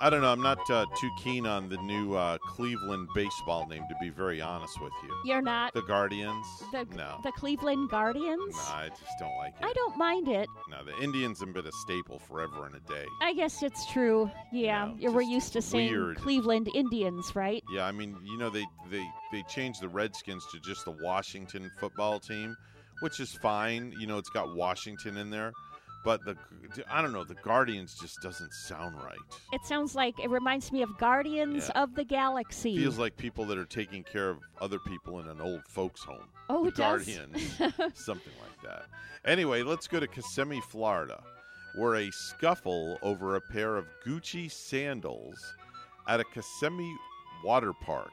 [0.00, 0.30] I don't know.
[0.32, 4.40] I'm not uh, too keen on the new uh, Cleveland baseball name, to be very
[4.40, 5.10] honest with you.
[5.24, 6.46] You're not The Guardians?
[6.72, 7.18] the no.
[7.22, 8.54] the Cleveland Guardians.
[8.54, 9.64] No, I just don't like it.
[9.64, 10.48] I don't mind it.
[10.68, 13.04] No, the Indians have been a staple forever and a day.
[13.22, 14.30] I guess it's true.
[14.52, 16.16] Yeah, you we're used to saying weird.
[16.16, 17.62] Cleveland Indians, right?
[17.72, 21.70] Yeah, I mean, you know, they, they, they changed the Redskins to just the Washington
[21.80, 22.56] football team,
[23.00, 23.94] which is fine.
[23.98, 25.52] You know, it's got Washington in there.
[26.04, 26.36] But the
[26.90, 29.16] I don't know, the Guardians just doesn't sound right.
[29.52, 31.82] It sounds like it reminds me of Guardians Yeah.
[31.82, 32.76] of the Galaxy.
[32.76, 36.28] Feels like people that are taking care of other people in an old folks home.
[36.48, 36.76] Oh, the it?
[36.76, 37.42] Guardians,
[37.94, 38.86] something like that.
[39.24, 41.22] Anyway, let's go to Kissimmee, Florida,
[41.74, 45.56] where a scuffle over a pair of Gucci sandals
[46.08, 46.94] at a Kissimmee
[47.42, 48.10] water park.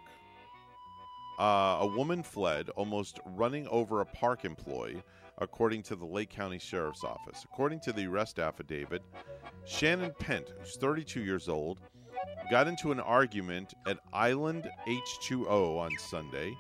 [1.40, 5.02] Uh, a woman fled, almost running over a park employee,
[5.40, 7.44] according to the Lake County Sheriff's Office.
[7.44, 9.02] According to the arrest affidavit,
[9.66, 11.80] Shannon Pent, who's 32 years old,
[12.50, 16.56] got into an argument at Island H2O on Sunday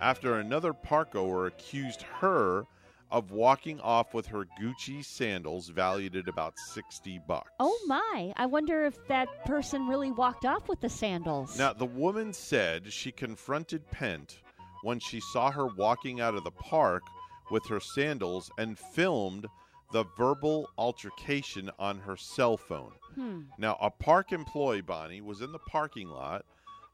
[0.00, 2.64] after another park goer accused her
[3.10, 7.50] of walking off with her Gucci sandals valued at about 60 bucks.
[7.60, 8.32] Oh my!
[8.36, 11.56] I wonder if that person really walked off with the sandals.
[11.56, 14.40] Now, the woman said she confronted Pent
[14.82, 17.02] when she saw her walking out of the park
[17.50, 19.46] with her sandals and filmed
[19.92, 22.92] the verbal altercation on her cell phone.
[23.14, 23.42] Hmm.
[23.58, 26.44] Now, a park employee, Bonnie, was in the parking lot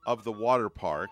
[0.06, 1.10] of the water park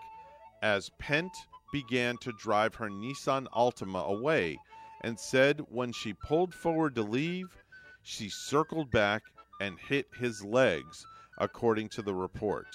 [0.61, 1.31] as Pent
[1.71, 4.59] began to drive her Nissan Altima away
[5.01, 7.47] and said when she pulled forward to leave,
[8.03, 9.23] she circled back
[9.61, 11.05] and hit his legs,
[11.37, 12.67] according to the report.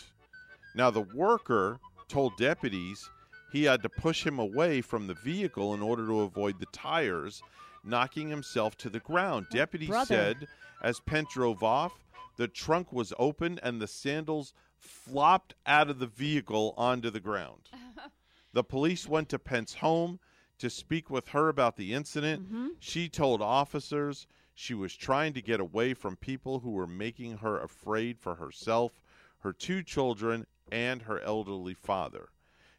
[0.75, 1.79] Now, the worker
[2.09, 3.09] told deputies
[3.55, 7.41] he had to push him away from the vehicle in order to avoid the tires,
[7.85, 9.47] knocking himself to the ground.
[9.51, 10.07] Deputies brother.
[10.07, 10.49] said
[10.83, 11.93] as Pent drove off,
[12.37, 17.71] the trunk was open and the sandals flopped out of the vehicle onto the ground.
[18.53, 20.21] The police went to Pent's home
[20.59, 22.53] to speak with her about the incident.
[22.53, 22.69] Mhm.
[22.79, 27.59] She told officers she was trying to get away from people who were making her
[27.61, 29.03] afraid for herself,
[29.41, 32.29] her two children, and her elderly father.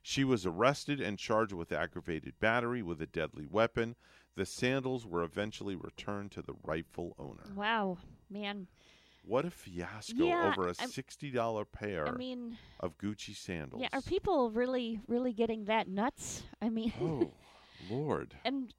[0.07, 3.95] She was arrested and charged with aggravated battery with a deadly weapon.
[4.35, 7.51] The sandals were eventually returned to the rightful owner.
[7.55, 7.97] Wow,
[8.29, 8.67] man.
[9.23, 13.81] What a fiasco Yeah, over a I'm- $60 pair I mean, of Gucci sandals.
[13.81, 16.43] yeah, are people really, really getting that nuts?
[16.61, 17.31] I mean, oh,
[17.89, 18.35] Lord.
[18.45, 18.71] and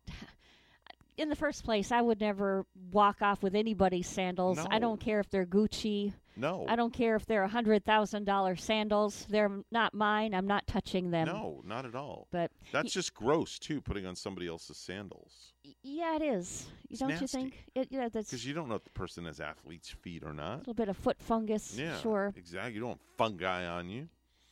[1.17, 4.59] in the first place, I would never walk off with anybody's sandals.
[4.71, 6.13] I don't care if they're Gucci.
[6.37, 6.67] No.
[6.69, 9.27] I don't care if they're a hundred thousand dollar sandals.
[9.31, 10.35] They're not mine.
[10.35, 11.27] I'm not touching them.
[11.29, 12.29] No, not at all.
[12.31, 15.55] But That's just gross too, putting on somebody else's sandals.
[15.83, 16.67] yeah, it is.
[16.91, 17.65] It's don't you think?
[17.75, 20.57] It, yeah, that's Because you don't know if the person has athlete's feet or not.
[20.57, 21.75] a little bit of foot fungus.
[21.79, 22.35] Yeah, sure.
[22.37, 22.75] exactly.
[22.75, 24.09] You don't want fungi on you.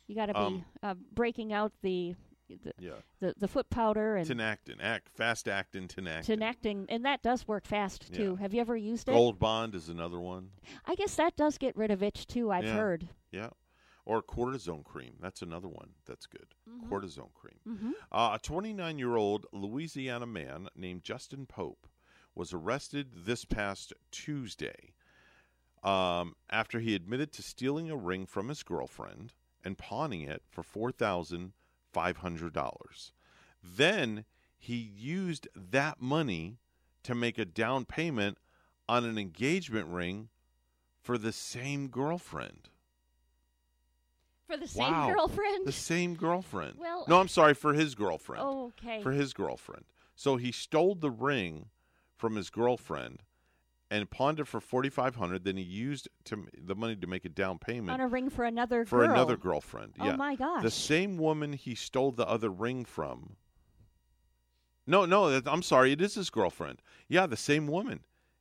[0.07, 2.15] You got to be Um, uh, breaking out the
[2.49, 2.93] the, Yeah.
[3.21, 6.25] the the foot powder and Tinactin, act, fast actin, Tinactin.
[6.39, 8.33] Tinactin, and that does work fast too.
[8.37, 8.43] Yeah.
[8.43, 9.13] Have you ever used it?
[9.13, 10.51] Gold Bond is another one.
[10.87, 12.51] I guess that does get rid of itch too.
[12.51, 12.75] I've Yeah.
[12.75, 13.09] heard.
[13.31, 13.51] Yeah.
[14.07, 15.17] Or cortisone cream.
[15.21, 16.55] That's another one that's good.
[16.69, 16.89] Mhm.
[16.91, 17.59] Cortisone cream.
[17.67, 17.93] Mhm.
[18.13, 21.87] Uh, a 29 year old Louisiana man named Justin Pope
[22.35, 24.93] was arrested this past Tuesday
[25.83, 30.63] um, after he admitted to stealing a ring from his girlfriend and pawning it for
[31.95, 33.13] $4,500.
[33.63, 34.25] Then
[34.59, 36.59] he used that money
[37.03, 38.39] to make a down payment
[38.89, 40.29] on an engagement ring
[41.01, 42.69] for the same girlfriend.
[44.47, 45.11] For the same Wow.
[45.13, 45.67] girlfriend.
[45.67, 46.79] The same girlfriend.
[46.79, 48.43] Well- no, I'm sorry, for his girlfriend.
[48.45, 49.03] Oh, okay.
[49.03, 49.87] For his girlfriend.
[50.15, 51.71] So he stole the ring
[52.17, 53.23] from his girlfriend
[53.95, 55.45] and pawned it for forty five hundred.
[55.45, 58.45] Then he used to, the money to make a down payment on a ring for
[58.45, 59.13] another for girl.
[59.13, 59.95] another girlfriend.
[60.01, 60.17] Oh yeah.
[60.17, 60.63] my gosh.
[60.63, 63.37] The same woman he stole the other ring from.
[64.87, 65.93] No, no, I'm sorry.
[65.93, 66.83] It is his girlfriend.
[67.09, 68.01] Yeah, the same woman.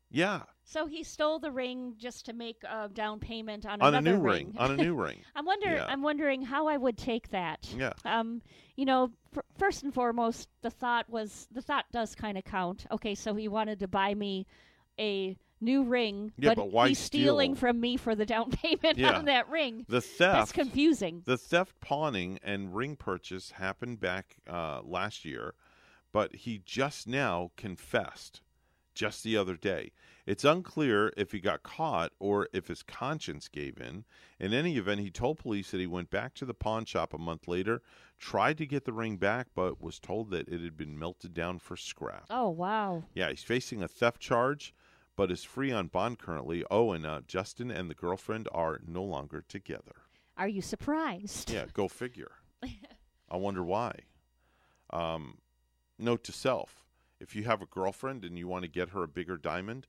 [0.09, 4.01] Yeah, So he stole the ring just to make a down payment on, on a
[4.01, 4.53] new ring.
[4.59, 5.17] On a new ring.
[5.35, 5.71] I'm wonder.
[5.71, 5.85] Yeah.
[5.88, 7.67] I'm wondering how I would take that.
[7.75, 7.93] Yeah.
[8.05, 8.41] Um.
[8.75, 12.85] You know, f- first and foremost, the thought was the thought does kind of count.
[12.91, 14.45] Okay, so he wanted to buy me
[14.99, 17.60] a new ring, Yeah, but why he's stealing steal?
[17.72, 19.18] from me for the down payment Yeah.
[19.18, 19.85] on that ring.
[19.88, 20.34] The theft.
[20.38, 21.23] That's confusing.
[21.26, 25.53] The theft, pawning, and ring purchase happened back uh, last year,
[26.11, 28.41] but he just now confessed
[28.94, 29.91] just the other day.
[30.27, 34.06] It's unclear if he got caught or if his conscience gave in.
[34.40, 37.18] In any event, he told police that he went back to the pawn shop a
[37.18, 37.81] month later,
[38.19, 41.57] tried to get the ring back, but was told that it had been melted down
[41.57, 42.26] for scrap.
[42.30, 43.03] Oh wow.
[43.15, 44.76] Yeah, he's facing a theft charge,
[45.15, 46.64] but is free on bond currently.
[46.72, 49.95] Oh, and uh, Justin and the girlfriend are no longer together.
[50.38, 51.52] Are you surprised?
[51.52, 52.31] Yeah, go figure.
[53.30, 53.99] I wonder why.
[54.91, 55.38] Um,
[55.98, 56.84] note to self:
[57.19, 59.88] if you have a girlfriend and you want to get her a bigger diamond,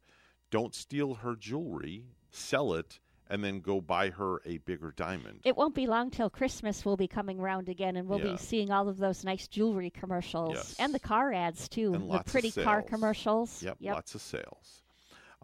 [0.51, 5.41] don't steal her jewelry, sell it, and then go buy her a bigger diamond.
[5.45, 8.33] It won't be long till Christmas will be coming round again, and we'll Yeah.
[8.33, 10.77] be seeing all of those nice jewelry commercials Yes.
[10.79, 11.95] and the car ads too.
[11.95, 13.63] and the lots pretty car commercials.
[13.63, 14.83] Yep, lots of sales.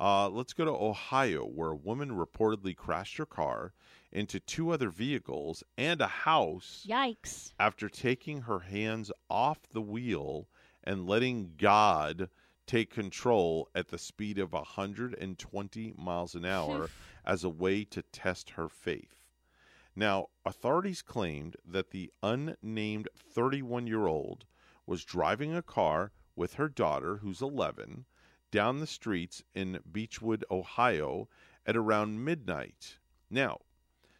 [0.01, 3.75] Uh, let's go to Ohio, where a woman reportedly crashed her car
[4.11, 7.53] into two other vehicles and a house Yikes.
[7.61, 10.49] after taking her hands off the wheel
[10.83, 12.31] and letting God
[12.67, 16.89] take control at the speed of 120 miles an hour
[17.27, 19.29] as a way to test her faith.
[19.95, 24.47] Now, authorities claimed that the unnamed 31 year old
[24.87, 28.07] was driving a car with her daughter, who's 11,
[28.51, 31.29] down the streets in Beachwood, Ohio,
[31.67, 32.99] at around midnight.
[33.31, 33.61] Now,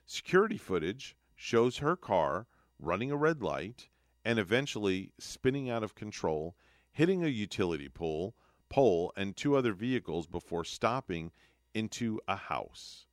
[0.07, 2.47] security footage shows her car
[2.79, 3.89] running a red light
[4.25, 6.55] and eventually spinning out of control,
[6.93, 8.35] hitting a utility pole,
[8.69, 11.33] pole and two other vehicles before stopping
[11.75, 13.07] into a house.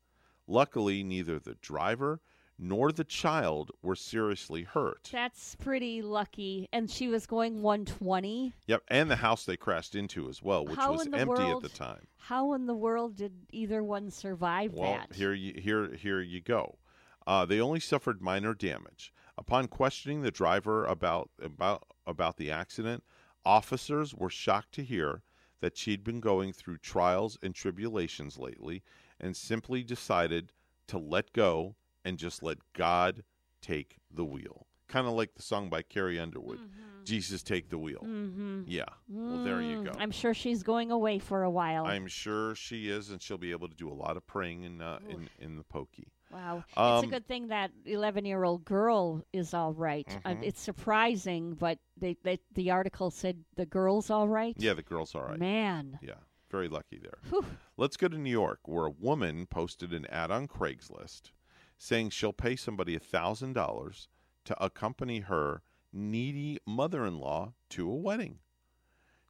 [0.48, 2.22] Luckily, neither the driver
[2.60, 5.10] nor the child were seriously hurt.
[5.12, 6.68] That's pretty lucky.
[6.74, 8.54] And she was going 120.
[8.66, 11.72] Yep, and the house they crashed into as well, which How was empty world, at
[11.72, 12.08] the time.
[12.18, 15.14] How in the world did either one survive Well, that?
[15.14, 16.78] here you here here you go.
[17.26, 19.14] Uh, they only suffered minor damage.
[19.38, 23.04] Upon questioning the driver about about about the accident,
[23.46, 25.22] officers were shocked to hear
[25.60, 28.84] that she'd been going through trials and tribulations lately,
[29.20, 30.54] and simply decided
[30.88, 31.76] to let go
[32.06, 33.24] and just let God
[33.62, 34.68] take the wheel.
[34.88, 36.60] Kind of like the song by Carrie Underwood,
[37.04, 38.62] "Jesus Take the Wheel." Mm-hmm.
[38.68, 38.86] Yeah.
[39.10, 39.92] Well, there you go.
[40.00, 41.86] I'm sure she's going away for a while.
[41.86, 44.82] I'm sure she is, and she'll be able to do a lot of praying in
[44.82, 46.08] uh, in in the pokey.
[46.32, 46.64] Wow.
[46.70, 50.08] it's Um, a good thing that 11 year old girl is all right.
[50.26, 50.44] Uh, Mhm.
[50.44, 54.54] it's surprising, but they, they, the article said the girl's all right.
[54.58, 55.40] Yeah, the girl's all right.
[55.40, 56.00] Man.
[56.02, 56.16] Yeah,
[56.52, 57.20] very lucky there.
[57.30, 57.46] Whew.
[57.78, 61.32] Let's go to New York, where a woman posted an ad on Craigslist
[61.78, 64.08] saying she'll pay somebody $1,000
[64.46, 65.62] to accompany her
[65.94, 68.40] needy mother in law to a wedding.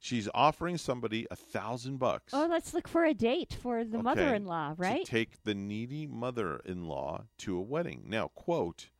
[0.00, 4.02] She's offering somebody a thousand bucks Oh, let's look for a date for the okay,
[4.04, 5.04] mother in law, right?
[5.04, 8.04] To take the needy mother in law to a wedding.
[8.06, 8.90] Now, quote,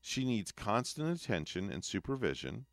[0.00, 2.66] she needs constant attention and supervision.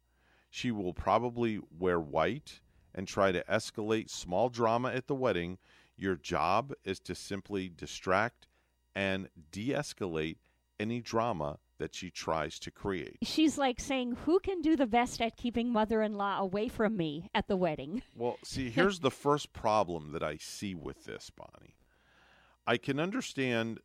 [0.52, 2.62] She will probably wear white
[2.94, 5.58] and try to escalate small drama at the wedding.
[5.98, 8.48] Your job is to simply distract
[8.96, 10.38] and de escalate
[10.80, 13.18] any drama that she tries to create.
[13.22, 16.96] She's like saying, Who can do the best at keeping mother in law away from
[16.96, 18.02] me at the wedding?
[18.16, 21.76] Well, see, here's the first problem that I see with this, Bonnie.
[22.66, 23.80] I can understand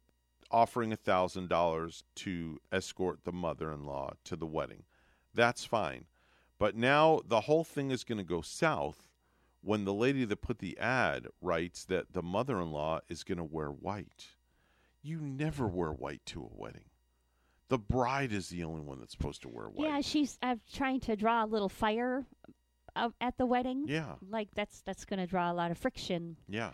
[0.50, 4.84] offering a thousand dollars to escort the mother-in-law to the wedding.
[5.34, 6.06] That's fine.
[6.58, 9.08] But now the whole thing is going to go south
[9.62, 13.68] when the lady that put the ad writes that the mother-in-law is going to wear
[13.68, 14.26] white.
[15.02, 16.84] You never wear white to a wedding.
[17.68, 19.88] The bride is the only one that's supposed to wear white.
[19.88, 22.26] Yeah, she's uh, trying to draw a little fire
[22.96, 23.84] uh, at the wedding.
[23.86, 24.14] Yeah.
[24.28, 26.36] Like that's that's going to draw a lot of friction.
[26.48, 26.70] Yeah.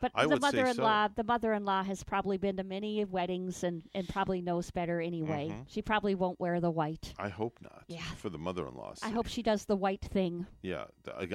[0.00, 0.40] But I the say so.
[0.40, 5.50] mother-in-law, the mother-in-law has probably been to many weddings and, and probably knows better anyway.
[5.52, 5.64] Mhm.
[5.68, 7.14] She probably won't wear the white.
[7.20, 7.84] I hope not.
[7.86, 8.02] Yeah.
[8.16, 8.94] For the mother-in-law.
[9.00, 10.48] I hope she does the white thing.
[10.60, 10.86] Yeah,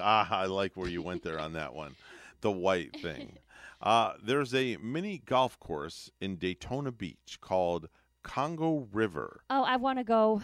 [0.02, 1.96] ah, I like where you went there on that one.
[2.42, 3.38] The white thing.
[3.82, 7.90] Uh, there's a mini golf course in Daytona Beach called
[8.24, 9.42] Congo River.
[9.50, 10.42] Oh, I want to go.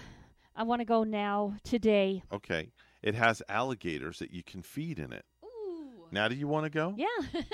[0.55, 2.23] I want to go now today.
[2.31, 2.69] Okay,
[3.01, 5.25] it has alligators that you can feed in it.
[5.43, 6.05] Ooh.
[6.11, 6.93] Now, do you want to go?
[6.95, 7.07] Yeah.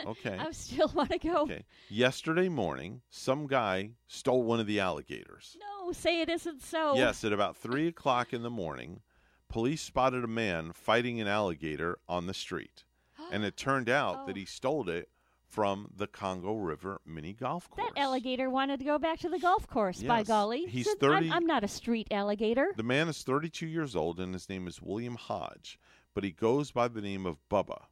[0.05, 0.37] Okay.
[0.39, 1.43] I still want to go.
[1.43, 1.63] Okay.
[1.87, 5.55] Yesterday morning, some guy stole one of the alligators.
[5.61, 6.95] No, say it isn't so.
[6.95, 8.99] Yes, at about three o'clock in the morning,
[9.47, 12.83] police spotted a man fighting an alligator on the street,
[13.31, 15.07] and it turned out that he stole it
[15.49, 17.89] from the Congo River mini golf course.
[17.95, 20.03] That alligator wanted to go back to the golf course.
[20.03, 22.67] By golly, He's Said, 30 I'm, I'm not a street alligator.
[22.77, 25.79] The man is 32 years old, and his name is William Hodge,
[26.13, 27.85] but he goes by the name of Bubba.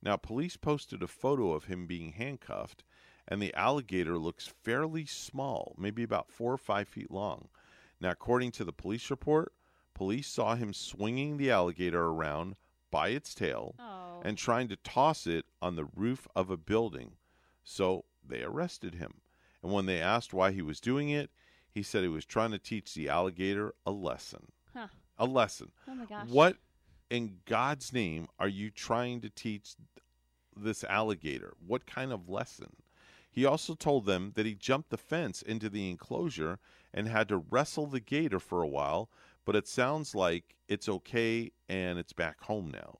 [0.00, 2.84] Now, police posted a photo of him being handcuffed,
[3.26, 7.48] and the alligator looks fairly small, maybe about four or five feet long.
[8.00, 9.52] Now, according to the police report,
[9.94, 12.56] police saw him swinging the alligator around
[12.92, 14.20] by its tail oh.
[14.22, 17.12] and trying to toss it on the roof of a building.
[17.64, 19.14] So they arrested him.
[19.62, 21.30] And when they asked why he was doing it,
[21.72, 24.52] he said he was trying to teach the alligator a lesson.
[24.74, 24.88] Huh.
[25.18, 25.72] A lesson.
[25.88, 26.28] Oh my gosh.
[26.28, 26.58] What
[27.10, 29.74] in God's name are you trying to teach
[30.56, 31.54] this alligator?
[31.66, 32.76] What kind of lesson?
[33.30, 36.58] He also told them that he jumped the fence into the enclosure
[36.92, 39.08] and had to wrestle the gator for a while,
[39.44, 42.98] but it sounds like it's okay and it's back home now.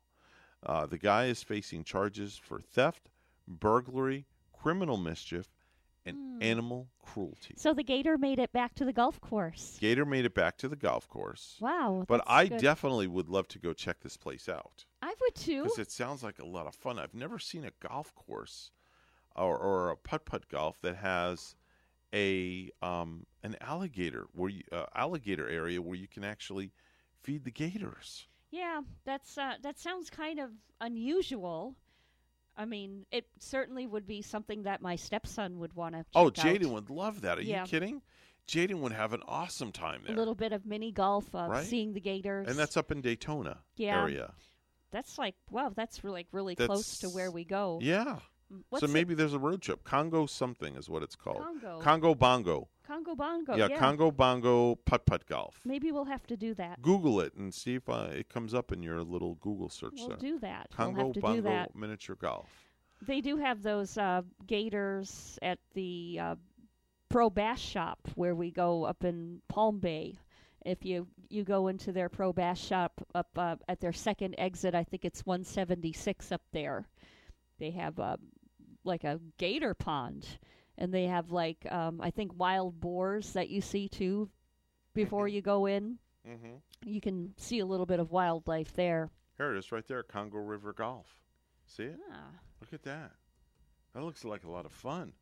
[0.65, 3.11] Uh, the guy is facing charges for theft,
[3.49, 5.49] burglary, criminal mischief,
[6.05, 6.43] and Hmm.
[6.43, 7.55] animal cruelty.
[7.57, 9.79] So the gator made it back to the golf course.
[9.81, 11.57] Gator made it back to the golf course.
[11.61, 12.05] Wow.
[12.09, 12.59] But I good.
[12.61, 15.63] definitely would love to go check this place out I would too.
[15.63, 16.99] because it sounds like a lot of fun.
[16.99, 18.71] I've never seen a golf course
[19.37, 21.55] or, or a putt putt golf that has
[22.15, 26.73] a um, an alligator where you, uh, alligator area where you can actually
[27.23, 28.27] feed the gators.
[28.51, 30.51] Yeah, that's uh, that sounds kind of
[30.81, 31.75] unusual.
[32.57, 36.05] I mean, it certainly would be something that my stepson would want to.
[36.15, 37.39] Oh, Jaden would love that.
[37.39, 37.63] Are Yeah.
[37.63, 38.03] you kidding?
[38.47, 40.15] Jaden would have an awesome time there.
[40.15, 41.67] A little bit of mini golf, uh, Right?
[41.67, 44.03] seeing the gators, and that's up in Daytona Yeah.
[44.03, 44.35] area.
[44.91, 47.79] that's like wow, that's really really That's- close to where we go.
[47.81, 48.19] Yeah.
[48.53, 49.85] Mm, What's so it- maybe there's a road trip.
[49.85, 51.39] Congo something is what it's called.
[51.43, 51.81] Congo.
[51.81, 52.69] Congo Bongo.
[52.93, 53.57] Congo Bongo.
[53.57, 55.61] yeah, Congo Bongo putt putt golf.
[55.65, 56.83] Maybe we'll have to do that.
[56.83, 60.09] Google it and see if uh, it comes up in your little Google search We'll
[60.09, 60.17] there.
[60.19, 60.69] do that.
[60.79, 61.75] We'll have to do Bongo that.
[61.75, 62.49] miniature golf.
[63.01, 66.35] They do have those uh, gators at the uh,
[67.09, 70.19] Pro Bass Shop where we go up in Palm Bay.
[70.65, 74.75] If you you go into their Pro Bass Shop up uh, at their second exit,
[74.75, 76.87] I think it's 176 up there.
[77.59, 78.19] They have uh,
[78.85, 80.27] like a gator pond,
[80.83, 84.29] and they have like um, I think wild boars that you see too
[84.93, 85.99] before you go in.
[86.29, 86.57] Mm-hmm.
[86.85, 89.09] You can see a little bit of wildlife there.
[89.39, 91.07] Here it is, right there, Congo River Golf.
[91.67, 91.99] See it?
[92.13, 92.17] Ah.
[92.61, 93.13] Look at that.
[93.95, 95.13] That looks like a lot of fun.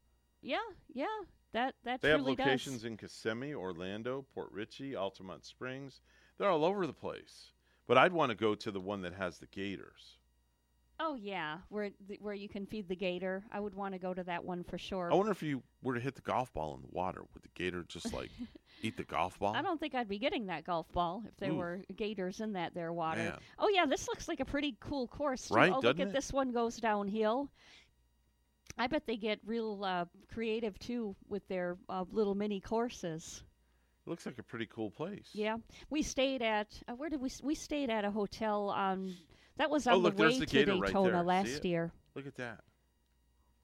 [0.40, 0.56] Yeah,
[0.94, 1.06] yeah,
[1.52, 2.84] that that they have locations does.
[2.86, 6.00] in Kissimmee, Orlando, Port Richey, Altamonte Springs.
[6.38, 7.52] They're all over the place.
[7.86, 10.16] But I'd want to go to the one that has the gators.
[11.02, 13.42] Oh yeah, where th- where you can feed the gator.
[13.50, 15.10] I would want to go to that one for sure.
[15.10, 17.48] I wonder if you were to hit the golf ball in the water, would the
[17.54, 18.30] gator just like
[18.82, 19.54] eat the golf ball?
[19.56, 21.56] I don't think I'd be getting that golf ball if there Ooh.
[21.56, 23.22] were gators in that there water.
[23.22, 23.38] Man.
[23.58, 25.48] Oh yeah, this looks like a pretty cool course.
[25.48, 25.54] Too.
[25.54, 26.12] Right, Oh, look at it?
[26.12, 27.48] this one goes downhill.
[28.78, 33.42] I bet they get real uh, creative too with their uh, little mini courses.
[34.06, 35.28] It looks like a pretty cool place.
[35.32, 35.56] Yeah,
[35.90, 39.14] we stayed at uh, where did we s- we stayed at a hotel on
[39.60, 41.22] that was oh, look, the way the to gator right Daytona there.
[41.22, 41.92] Last year.
[42.14, 42.60] Look at that.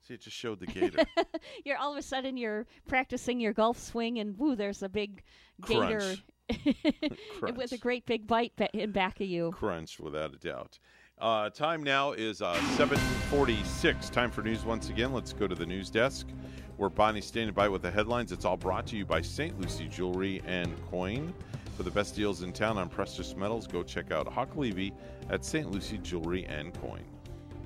[0.06, 1.02] See, it just showed the gator.
[1.64, 5.23] you're all of a sudden you're practicing your golf swing and woo, there's a big
[5.66, 6.16] gator
[7.40, 7.56] Crunch.
[7.56, 9.52] with a great big bite in back of you.
[9.52, 10.78] Crunch, without a doubt.
[11.18, 14.10] Uh, time now is uh, 746.
[14.10, 15.14] Time for news once again.
[15.14, 16.27] Let's go to the news desk
[16.77, 18.32] where Bonnie's standing by with the headlines.
[18.32, 19.59] It's all brought to you by St.
[19.59, 21.32] Lucie Jewelry and Coin.
[21.77, 24.94] For the best deals in town on precious metals, go check out Hawk Levy
[25.28, 25.70] at St.
[25.70, 27.05] Lucie Jewelry and Coin.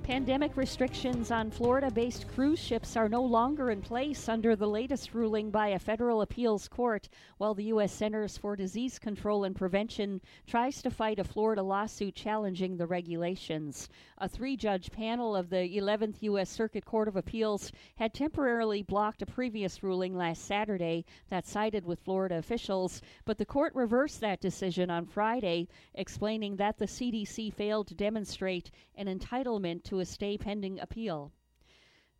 [0.03, 5.13] Pandemic restrictions on Florida based cruise ships are no longer in place under the latest
[5.13, 7.07] ruling by a federal appeals court,
[7.37, 7.93] while the U.S.
[7.93, 13.89] Centers for Disease Control and Prevention tries to fight a Florida lawsuit challenging the regulations.
[14.17, 16.49] A three judge panel of the 11th U.S.
[16.49, 21.99] Circuit Court of Appeals had temporarily blocked a previous ruling last Saturday that sided with
[21.99, 27.87] Florida officials, but the court reversed that decision on Friday, explaining that the CDC failed
[27.87, 31.33] to demonstrate an entitlement to a stay pending appeal.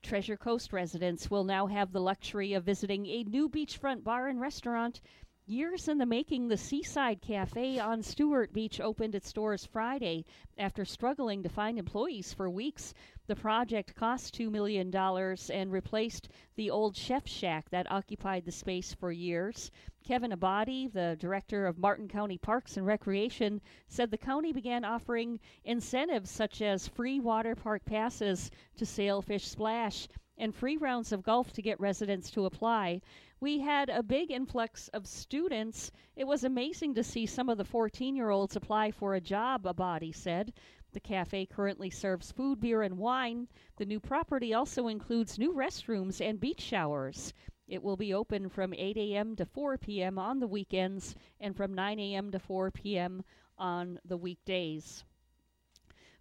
[0.03, 4.41] Treasure Coast residents will now have the luxury of visiting a new beachfront bar and
[4.41, 4.99] restaurant.
[5.45, 10.25] Years in the making, the Seaside Cafe on Stuart Beach opened its doors Friday
[10.57, 12.93] after struggling to find employees for weeks.
[13.27, 16.27] The project cost $2 million and replaced
[16.57, 19.71] the old chef shack that occupied the space for years.
[20.03, 25.39] Kevin Abbate, the director of Martin County Parks and Recreation, said the county began offering
[25.63, 30.07] incentives such as free water park passes to Sailfish Splash
[30.37, 32.99] and free rounds of golf to get residents to apply.
[33.39, 35.91] We had a big influx of students.
[36.15, 39.65] It was amazing to see some of the 14 year olds apply for a job,
[39.65, 40.51] Abadi said.
[40.93, 43.47] The cafe currently serves food, beer, and wine.
[43.77, 47.33] The new property also includes new restrooms and beach showers.
[47.71, 49.37] It will be open from 8 a.m.
[49.37, 50.19] to 4 p.m.
[50.19, 52.29] on the weekends and from 9 a.m.
[52.31, 53.23] to 4 p.m.
[53.57, 55.05] on the weekdays.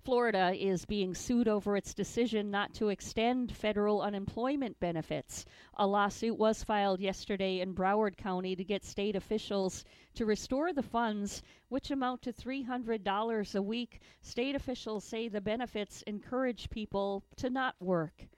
[0.05, 5.45] Florida is being sued over its decision not to extend federal unemployment benefits.
[5.75, 10.85] A lawsuit was filed yesterday in Broward County to get state officials to restore the
[10.85, 14.01] funds, which amount to $300 a week.
[14.23, 18.29] State officials say the benefits encourage people to not work.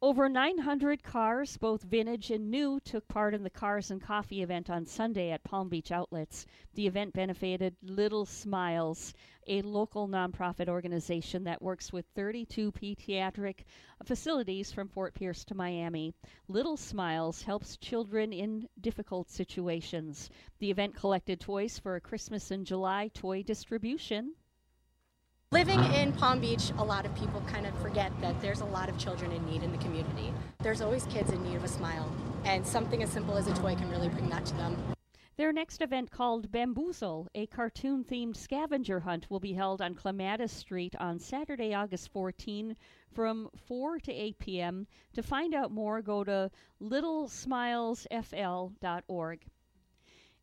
[0.00, 4.70] Over 900 cars, both vintage and new, took part in the Cars and Coffee event
[4.70, 6.46] on Sunday at Palm Beach Outlets.
[6.74, 9.12] The event benefited Little Smiles,
[9.48, 13.64] a local nonprofit organization that works with 32 pediatric
[14.04, 16.14] facilities from Fort Pierce to Miami.
[16.46, 20.30] Little Smiles helps children in difficult situations.
[20.60, 24.36] The event collected toys for a Christmas in July toy distribution.
[25.50, 28.90] Living in Palm Beach, a lot of people kind of forget that there's a lot
[28.90, 30.30] of children in need in the community.
[30.62, 32.12] There's always kids in need of a smile,
[32.44, 34.76] and something as simple as a toy can really bring that to them.
[35.38, 40.52] Their next event, called Bamboozle, a cartoon themed scavenger hunt, will be held on Clematis
[40.52, 42.76] Street on Saturday, August 14
[43.14, 44.86] from 4 to 8 p.m.
[45.14, 46.50] To find out more, go to
[46.82, 49.40] littlesmilesfl.org.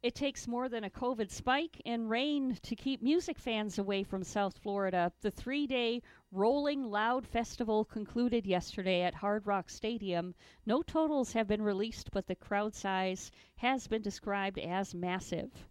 [0.06, 4.24] It takes more than a COVID spike and rain to keep music fans away from
[4.24, 5.12] South Florida.
[5.22, 10.36] The three day Rolling Loud Festival concluded yesterday at Hard Rock Stadium.
[10.64, 15.68] No totals have been released, but the crowd size has been described as massive.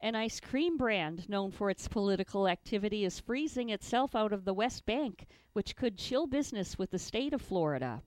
[0.00, 4.54] An ice cream brand known for its political activity is freezing itself out of the
[4.54, 8.02] West Bank, which could chill business with the state of Florida.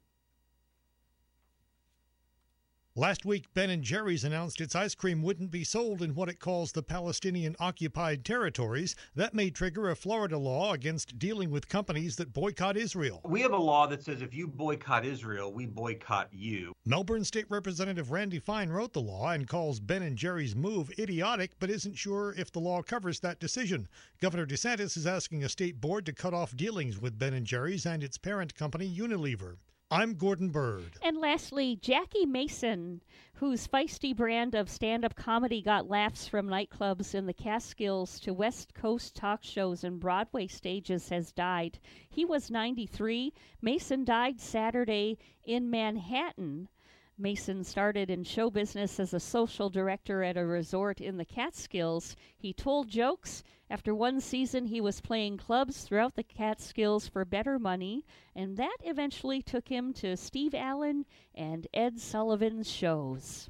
[2.98, 6.40] Last week, Ben & Jerry's announced its ice cream wouldn't be sold in what it
[6.40, 8.96] calls the Palestinian-occupied territories.
[9.16, 13.20] That may trigger a Florida law against dealing with companies that boycott Israel.
[13.26, 16.72] We have a law that says if you boycott Israel, we boycott you.
[16.86, 21.52] Melbourne State Representative Randy Fine wrote the law and calls Ben & Jerry's move idiotic,
[21.60, 23.90] but isn't sure if the law covers that decision.
[24.22, 27.86] Governor DeSantis is asking a state board to cut off dealings with Ben & Jerry's
[27.86, 29.58] and its parent company Unilever.
[29.92, 30.98] I'm Gordon Bird.
[31.04, 33.04] And lastly, Jackie Mason,
[33.36, 38.34] whose feisty brand of stand up comedy got laughs from nightclubs in the Catskills to
[38.34, 41.78] West Coast talk shows and Broadway stages, has died.
[42.10, 43.32] He was 93.
[43.62, 46.68] Mason died Saturday in Manhattan.
[47.18, 52.16] Mason started in show business as a social director at a resort in the Catskills.
[52.38, 53.42] He told jokes.
[53.70, 58.06] After one season, he was playing clubs throughout the Catskills for better money,
[58.36, 63.50] and that eventually took him to Steve Allen and Ed Sullivan's shows.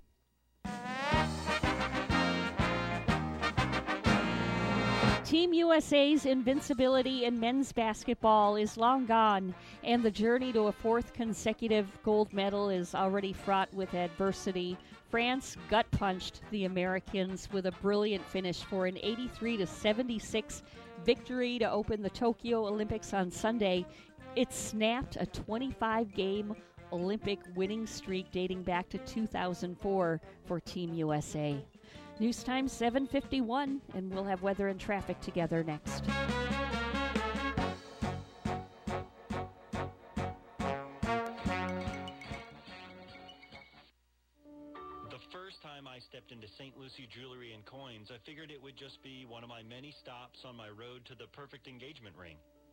[5.25, 11.13] Team USA's invincibility in men's basketball is long gone, and the journey to a fourth
[11.13, 14.77] consecutive gold medal is already fraught with adversity.
[15.09, 20.61] France gut punched the Americans with a brilliant finish for an 83 to 76
[21.03, 23.83] victory to open the Tokyo Olympics on Sunday.
[24.35, 26.55] It snapped a 25 game
[26.93, 31.65] Olympic winning streak dating back to 2004 for Team USA.
[32.17, 36.05] News time 7:51 and we'll have weather and traffic together next.
[45.09, 46.77] The first time I stepped into St.
[46.79, 50.45] Lucie Jewelry and Coins, I figured it would just be one of my many stops
[50.45, 52.37] on my road to the perfect engagement ring.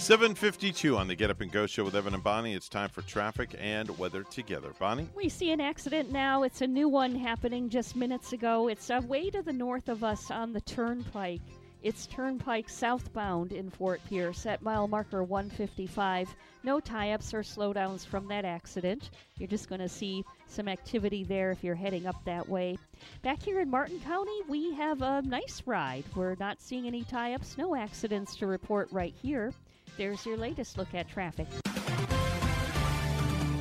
[0.00, 2.54] 752 on the Get Up and Go show with Evan and Bonnie.
[2.54, 4.72] It's time for traffic and weather together.
[4.78, 5.06] Bonnie?
[5.14, 6.42] We see an accident now.
[6.42, 8.68] It's a new one happening just minutes ago.
[8.68, 11.42] It's uh, way to the north of us on the turnpike.
[11.82, 16.34] It's Turnpike southbound in Fort Pierce at mile marker 155.
[16.64, 19.10] No tie ups or slowdowns from that accident.
[19.36, 22.78] You're just going to see some activity there if you're heading up that way.
[23.22, 26.04] Back here in Martin County, we have a nice ride.
[26.14, 29.52] We're not seeing any tie ups, no accidents to report right here.
[30.00, 31.46] There's your latest look at traffic.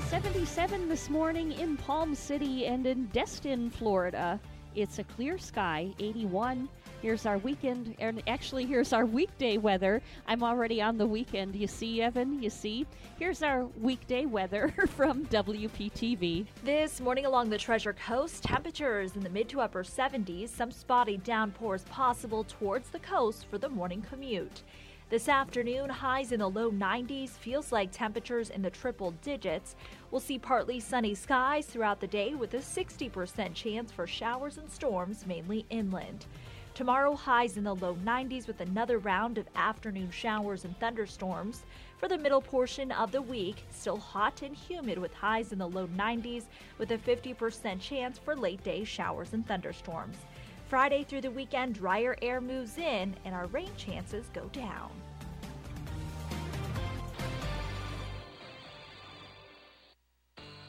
[0.07, 4.39] 77 this morning in Palm City and in Destin, Florida.
[4.73, 6.69] It's a clear sky, 81.
[7.01, 10.01] Here's our weekend, and actually, here's our weekday weather.
[10.27, 11.57] I'm already on the weekend.
[11.57, 12.41] You see, Evan?
[12.41, 12.85] You see?
[13.17, 16.45] Here's our weekday weather from WPTV.
[16.63, 21.17] This morning along the Treasure Coast, temperatures in the mid to upper 70s, some spotty
[21.17, 24.63] downpours possible towards the coast for the morning commute.
[25.10, 29.76] This afternoon, highs in the low 90s, feels like temperatures in the triple digits.
[30.11, 34.69] We'll see partly sunny skies throughout the day with a 60% chance for showers and
[34.69, 36.27] storms, mainly inland.
[36.76, 41.64] Tomorrow, highs in the low 90s with another round of afternoon showers and thunderstorms.
[41.98, 45.68] For the middle portion of the week, still hot and humid with highs in the
[45.68, 46.44] low 90s
[46.77, 50.18] with a 50% chance for late day showers and thunderstorms.
[50.69, 54.93] Friday through the weekend, drier air moves in and our rain chances go down.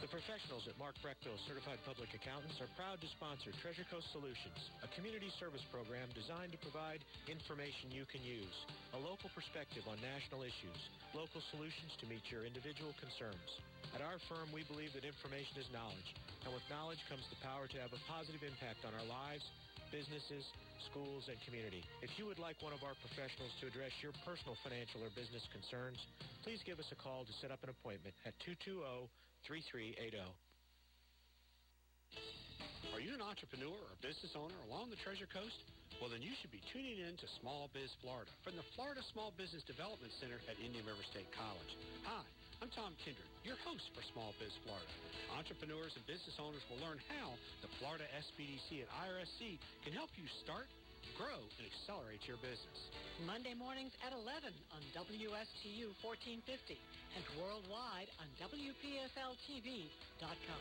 [0.00, 4.72] The professionals at Mark Breckville Certified Public Accountants are proud to sponsor Treasure Coast Solutions,
[4.80, 8.64] a community service program designed to provide information you can use,
[8.96, 10.80] a local perspective on national issues,
[11.12, 13.60] local solutions to meet your individual concerns.
[13.92, 16.16] At our firm, we believe that information is knowledge,
[16.48, 19.44] and with knowledge comes the power to have a positive impact on our lives,
[19.90, 20.46] businesses,
[20.90, 21.84] schools, and community.
[22.02, 25.44] If you would like one of our professionals to address your personal financial or business
[25.50, 25.98] concerns,
[26.42, 30.22] please give us a call to set up an appointment at 220-3380.
[32.90, 35.56] Are you an entrepreneur or business owner along the Treasure Coast?
[35.98, 39.30] Well, then you should be tuning in to Small Biz Florida from the Florida Small
[39.36, 41.72] Business Development Center at Indian River State College.
[42.08, 42.24] Hi,
[42.60, 44.92] I'm Tom Kindred, your host for Small Biz Florida.
[45.32, 47.32] Entrepreneurs and business owners will learn how
[47.64, 50.68] the Florida SBDC and IRSC can help you start,
[51.16, 52.78] grow, and accelerate your business.
[53.24, 56.76] Monday mornings at 11 on WSTU 1450
[57.16, 60.60] and worldwide on WPFLTV.com.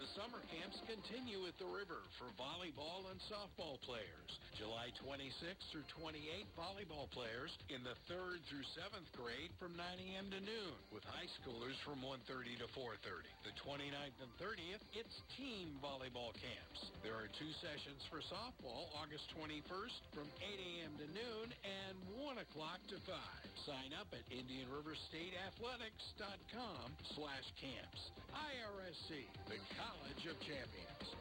[0.00, 4.32] The summer camps continue at the river for volleyball and softball players.
[4.56, 10.32] July 26th through 28th, volleyball players in the 3rd through 7th grade from 9 a.m.
[10.32, 13.28] to noon, with high schoolers from 1.30 to 4.30.
[13.44, 16.80] The 29th and 30th, it's team volleyball camps.
[17.04, 20.96] There are two sessions for softball, August 21st from 8 a.m.
[20.96, 23.20] to noon and 1 o'clock to 5.
[23.68, 28.00] Sign up at IndianRiverStateAthletics.com slash camps.
[28.32, 29.58] IRSC, the
[29.90, 31.18] Of Champions.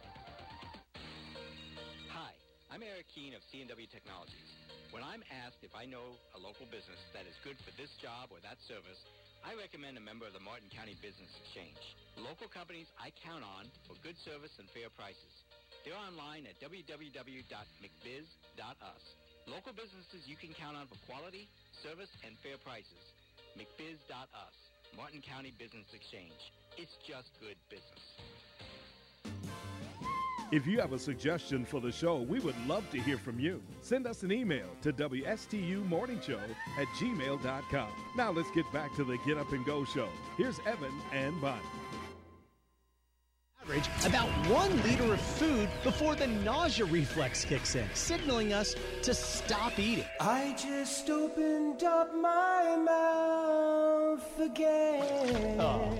[2.13, 2.29] Hi,
[2.69, 4.51] I'm Eric Keene of C&W Technologies.
[4.93, 8.29] When I'm asked if I know a local business that is good for this job
[8.29, 9.01] or that service,
[9.41, 11.81] I recommend a member of the Martin County Business Exchange.
[12.21, 15.33] Local companies I count on for good service and fair prices.
[15.81, 17.49] They're online at www.mcbiz.us.
[19.49, 21.49] Local businesses you can count on for quality,
[21.81, 23.01] service, and fair prices.
[23.57, 24.55] mcbiz.us.
[24.93, 26.37] Martin County Business Exchange.
[26.77, 28.28] It's just good business.
[30.51, 33.61] If you have a suggestion for the show, we would love to hear from you.
[33.81, 36.39] Send us an email to WSTUmorningshow
[36.80, 37.89] at gmail.com.
[38.17, 40.09] Now let's get back to the Get Up and Go show.
[40.38, 41.61] Here's Evan and Bonnie.
[43.61, 49.13] Average about one liter of food before the nausea reflex kicks in, signaling us to
[49.13, 50.05] stop eating.
[50.19, 55.59] I just opened up my mouth again.
[55.59, 55.95] Oh.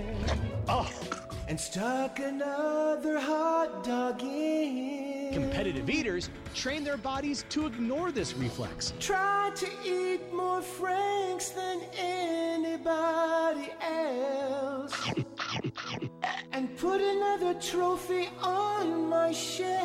[0.68, 1.29] Oh.
[1.50, 5.30] And stuck another hot dog in.
[5.32, 8.92] Competitive eaters train their bodies to ignore this reflex.
[9.00, 14.94] Try to eat more Franks than anybody else.
[16.52, 19.80] And put another trophy on my shelf.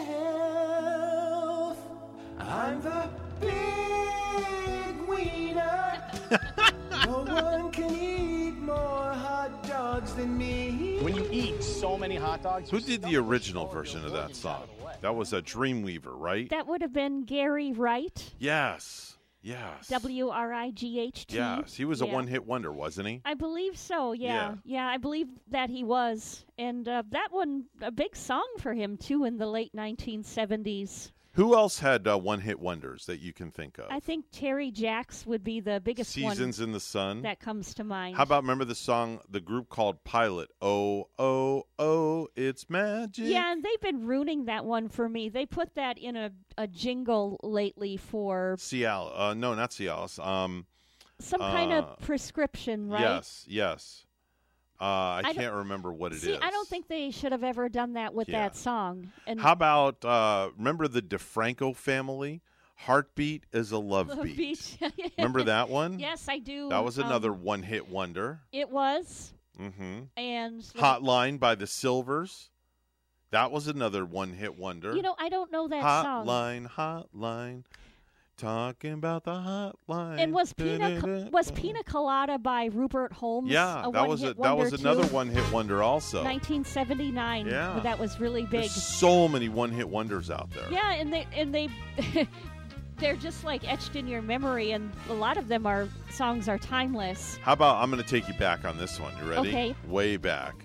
[2.37, 3.09] I'm the
[3.41, 6.11] big wiener.
[7.07, 8.34] no one can eat
[8.65, 10.99] more hot dogs than me.
[11.01, 14.63] When you eat so many hot dogs, Who did the original version of that song?
[15.01, 16.49] That was a Dreamweaver, right?
[16.49, 19.11] That would have been Gary Wright, Yes.
[19.41, 19.89] Yes.
[19.89, 21.35] W R I G H T.
[21.35, 21.75] Yes.
[21.75, 22.13] He was a Yeah.
[22.13, 23.21] one hit wonder, wasn't he?
[23.23, 24.13] I believe so.
[24.13, 24.55] Yeah.
[24.63, 24.87] Yeah.
[24.87, 29.23] I believe that he was, and uh, that one a big song for him too
[29.23, 31.11] in the late 1970s.
[31.35, 33.87] Who else had uh, one hit wonders that you can think of?
[33.89, 37.23] I think Terry Jacks would be the biggest Seasons in the Sun.
[37.23, 38.15] that comes to mind.
[38.15, 40.49] How about remember the song, the group called Pilot?
[40.61, 43.25] Oh, oh, oh, it's magic.
[43.25, 45.27] Yeah, and they've been ruining that one for me.
[45.27, 49.11] They put that in a, a jingle lately for Cialis.
[49.19, 50.25] Uh, no, not Cialis.
[50.25, 50.65] Um,
[51.19, 53.01] some kind of uh, prescription, right?
[53.01, 54.04] Yes, yes.
[54.79, 56.23] Uh, I, I can't remember what it is.
[56.23, 58.39] See, I don't think they should have ever done that with Yeah.
[58.43, 59.11] that song.
[59.25, 62.41] And How about uh, remember the DeFranco family?
[62.77, 64.35] Heartbeat is a love, Love beat.
[64.35, 64.77] Beat.
[65.17, 65.97] Remember that one?
[65.97, 66.67] Yes, I do.
[66.69, 68.41] That was Um, another one hit wonder.
[68.51, 72.49] It was, hmm and Hotline by the Sylvers.
[73.31, 74.93] That was another one hit wonder.
[74.93, 76.25] You know, I don't know that song.
[76.25, 77.63] hotline, hotline.
[78.37, 80.19] Talking about the hotline.
[80.19, 83.49] And was Pina was Pina Colada by Rupert Holmes?
[83.49, 86.17] Yeah, a that was a, that was another one hit wonder also.
[86.17, 87.47] 1979.
[87.47, 87.79] Yeah.
[87.81, 88.61] that was really big.
[88.61, 90.67] There's so many one hit wonders out there.
[90.69, 91.69] Yeah, and they and they
[92.97, 96.57] they're just like etched in your memory, and a lot of them are songs are
[96.57, 97.37] timeless.
[97.41, 99.13] How about I'm going to take you back on this one.
[99.17, 99.49] You ready?
[99.49, 99.75] Okay.
[99.87, 100.55] Way back.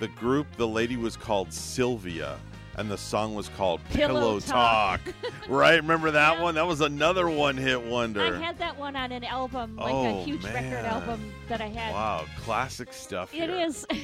[0.00, 2.38] The group, the lady was called Sylvia,
[2.76, 5.00] and the song was called Pillow Pillow, Talk.
[5.04, 5.14] Talk.
[5.48, 5.76] right?
[5.76, 6.54] Remember that one?
[6.54, 8.36] That was another one hit wonder.
[8.36, 11.68] I had that one on an album, like a Oh, huge record album that I
[11.68, 11.92] had.
[11.92, 13.32] Wow, classic stuff.
[13.34, 13.66] It here.
[13.66, 13.86] is.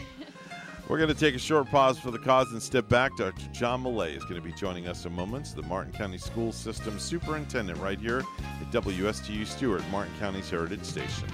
[0.88, 3.14] We're going to take a short pause for the cause and step back.
[3.18, 3.46] Dr.
[3.52, 6.98] John Millay is going to be joining us in moments, the Martin County School System
[6.98, 11.28] Superintendent, right here at WSTU Stuart, Martin County's Heritage Station.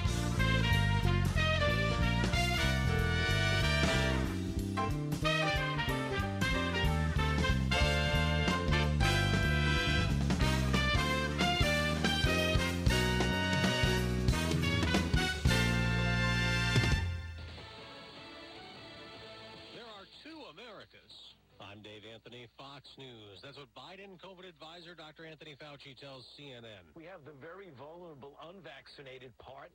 [23.64, 23.72] News.
[23.72, 25.24] Biden COVID advisor Dr.
[25.24, 26.84] Anthony Fauci tells CNN.
[26.94, 29.72] We have the very vulnerable unvaccinated part,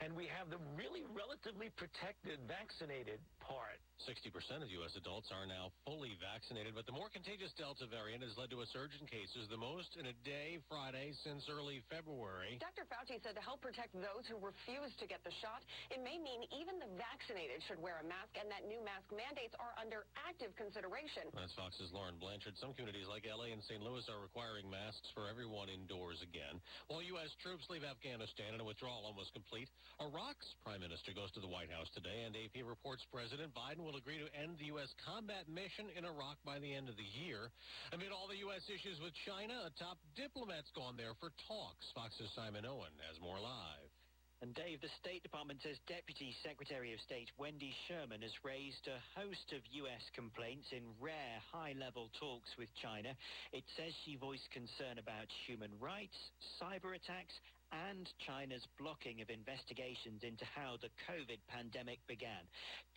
[0.00, 3.76] and we have the really relatively protected vaccinated apart.
[4.04, 4.92] 60% of U.S.
[4.98, 8.68] adults are now fully vaccinated, but the more contagious Delta variant has led to a
[8.68, 12.60] surge in cases, the most in a day Friday since early February.
[12.60, 12.84] Dr.
[12.90, 16.44] Fauci said to help protect those who refuse to get the shot, it may mean
[16.52, 20.52] even the vaccinated should wear a mask and that new mask mandates are under active
[20.58, 21.30] consideration.
[21.32, 22.58] That's Fox's Lauren Blanchard.
[22.60, 23.54] Some communities like L.A.
[23.56, 23.80] and St.
[23.80, 26.60] Louis are requiring masks for everyone indoors again.
[26.90, 27.32] While U.S.
[27.40, 29.70] troops leave Afghanistan and a withdrawal almost complete,
[30.02, 33.98] Iraq's prime minister goes to the White House today, and AP reports President Biden will
[33.98, 34.94] agree to end the U.S.
[35.02, 37.50] combat mission in Iraq by the end of the year.
[37.90, 38.62] Amid all the U.S.
[38.70, 41.86] issues with China, a top diplomat's gone there for talks.
[41.94, 43.90] Fox's Simon Owen has more live.
[44.42, 49.00] And Dave, the State Department says Deputy Secretary of State Wendy Sherman has raised a
[49.16, 50.04] host of U.S.
[50.12, 53.16] complaints in rare high-level talks with China.
[53.56, 56.18] It says she voiced concern about human rights,
[56.60, 57.32] cyber attacks,
[57.90, 62.46] and China's blocking of investigations into how the COVID pandemic began.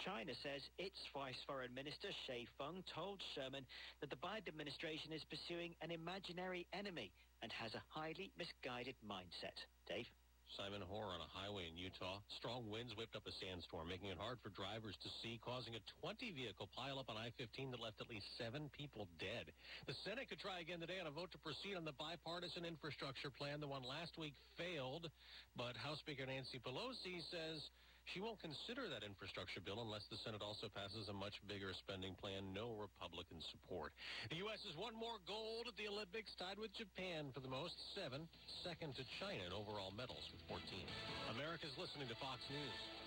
[0.04, 3.66] China says its Vice Foreign Minister, Xie Feng, told Sherman
[4.02, 9.58] that the Biden administration is pursuing an imaginary enemy and has a highly misguided mindset.
[9.88, 10.10] Dave?
[10.56, 12.24] Simon Hoare on a highway in Utah.
[12.40, 15.84] Strong winds whipped up a sandstorm, making it hard for drivers to see, causing a
[16.00, 19.52] 20-vehicle pileup on I-15 that left at least seven people dead.
[19.90, 23.30] The Senate could try again today on a vote to proceed on the bipartisan infrastructure
[23.30, 23.60] plan.
[23.60, 25.12] The one last week failed,
[25.60, 27.60] but House Speaker Nancy Pelosi says
[28.14, 32.16] she won't consider that infrastructure bill unless the Senate also passes a much bigger spending
[32.16, 32.56] plan.
[32.56, 33.92] No Republican support.
[34.32, 34.64] The U.S.
[34.64, 38.28] has won more gold at the Olympics, tied with Japan for the most, seven,
[38.64, 40.64] second to China in overall medals with 14.
[41.36, 43.07] America's listening to Fox News.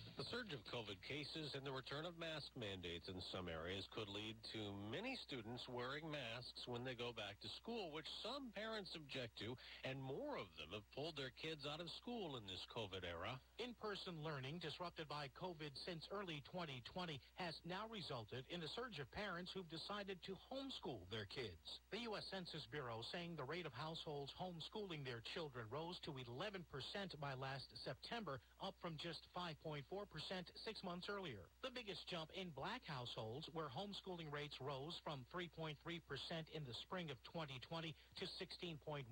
[0.21, 4.05] The surge of COVID cases and the return of mask mandates in some areas could
[4.05, 8.93] lead to many students wearing masks when they go back to school, which some parents
[8.93, 12.61] object to, and more of them have pulled their kids out of school in this
[12.69, 13.33] COVID era.
[13.57, 19.09] In-person learning disrupted by COVID since early 2020 has now resulted in a surge of
[19.17, 21.81] parents who've decided to homeschool their kids.
[21.89, 22.29] The U.S.
[22.29, 26.61] Census Bureau saying the rate of households homeschooling their children rose to 11%
[27.17, 29.81] by last September, up from just 5.4%
[30.19, 31.39] six months earlier.
[31.63, 35.77] The biggest jump in black households, where homeschooling rates rose from 3.3%
[36.51, 39.07] in the spring of 2020 to 16.1%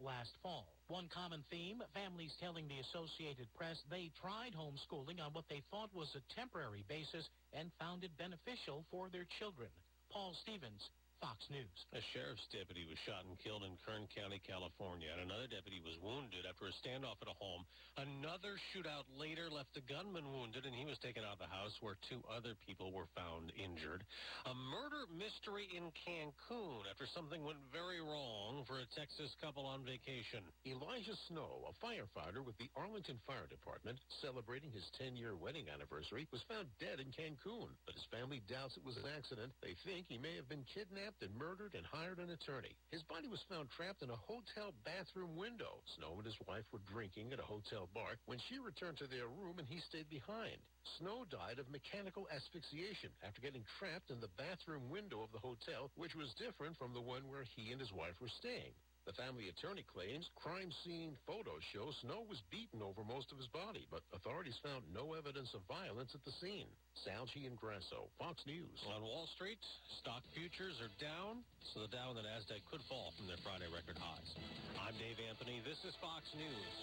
[0.00, 0.66] last fall.
[0.88, 5.94] One common theme, families telling the Associated Press they tried homeschooling on what they thought
[5.94, 9.70] was a temporary basis and found it beneficial for their children.
[10.10, 10.90] Paul Stevens,
[11.20, 11.78] Fox News.
[11.96, 15.96] A sheriff's deputy was shot and killed in Kern County, California, and another deputy was
[16.04, 17.64] wounded after a standoff at a home.
[17.96, 21.72] Another shootout later left a gunman wounded, and he was taken out of the house
[21.80, 24.04] where two other people were found injured.
[24.44, 29.88] A murder mystery in Cancun after something went very wrong for a Texas couple on
[29.88, 30.44] vacation.
[30.68, 36.44] Elijah Snow, a firefighter with the Arlington Fire Department, celebrating his 10-year wedding anniversary, was
[36.44, 39.56] found dead in Cancun, but his family doubts it was an accident.
[39.64, 42.74] They think he may have been kidnapped and murdered and hired an attorney.
[42.90, 45.78] His body was found trapped in a hotel bathroom window.
[45.94, 49.30] Snow and his wife were drinking at a hotel bar when she returned to their
[49.30, 50.58] room and he stayed behind.
[50.98, 55.90] Snow died of mechanical asphyxiation after getting trapped in the bathroom window of the hotel,
[55.94, 58.74] which was different from the one where he and his wife were staying.
[59.06, 63.46] The family attorney claims crime scene photos show Snow was beaten over most of his
[63.54, 66.66] body, but authorities found no evidence of violence at the scene.
[67.06, 68.82] Salchi and Grasso, Fox News.
[68.90, 69.62] On Wall Street,
[70.02, 73.70] stock futures are down, so the Dow and the Nasdaq could fall from their Friday
[73.70, 74.34] record highs.
[74.74, 75.62] I'm Dave Anthony.
[75.62, 76.74] This is Fox News.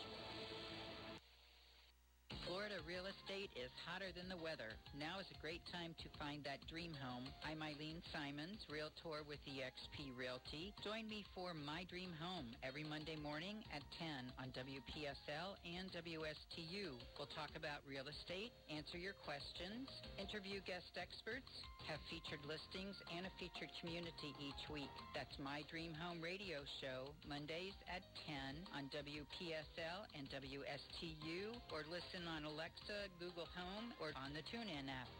[2.48, 4.76] Florida real estate is hotter than the weather.
[4.99, 7.24] Now is a great time to find that dream home.
[7.40, 10.76] I'm Eileen Simons, Realtor with eXp Realty.
[10.84, 16.91] Join me for My Dream Home every Monday morning at 10 on WPSL and WSTU.
[17.15, 19.88] We'll talk about real estate, answer your questions,
[20.20, 21.48] interview guest experts,
[21.88, 24.91] have featured listings, and a featured community each week.
[25.11, 28.35] That's My Dream Home radio show, Mondays at 10
[28.76, 35.11] on WPSL and WSTU, or listen on Alexa, Google Home, or on the TuneIn app.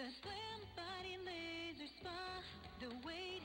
[0.00, 2.22] The Slim Body Laser Spa,
[2.80, 3.44] the wait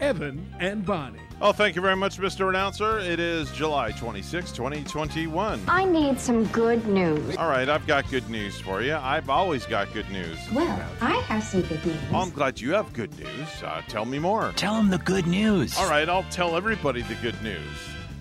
[0.00, 1.20] Evan and Bonnie.
[1.40, 2.48] Oh, thank you very much, Mr.
[2.48, 2.98] Announcer.
[2.98, 5.62] It is July 26, 2021.
[5.68, 7.36] I need some good news.
[7.36, 8.94] All right, I've got good news for you.
[8.94, 10.38] I've always got good news.
[10.52, 11.96] Well, I have some good news.
[12.10, 13.62] Well, I'm glad you have good news.
[13.62, 14.52] Uh, tell me more.
[14.56, 15.76] Tell them the good news.
[15.76, 17.68] All right, I'll tell everybody the good news.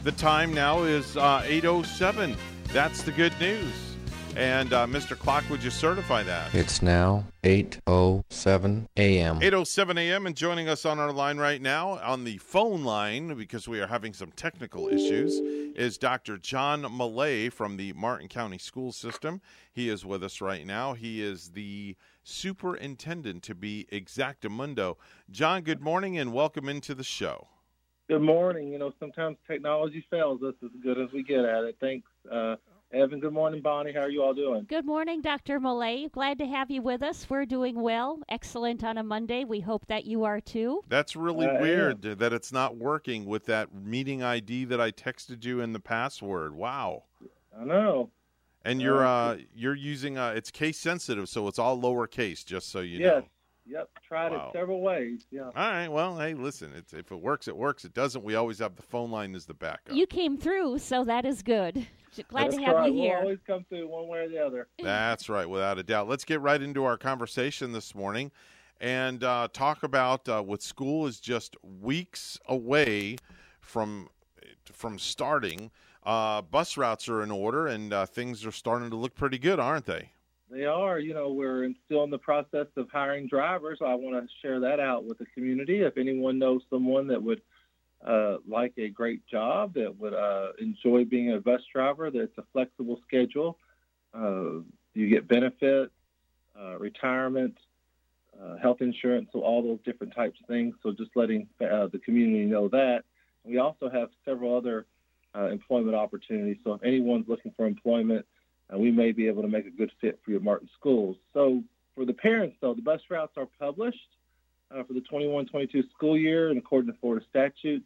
[0.04, 2.36] The time now is uh, 8.07.
[2.74, 3.95] That's the good news.
[4.36, 5.18] And uh, Mr.
[5.18, 6.54] Clock, would you certify that?
[6.54, 9.40] It's now 8:07 a.m.
[9.40, 10.26] 8.07 a.m.
[10.28, 13.88] and joining us on our line right now on the phone line because we are
[13.88, 15.40] having some technical issues
[15.76, 16.38] is Dr.
[16.38, 19.42] John Millay from the Martin County School System.
[19.72, 20.94] He is with us right now.
[20.94, 24.98] He is the superintendent to be exactamundo.
[25.32, 27.48] John, good morning and welcome into the show.
[28.08, 28.68] Good morning.
[28.68, 31.78] You know, sometimes technology fails us as good as we get at it.
[31.80, 32.56] Thanks, uh,
[32.92, 33.20] Evan.
[33.20, 33.92] Good morning, Bonnie.
[33.92, 34.66] How are you all doing?
[34.70, 35.60] Good morning, Dr.
[35.60, 36.08] Millay.
[36.10, 37.26] Glad to have you with us.
[37.30, 38.20] We're doing well.
[38.30, 39.44] Excellent on a Monday.
[39.44, 40.82] We hope that you are too.
[40.88, 45.44] That's really Uh, weird that it's not working with that meeting ID that I texted
[45.44, 46.56] you in the password.
[46.56, 47.04] Wow.
[47.60, 48.12] I know.
[48.64, 52.80] And you're uh you're using uh it's case sensitive, so it's all lowercase, just so
[52.80, 53.22] you yes.
[53.22, 53.28] know.
[53.68, 53.90] Yep.
[54.08, 54.50] Tried Wow.
[54.50, 55.26] it several ways.
[55.32, 55.44] Yeah.
[55.44, 55.88] All right.
[55.88, 56.72] Well, hey, listen.
[56.76, 57.84] It's if it works, it works.
[57.86, 58.24] It doesn't.
[58.24, 59.96] We always have the phone line as the backup.
[59.96, 61.86] You came through, so that is good.
[62.30, 62.94] Glad That's to have right.
[62.94, 63.14] you here.
[63.16, 64.68] We'll always come through one way or the other.
[64.82, 66.08] That's right, without a doubt.
[66.08, 68.32] Let's get right into our conversation this morning
[68.80, 73.18] and uh, talk about uh, what school is just weeks away
[73.60, 74.10] from
[74.72, 75.72] from starting.
[76.04, 79.60] Uh, bus routes are in order, and uh, things are starting to look pretty good,
[79.60, 80.12] aren't they?
[80.50, 81.00] They are.
[81.00, 83.80] You know, we're still in the process of hiring drivers.
[83.82, 85.82] I want to share that out with the community.
[85.82, 87.42] If anyone knows someone that would
[88.06, 92.38] uh, like a great job, that would uh, enjoy being a bus driver, that it's
[92.38, 93.58] a flexible schedule.
[94.14, 94.62] Uh,
[94.94, 95.92] you get benefits,
[96.60, 97.58] uh, retirement,
[98.40, 100.76] uh, health insurance, so all those different types of things.
[100.84, 103.04] So just letting uh, the community know that.
[103.44, 104.86] We also have several other
[105.36, 106.58] employment opportunities.
[106.64, 108.26] So if anyone's looking for employment,
[108.74, 111.18] uh, we may be able to make a good fit for your Martin schools.
[111.34, 111.64] So
[111.96, 114.10] for the parents, though, the bus routes are published
[114.72, 117.86] uh, for the 21-22 school year, and according to Florida statutes,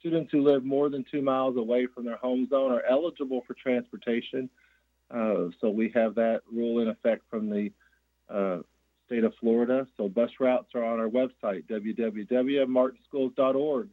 [0.00, 3.54] students who live more than two miles away from their home zone are eligible for
[3.54, 4.50] transportation.
[5.10, 7.70] Uh, so we have that rule in effect from the
[8.28, 8.58] uh,
[9.06, 9.86] state of Florida.
[9.96, 13.88] So bus routes are on our website, www.martinschools.org.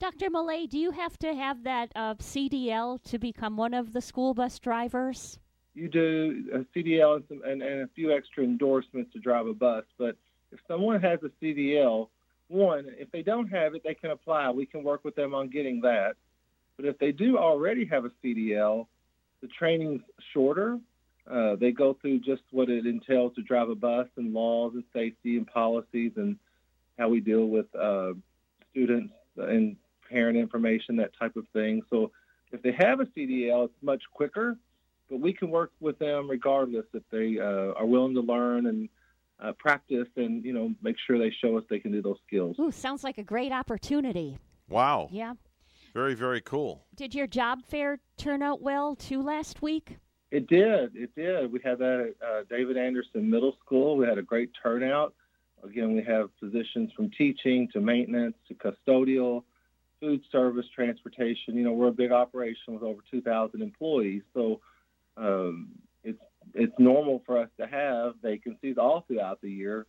[0.00, 0.30] Dr.
[0.30, 4.34] Millay, do you have to have that uh, CDL to become one of the school
[4.34, 5.38] bus drivers?
[5.74, 9.54] You do a CDL and, some, and, and a few extra endorsements to drive a
[9.54, 9.84] bus.
[9.98, 10.16] But
[10.50, 12.08] if someone has a CDL,
[12.48, 14.50] one, if they don't have it, they can apply.
[14.50, 16.16] We can work with them on getting that.
[16.76, 18.86] But if they do already have a CDL,
[19.40, 20.78] the training's shorter
[21.30, 24.82] Uh, they go through just what it entails to drive a bus and laws and
[24.92, 26.36] safety and policies and
[26.98, 28.12] how we deal with uh,
[28.70, 29.76] students and
[30.10, 31.80] parent information, that type of thing.
[31.90, 32.10] So
[32.50, 34.56] if they have a CDL, it's much quicker,
[35.12, 38.88] but we can work with them regardless if they uh, are willing to learn and
[39.44, 42.56] uh, practice and you know make sure they show us they can do those skills.
[42.58, 44.38] Ooh, sounds like a great opportunity.
[44.68, 45.08] Wow.
[45.12, 45.34] Yeah.
[45.92, 46.86] Very, very cool.
[46.94, 49.98] Did your job fair turn out well too last week?
[50.30, 50.96] It did.
[50.96, 51.52] It did.
[51.52, 53.98] We had that at uh, David Anderson Middle School.
[53.98, 55.12] We had a great turnout.
[55.62, 59.42] Again, we have positions from teaching to maintenance to custodial,
[60.00, 61.54] food service, transportation.
[61.54, 64.60] You know, we're a big operation with over 2,000 employees, so
[65.16, 65.68] um,
[66.04, 66.20] it's
[66.54, 69.86] it's normal for us to have vacancies all throughout the year.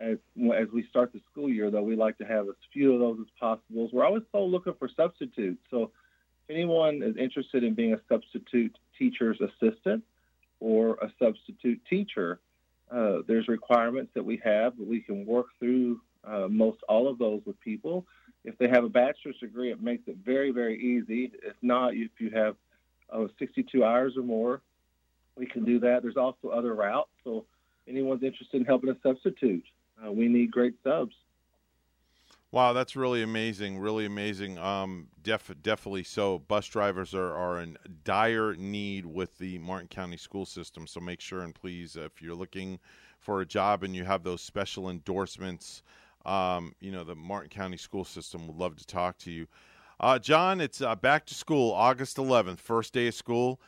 [0.00, 0.18] As,
[0.56, 3.18] as we start the school year, though, we like to have as few of those
[3.20, 3.88] as possible.
[3.92, 5.60] We're always so looking for substitutes.
[5.70, 5.92] So,
[6.48, 10.02] if anyone is interested in being a substitute teacher's assistant
[10.58, 12.40] or a substitute teacher,
[12.90, 17.18] uh, there's requirements that we have, but we can work through uh, most all of
[17.18, 18.06] those with people.
[18.44, 21.30] If they have a bachelor's degree, it makes it very, very easy.
[21.42, 22.56] If not, if you have
[23.12, 24.60] uh, 62 hours or more,
[25.36, 26.02] we can do that.
[26.02, 27.10] There's also other routes.
[27.24, 27.44] So
[27.88, 29.64] anyone's interested in helping us substitute,
[30.04, 31.14] uh, we need great subs.
[32.50, 33.78] Wow, that's really amazing.
[33.78, 34.58] Really amazing.
[34.58, 36.40] Um, def- definitely so.
[36.40, 40.86] Bus drivers are, are in dire need with the Martin County school system.
[40.86, 42.78] So make sure and please, if you're looking
[43.20, 45.82] for a job and you have those special endorsements,
[46.26, 49.46] um, you know, the Martin County school system would love to talk to you.
[50.02, 53.60] Uh, John, it's uh, back to school, August 11th, first day of school.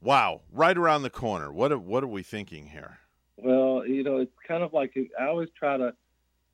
[0.00, 1.52] Wow, right around the corner.
[1.52, 2.98] What are, what are we thinking here?
[3.36, 5.92] Well, you know, it's kind of like I always try to.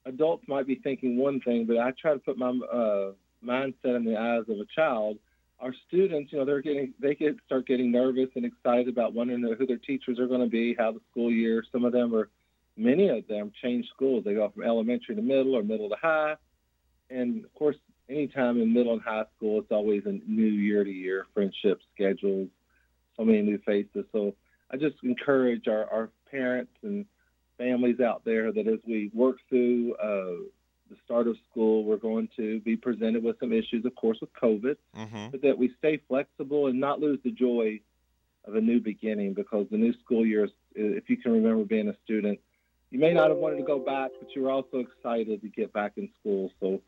[0.07, 3.13] Adults might be thinking one thing, but I try to put my uh,
[3.45, 5.19] mindset in the eyes of a child.
[5.61, 9.43] Our students, you know, they're getting they get start getting nervous and excited about wondering
[9.43, 11.63] who their teachers are going to be, how the school year.
[11.71, 12.29] Some of them are,
[12.77, 14.25] many of them change schools.
[14.25, 16.37] They go from elementary to middle or middle to high,
[17.11, 17.77] and of course,
[18.09, 22.49] anytime in middle and high school, it's always a new year to year friendship schedules,
[23.17, 24.05] so many new faces.
[24.13, 24.35] So
[24.71, 27.07] I just encourage our, our parents and
[27.57, 30.45] families out there that as we work through uh,
[30.89, 34.33] the start of school, we're going to be presented with some issues, of course, with
[34.35, 35.29] COVID, mm-hmm.
[35.31, 37.81] but that we stay flexible and not lose the joy
[38.47, 41.97] of a new beginning because the new school year, if you can remember being a
[42.05, 42.39] student,
[42.91, 45.73] you may not have wanted to go back, but you were also excited to get
[45.75, 46.51] back in school.
[46.59, 46.81] So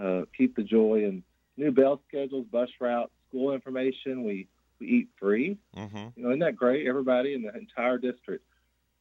[0.00, 1.22] uh, keep the joy and
[1.56, 4.24] new bell schedules, bus routes, school information.
[4.24, 4.48] We
[4.80, 5.58] we eat free.
[5.76, 5.96] Mm-hmm.
[6.16, 6.86] You know, isn't that great?
[6.86, 8.44] Everybody in the entire district,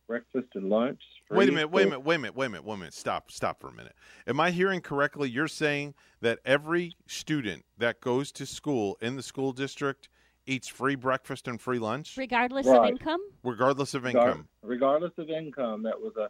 [0.07, 1.02] breakfast and lunch.
[1.28, 1.38] Free.
[1.38, 2.94] Wait a minute, wait a minute, wait a minute, wait a minute, wait a minute.
[2.94, 3.94] Stop, stop for a minute.
[4.26, 5.30] Am I hearing correctly?
[5.30, 10.10] You're saying that every student that goes to school in the school district
[10.45, 12.80] eats free breakfast and free lunch, regardless right.
[12.80, 13.19] of income.
[13.44, 14.48] Regardless of income.
[14.64, 16.30] Regardless of income, that was a,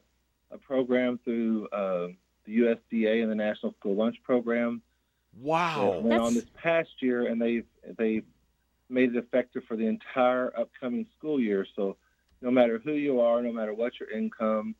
[0.54, 2.08] a program through uh,
[2.48, 4.82] the USDA and the National School Lunch Program.
[5.40, 6.00] Wow!
[6.00, 7.66] went on this past year, and they've
[7.98, 8.26] they've
[8.90, 11.68] made it effective for the entire upcoming school year.
[11.76, 11.98] So,
[12.42, 14.74] no matter who you are, no matter what your income,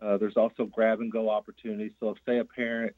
[0.00, 1.92] uh, there's also grab and go opportunities.
[1.98, 2.94] So, if say a parent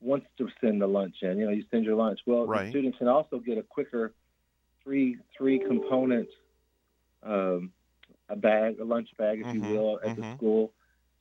[0.00, 2.20] wants to send the lunch in, you know, you send your lunch.
[2.26, 2.64] Well, right.
[2.64, 4.14] the student can also get a quicker
[4.82, 6.28] three three component
[7.22, 7.72] um,
[8.28, 9.64] a bag, a lunch bag, if mm-hmm.
[9.64, 10.20] you will, at mm-hmm.
[10.22, 10.72] the school,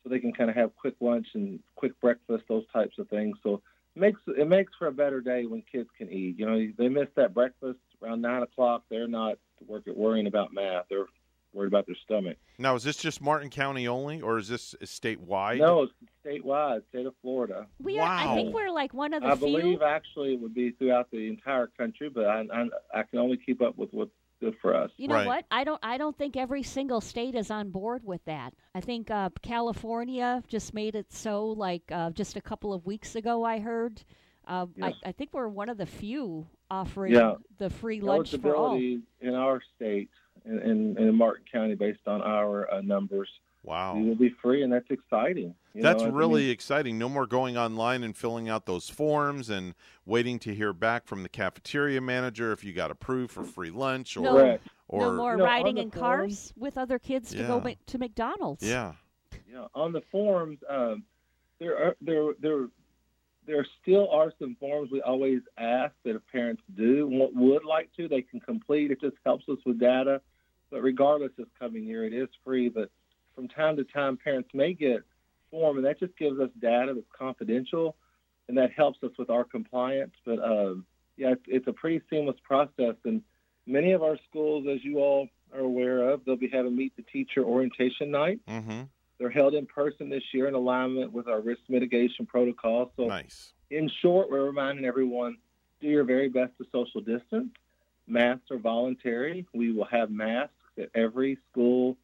[0.04, 3.38] so they can kind of have quick lunch and quick breakfast, those types of things.
[3.44, 3.62] So
[3.96, 6.38] it makes it makes for a better day when kids can eat.
[6.40, 8.84] You know, they miss that breakfast around nine o'clock.
[8.90, 9.38] They're not
[9.68, 10.86] worrying about math.
[10.90, 11.06] They're
[11.54, 12.38] worried about their stomach.
[12.58, 15.58] Now, is this just Martin County only, or is this statewide?
[15.60, 15.94] No, it's
[16.26, 17.68] statewide, state of Florida.
[17.82, 18.08] We are.
[18.08, 19.58] I think we're like one of the I few.
[19.58, 23.38] believe actually it would be throughout the entire country, but I, I, I can only
[23.38, 24.12] keep up with what's
[24.42, 24.92] good for us.
[24.98, 25.46] You know what?
[25.52, 25.80] I don't.
[25.82, 28.54] I don't think every single state is on board with that.
[28.76, 31.46] I think uh, California just made it so.
[31.46, 34.04] Like uh, just a couple of weeks ago, I heard.
[34.48, 34.94] Uh, Yes.
[35.06, 37.36] I, I think we're one of the few offering Yeah.
[37.60, 38.76] the free lunch for all.
[38.76, 39.04] In
[39.36, 40.10] our state,
[40.46, 43.30] in, in, in Martin County, based on our uh, numbers,
[43.64, 43.96] Wow.
[43.98, 45.54] You'll be free, and that's exciting.
[45.74, 46.10] you That's know?
[46.10, 46.98] I really mean, exciting.
[46.98, 49.76] No more going online and filling out those forms and
[50.06, 54.18] waiting to hear back from the cafeteria manager if you got approved for free lunch
[54.18, 54.58] or No,
[54.88, 57.74] or no more You know, riding in form- cars with other kids to go ma-
[57.86, 58.68] to McDonald's.
[58.68, 58.94] yeah.
[59.50, 61.04] Yeah, on the forms, um,
[61.60, 62.68] there are there there
[63.46, 67.90] there still are some forms we always ask that if parents do and would like
[67.98, 68.92] to, they can complete.
[68.92, 70.22] It just helps us with data.
[70.70, 72.70] But regardless, this coming here, it is free.
[72.70, 72.90] But
[73.36, 75.04] from time to time, parents may get
[75.50, 77.96] form, and that just gives us data that's confidential,
[78.48, 80.14] and that helps us with our compliance.
[80.26, 80.86] But um,
[81.18, 83.22] yeah, it's, it's a pretty seamless process, and
[83.66, 87.04] many of our schools, as you all are aware of, they'll be having Meet the
[87.04, 88.40] Teacher orientation night.
[88.48, 88.84] Mm-hmm.
[89.20, 92.92] They're held in person this year in alignment with our risk mitigation protocol.
[92.98, 93.54] So, nice.
[93.70, 95.38] in short, we're reminding everyone
[95.80, 97.50] do your very best to social distance.
[98.08, 99.46] Masks are voluntary.
[99.54, 101.98] We will have masks at every school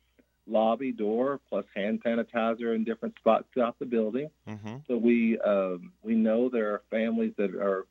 [0.47, 4.29] lobby door, plus hand sanitizer in different spots throughout the building.
[4.47, 4.77] Mm-hmm.
[4.87, 7.85] So we um, we know there are families that are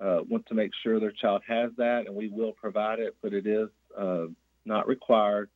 [0.00, 3.32] uh, want to make sure their child has that, and we will provide it, but
[3.32, 3.68] it is
[3.98, 4.26] uh,
[4.64, 5.50] not required,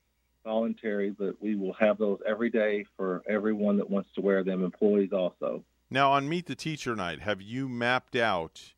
[0.44, 1.10] voluntary.
[1.10, 5.12] But we will have those every day for everyone that wants to wear them, employees
[5.12, 5.62] also.
[5.90, 8.73] Now, on Meet the Teacher Night, have you mapped out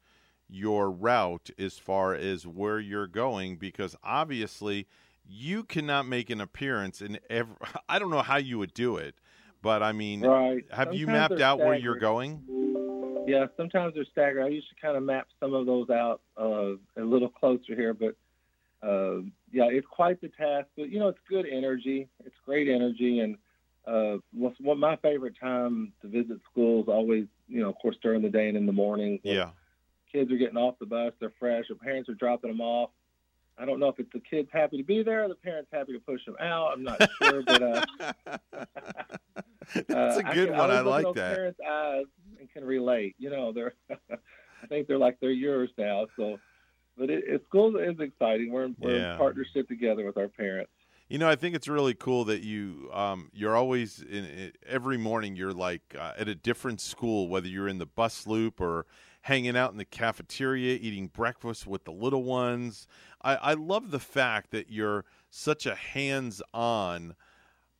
[0.48, 3.56] your route as far as where you're going?
[3.56, 4.86] Because obviously,
[5.28, 7.54] you cannot make an appearance in every.
[7.88, 9.14] I don't know how you would do it,
[9.62, 10.64] but I mean, Right.
[10.70, 12.42] have you mapped out where you're going?
[13.26, 14.44] Yeah, sometimes they're staggered.
[14.44, 17.94] I used to kind of map some of those out uh, a little closer here,
[17.94, 18.16] but
[18.86, 20.68] uh, yeah, it's quite the task.
[20.76, 22.08] But you know, it's good energy.
[22.24, 23.36] It's great energy, and
[23.86, 28.20] uh, what's what my favorite time to visit schools always, you know, of course during
[28.20, 29.20] the day and in the morning.
[29.22, 29.50] Yeah.
[30.12, 31.12] Kids are getting off the bus.
[31.18, 31.64] They're fresh.
[31.68, 32.90] Their parents are dropping them off.
[33.56, 35.92] I don't know if it's the kids happy to be there or the parents happy
[35.92, 36.72] to push them out.
[36.72, 37.84] I'm not sure, but uh,
[39.88, 40.70] That's a uh, good can one.
[40.70, 41.34] I at like those that.
[41.34, 42.04] Parents' eyes
[42.38, 43.14] and can relate.
[43.18, 43.74] You know, they're.
[44.10, 46.06] I think they're like they're yours now.
[46.16, 46.38] So,
[46.96, 48.50] but it, it school is exciting.
[48.50, 49.12] We're, in, we're Yeah.
[49.12, 50.70] in partnership together with our parents.
[51.08, 54.96] You know, I think it's really cool that you um, you're always in, in every
[54.96, 55.36] morning.
[55.36, 58.86] You're like uh, at a different school, whether you're in the bus loop or
[59.24, 62.86] hanging out in the cafeteria, eating breakfast with the little ones.
[63.22, 67.14] I, I love the fact that you're such a hands-on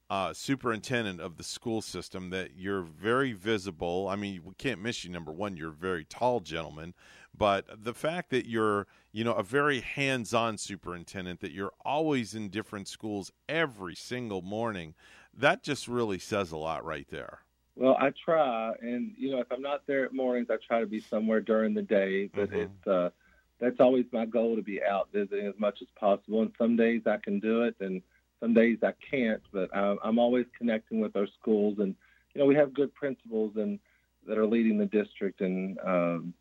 [0.08, 2.30] uh, superintendent of the school system.
[2.30, 4.08] That you're very visible.
[4.08, 5.10] I mean, we can't miss you.
[5.10, 6.94] Number one, you're a very tall gentleman,
[7.36, 12.48] but the fact that you're you know a very hands-on superintendent that you're always in
[12.48, 14.94] different schools every single morning
[15.36, 17.40] that just really says a lot right there
[17.76, 20.86] Well, I try, and you know, if I'm not there at mornings, I try to
[20.86, 22.28] be somewhere during the day.
[22.34, 22.62] But Mhm.
[22.64, 23.10] it's uh,
[23.59, 26.42] that's always my goal to be out visiting as much as possible.
[26.42, 28.01] And some days I can do it, and
[28.40, 29.42] some days I can't.
[29.52, 31.96] But I'm, I'm always connecting with our schools, and
[32.34, 33.78] you know, we have good principals and
[34.26, 36.32] that are leading the district and um,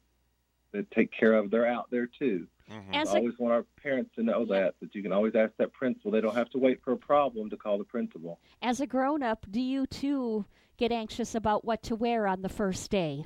[0.72, 1.49] that take care of.
[1.49, 2.47] They're out there too.
[2.93, 5.51] As I a- always want our parents to know that that you can always ask
[5.57, 6.11] that principal.
[6.11, 8.39] They don't have to wait for a problem to call the principal.
[8.61, 10.45] As a grown up, do you too
[10.84, 13.26] get anxious about what to wear on the first day?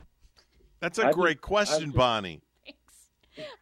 [0.79, 2.41] that's a I great just- question I just- bonnie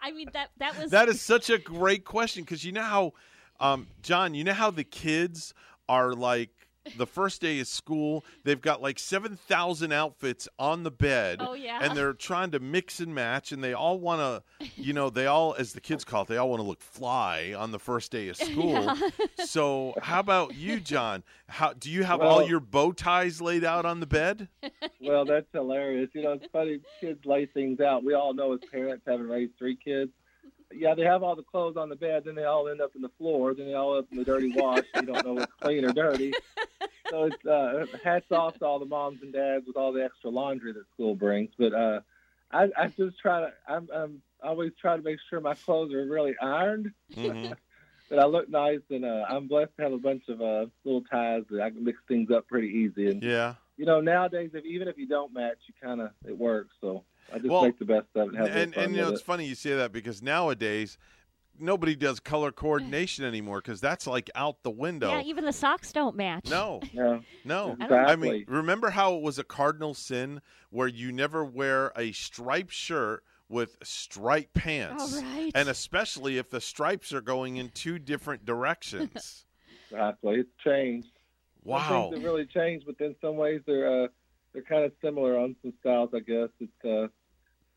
[0.01, 3.13] I mean that that was that is such a great question because you know how
[3.59, 5.53] um, john you know how the kids
[5.89, 6.64] are like
[6.97, 11.79] the first day of school they've got like 7000 outfits on the bed Oh, yeah.
[11.81, 14.21] and they're trying to mix and match and they all want
[14.59, 16.81] to you know they all as the kids call it they all want to look
[16.81, 18.95] fly on the first day of school Yeah.
[19.45, 23.85] so how about you john how do you have all your bow ties laid out
[23.85, 24.47] on the bed
[25.01, 26.09] well, that's hilarious.
[26.13, 26.79] You know, it's funny.
[26.99, 28.03] Kids lay things out.
[28.03, 30.09] We all know as parents, having raised three kids,
[30.77, 33.01] yeah, they have all the clothes on the bed, then they all end up in
[33.01, 34.85] the floor, then they all end up in the dirty wash.
[34.95, 36.33] you don't know what's clean or dirty.
[37.11, 40.31] So it's uh, hats off to all the moms and dads with all the extra
[40.31, 41.51] laundry that school brings.
[41.57, 41.99] But uh,
[42.51, 43.53] I, I just try to.
[43.67, 46.91] I'm, I'm I always try to make sure my clothes are really ironed.
[47.15, 47.55] Mhm.
[48.09, 51.03] that I look nice, and uh, I'm blessed to have a bunch of uh, little
[51.03, 53.09] ties that I can mix things up pretty easy.
[53.11, 56.37] And yeah you know, nowadays, if even if you don't match, you kind of it
[56.37, 56.73] works.
[56.81, 57.03] So
[57.33, 59.13] I just Well, make the best of it and have and and you know with
[59.15, 59.25] it's it.
[59.25, 60.97] funny you say that because nowadays
[61.59, 65.09] nobody does color coordination anymore because that's like out the window.
[65.09, 66.49] Yeah, even the socks don't match.
[66.49, 67.71] no, Yeah, no.
[67.79, 67.97] Exactly.
[67.97, 72.73] I mean, remember how it was a cardinal sin where you never wear a striped
[72.73, 75.51] shirt with striped pants, All right.
[75.55, 79.45] and especially if the stripes are going in two different directions.
[79.91, 80.35] exactly.
[80.37, 81.07] It's changed.
[81.63, 82.01] Some wow.
[82.09, 84.07] things have really changed, but in some ways they're uh,
[84.55, 86.09] they're kind of similar on some styles.
[86.15, 87.07] I guess it's uh,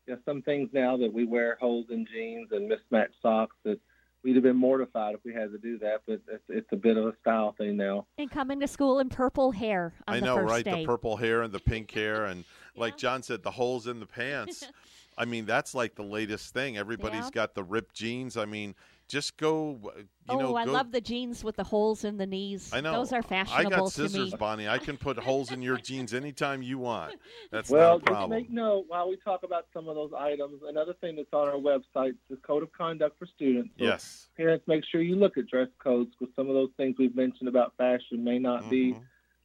[0.07, 3.79] yeah, some things now that we wear holes in jeans and mismatched socks that
[4.23, 6.97] we'd have been mortified if we had to do that, but it's, it's a bit
[6.97, 8.05] of a style thing now.
[8.17, 10.65] And coming to school in purple hair on I the know, first right?
[10.65, 10.81] day.
[10.81, 12.45] The purple hair and the pink hair, and
[12.75, 14.63] like John said, the holes in the pants.
[15.17, 16.77] I mean, that's like the latest thing.
[16.77, 17.31] Everybody's Yeah.
[17.33, 18.37] got the ripped jeans.
[18.37, 18.73] I mean,
[19.09, 19.79] just go.
[19.85, 22.69] uh, You oh, know, I go, love the jeans with the holes in the knees.
[22.71, 22.93] I know.
[22.93, 23.51] Those are fashionable.
[23.51, 24.37] I fashionable got to scissors, me.
[24.37, 24.67] Bonnie.
[24.67, 27.15] I can put holes in your jeans anytime you want.
[27.51, 30.61] That's well, not a just make note while we talk about some of those items.
[30.65, 33.71] Another thing that's on our website is the code of conduct for students.
[33.79, 34.29] So Yes.
[34.37, 37.49] parents, make sure you look at dress codes because some of those things we've mentioned
[37.49, 39.01] about fashion may not be Mhm.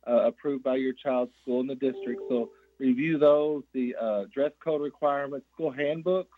[0.07, 2.21] uh, approved by your child's school in the district.
[2.29, 6.37] So review those, the uh, dress code requirements, school handbooks,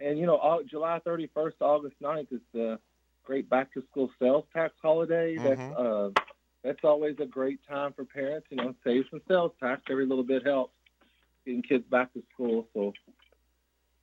[0.00, 2.78] and you know, all, July 31st, to August 9th is the
[3.24, 5.36] great back to school sales tax holiday.
[5.36, 5.74] That's Mhm.
[5.76, 6.20] uh,
[6.62, 8.46] that's always a great time for parents.
[8.50, 9.82] You know, save some sales tax.
[9.88, 10.74] Every little bit helps
[11.44, 12.68] getting kids back to school.
[12.74, 12.92] So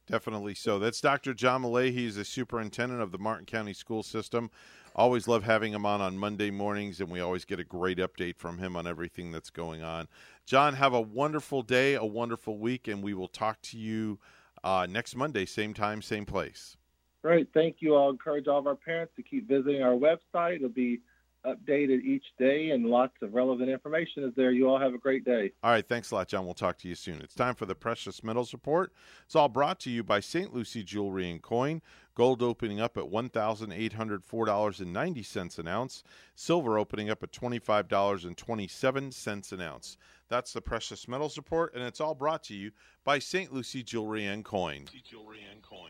[0.06, 0.80] Definitely so.
[0.80, 1.34] That's Dr.
[1.34, 1.91] John Millay.
[1.91, 4.52] He's the superintendent of the Martin County School System.
[4.95, 8.36] Always love having him on on Monday mornings, and we always get a great update
[8.38, 10.10] from him on everything that's going on.
[10.45, 14.20] John, have a wonderful day, a wonderful week, and we will talk to you
[14.64, 16.77] uh, next Monday, same time, same place.
[17.22, 17.48] great.
[17.53, 17.95] Thank you.
[17.95, 20.57] I'll encourage all of our parents to keep visiting our website.
[20.57, 21.02] It'll be
[21.45, 24.52] updated each day, and lots of relevant information is there.
[24.52, 25.52] You all have a great day.
[25.61, 26.45] All right, thanks a lot, John.
[26.45, 27.22] We'll talk to you soon.
[27.22, 28.94] It's time for the Precious Metals Report.
[29.26, 30.53] It's all brought to you by St.
[30.53, 31.81] Lucie Jewelry and Coin.
[32.15, 36.03] Gold opening up at $1,804.90 an ounce.
[36.35, 39.98] Silver opening up at $25.27 an ounce.
[40.30, 42.72] That's the Precious Metals Report, and it's all brought to you
[43.03, 43.52] by St.
[43.52, 44.85] Lucie Jewelry and Coin.
[45.03, 45.90] Jewelry and coin.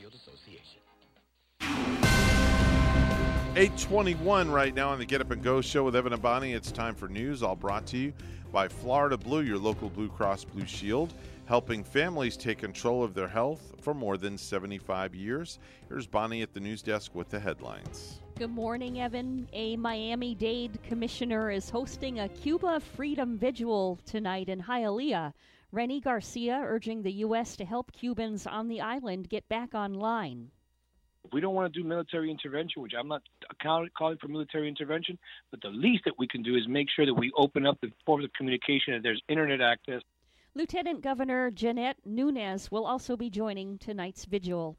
[0.09, 0.81] Association.
[3.53, 6.53] 821 right now on the Get Up and Go show with Evan and Bonnie.
[6.53, 8.13] It's time for news, all brought to you
[8.51, 11.13] by Florida Blue, your local Blue Cross Blue Shield,
[11.45, 15.59] helping families take control of their health for more than 75 years.
[15.89, 18.21] Here's Bonnie at the news desk with the headlines.
[18.37, 19.47] Good morning, Evan.
[19.53, 25.33] A Miami Dade commissioner is hosting a Cuba Freedom Vigil tonight in Hialeah.
[25.73, 27.55] René Garcia urging the U.S.
[27.55, 30.51] to help Cubans on the island get back online.
[31.23, 33.21] If we don't want to do military intervention, which I'm not
[33.63, 35.17] calling for military intervention,
[35.49, 37.89] but the least that we can do is make sure that we open up the
[38.05, 40.01] forms of communication and there's internet access.
[40.55, 44.75] Lieutenant Governor Jeanette Nunez will also be joining tonight's vigil.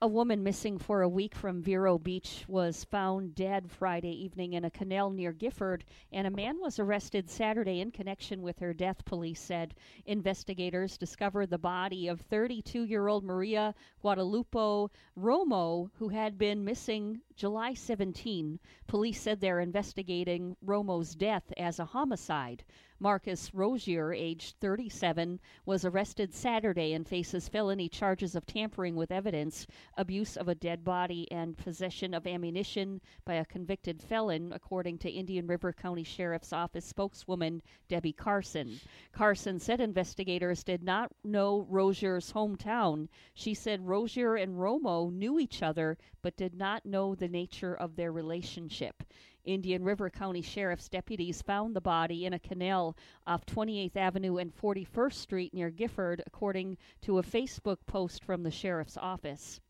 [0.00, 4.64] A woman missing for a week from Vero Beach was found dead Friday evening in
[4.64, 9.04] a canal near Gifford, and a man was arrested Saturday in connection with her death,
[9.04, 9.74] police said.
[10.06, 14.86] Investigators discovered the body of 32 year old Maria Guadalupe
[15.18, 18.58] Romo, who had been missing July 17.
[18.88, 22.64] Police said they're investigating Romo's death as a homicide.
[23.00, 29.68] Marcus Rozier, aged 37, was arrested Saturday and faces felony charges of tampering with evidence,
[29.96, 35.08] abuse of a dead body, and possession of ammunition by a convicted felon, according to
[35.08, 38.80] Indian River County Sheriff's Office spokeswoman Debbie Carson.
[39.12, 43.08] Carson said investigators did not know Rozier's hometown.
[43.32, 47.94] She said Rozier and Romo knew each other but did not know the nature of
[47.94, 49.04] their relationship.
[49.44, 52.96] Indian River County Sheriff's deputies found the body in a canal
[53.26, 58.50] off 28th Avenue and 41st Street near Gifford, according to a Facebook post from the
[58.50, 59.60] sheriff's office.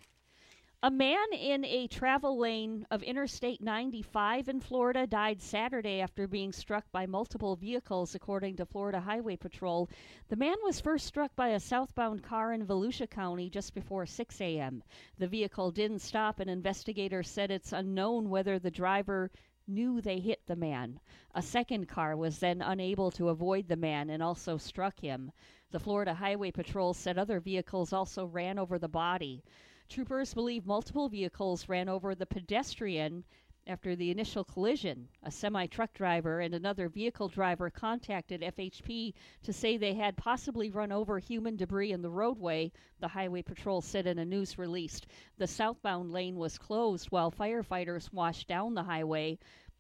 [0.83, 6.51] A man in a travel lane of Interstate 95 in Florida died Saturday after being
[6.51, 9.87] struck by multiple vehicles, according to Florida Highway Patrol.
[10.29, 14.41] The man was first struck by a southbound car in Volusia County just before 6
[14.41, 14.81] a.m.
[15.19, 19.29] The vehicle didn't stop, and investigators said it's unknown whether the driver
[19.67, 20.99] knew they hit the man.
[21.35, 25.31] A second car was then unable to avoid the man and also struck him.
[25.69, 29.43] The Florida Highway Patrol said other vehicles also ran over the body.
[29.91, 33.25] Troopers believe multiple vehicles ran over the pedestrian
[33.67, 35.09] after the initial collision.
[35.21, 39.13] A semi truck driver and another vehicle driver contacted FHP
[39.43, 42.71] to say they had possibly run over human debris in the roadway,
[43.01, 45.01] the Highway Patrol said in a news release.
[45.37, 49.39] The southbound lane was closed while firefighters washed down the highway.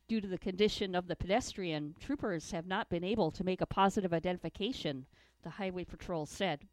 [0.09, 3.65] Due to the condition of the pedestrian, troopers have not been able to make a
[3.65, 5.05] positive identification,
[5.41, 6.67] the Highway Patrol said.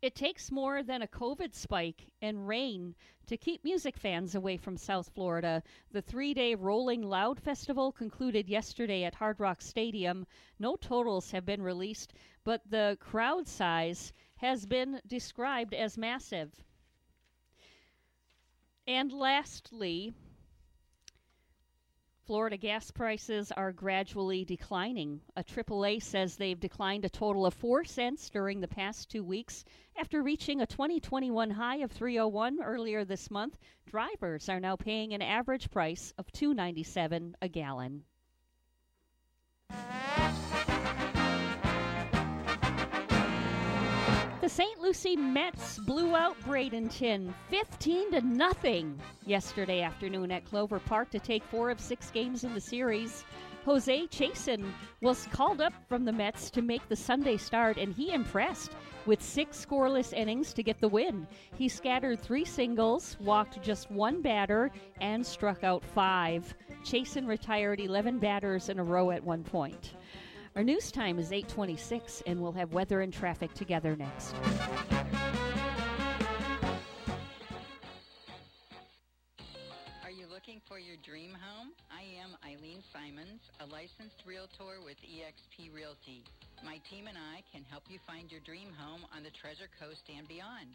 [0.00, 2.94] It takes more than a COVID spike and rain
[3.26, 5.60] to keep music fans away from South Florida.
[5.90, 10.24] The three day Rolling Loud Festival concluded yesterday at Hard Rock Stadium.
[10.60, 16.64] No totals have been released, but the crowd size has been described as massive.
[18.86, 20.14] And lastly,
[22.28, 25.18] Florida gas prices are gradually declining.
[25.36, 29.64] A AAA says they've declined a total of 4 cents during the past 2 weeks
[29.98, 33.56] after reaching a 2021 high of 301 earlier this month.
[33.86, 38.04] Drivers are now paying an average price of 2.97 a gallon.
[44.48, 44.80] The St.
[44.80, 51.44] Lucie Mets blew out Bradenton 15 to nothing yesterday afternoon at Clover Park to take
[51.44, 53.26] four of six games in the series.
[53.66, 58.14] Jose Chasin was called up from the Mets to make the Sunday start, and he
[58.14, 58.72] impressed
[59.04, 61.26] with six scoreless innings to get the win.
[61.58, 64.70] He scattered three singles, walked just one batter,
[65.02, 66.54] and struck out five.
[66.84, 69.92] Chasin retired 11 batters in a row at one point.
[70.58, 74.34] Our news time is 826, and we'll have weather and traffic together next.
[80.02, 81.68] Are you looking for your dream home?
[81.94, 86.24] I am Eileen Simons, a licensed realtor with eXp Realty.
[86.64, 90.10] My team and I can help you find your dream home on the Treasure Coast
[90.10, 90.74] and beyond.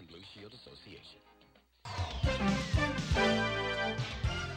[0.01, 1.19] and Blue Shield Association.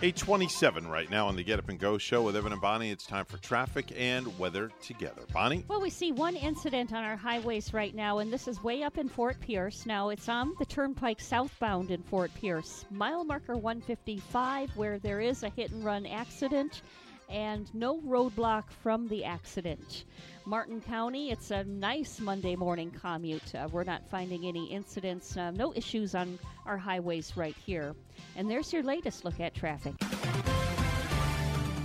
[0.03, 2.91] 827 right now on the Get Up and Go show with Evan and Bonnie.
[2.91, 5.23] It's time for traffic and weather together.
[5.33, 5.65] Bonnie?
[5.69, 8.99] Well, we see one incident on our highways right now, and this is way up
[8.99, 9.87] in Fort Pierce.
[9.87, 15.43] Now, it's on the turnpike southbound in Fort Pierce, mile marker 155, where there is
[15.43, 16.83] a hit and run accident
[17.29, 20.05] and no roadblock from the accident.
[20.47, 23.55] Martin County, it's a nice Monday morning commute.
[23.55, 27.95] Uh, we're not finding any incidents, uh, no issues on our highways right here.
[28.37, 29.95] And there's your latest look at traffic.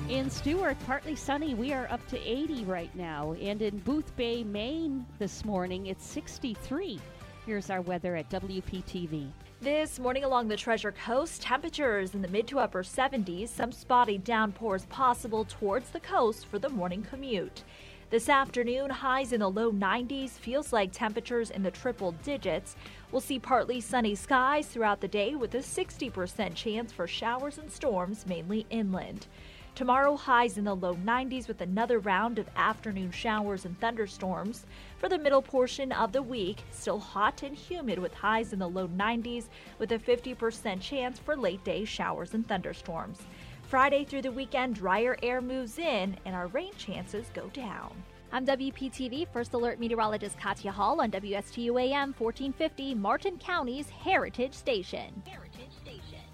[0.10, 1.54] In Stuart, partly sunny.
[1.54, 3.34] We are up to 80 right now.
[3.34, 7.00] And in Booth Bay, Maine this morning, it's 63.
[7.46, 9.30] Here's our weather at WPTV.
[9.62, 14.18] This morning along the Treasure Coast, temperatures in the mid to upper 70s, some spotty
[14.18, 17.66] downpours possible towards the coast for the morning commute.
[18.10, 22.78] This afternoon, highs in the low 90s, feels like temperatures in the triple digits.
[23.12, 27.70] We'll see partly sunny skies throughout the day with a 60% chance for showers and
[27.70, 29.28] storms, mainly inland.
[29.76, 34.66] Tomorrow, highs in the low 90s with another round of afternoon showers and thunderstorms.
[35.00, 38.68] For the middle portion of the week, still hot and humid with highs in the
[38.68, 39.46] low 90s
[39.78, 43.20] with a 50% chance for late day showers and thunderstorms.
[43.64, 47.94] Friday through the weekend, drier air moves in and our rain chances go down.
[48.34, 55.24] I'm WPTV First Alert Meteorologist Katya Hall on WSTU AM 1450, Martin County's Heritage Station.
[55.26, 56.28] Heritage Station.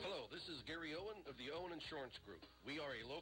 [0.00, 2.46] Hello, this is Gary Owen of the Owen Insurance Group.
[2.64, 2.93] We are a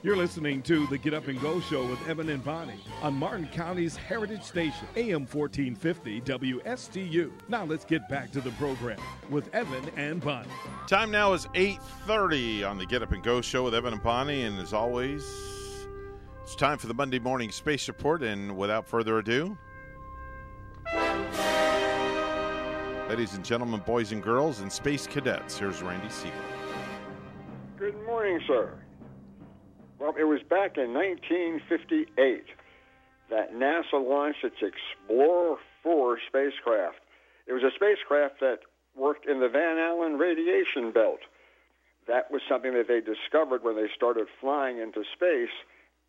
[0.00, 3.48] You're listening to the Get Up and Go Show with Evan and Bonnie on Martin
[3.48, 7.32] County's Heritage Station, AM 1450 WSTU.
[7.48, 10.48] Now let's get back to the program with Evan and Bonnie.
[10.86, 14.44] Time now is 8.30 on the Get Up and Go Show with Evan and Bonnie.
[14.44, 15.28] And as always,
[16.44, 18.22] it's time for the Monday Morning Space Report.
[18.22, 19.58] And without further ado,
[23.08, 26.32] ladies and gentlemen, boys and girls, and space cadets, here's Randy Segal.
[27.78, 28.78] Good morning, sir.
[29.98, 32.44] Well, it was back in 1958
[33.30, 36.98] that NASA launched its Explorer 4 spacecraft.
[37.48, 38.60] It was a spacecraft that
[38.96, 41.20] worked in the Van Allen radiation belt.
[42.06, 45.54] That was something that they discovered when they started flying into space,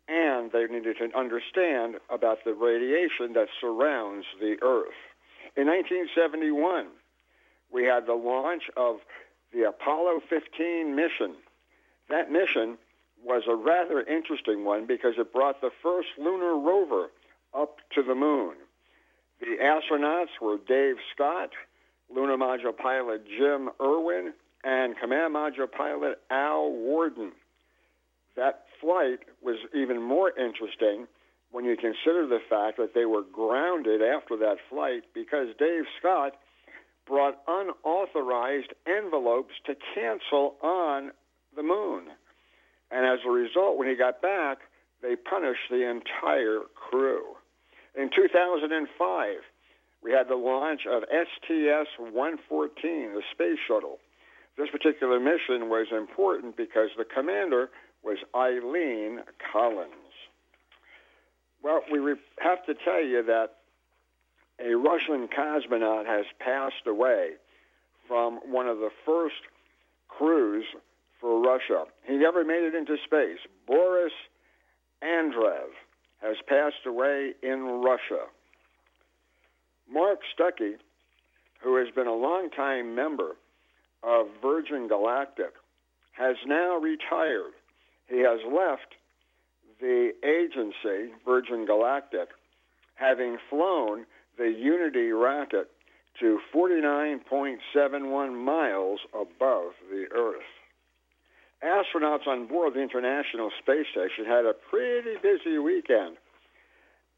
[0.08, 4.96] and they needed to understand about the radiation that surrounds the Earth.
[5.56, 6.86] In 1971,
[7.72, 9.00] we had the launch of
[9.52, 11.34] the Apollo 15 mission.
[12.08, 12.78] That mission
[13.24, 17.08] was a rather interesting one because it brought the first lunar rover
[17.54, 18.54] up to the moon.
[19.40, 21.50] The astronauts were Dave Scott,
[22.14, 24.32] lunar module pilot Jim Irwin,
[24.64, 27.32] and command module pilot Al Worden.
[28.36, 31.06] That flight was even more interesting
[31.50, 36.34] when you consider the fact that they were grounded after that flight because Dave Scott
[37.06, 41.10] brought unauthorized envelopes to cancel on
[41.56, 42.04] the moon.
[42.90, 44.58] And as a result, when he got back,
[45.02, 47.22] they punished the entire crew.
[47.96, 49.36] In 2005,
[50.02, 52.38] we had the launch of STS-114,
[53.14, 53.98] the space shuttle.
[54.56, 57.70] This particular mission was important because the commander
[58.02, 59.20] was Eileen
[59.52, 59.90] Collins.
[61.62, 62.00] Well, we
[62.40, 63.56] have to tell you that
[64.58, 67.32] a Russian cosmonaut has passed away
[68.08, 69.42] from one of the first
[70.08, 70.64] crews
[71.20, 71.84] for Russia.
[72.06, 73.38] He never made it into space.
[73.66, 74.12] Boris
[75.02, 75.70] Andreev
[76.22, 78.26] has passed away in Russia.
[79.90, 80.76] Mark Stucky,
[81.62, 83.36] who has been a longtime member
[84.02, 85.52] of Virgin Galactic,
[86.12, 87.52] has now retired.
[88.08, 88.94] He has left
[89.80, 92.28] the agency, Virgin Galactic,
[92.94, 94.04] having flown
[94.36, 95.70] the Unity rocket
[96.20, 100.59] to 49.71 miles above the Earth.
[101.64, 106.16] Astronauts on board the International Space Station had a pretty busy weekend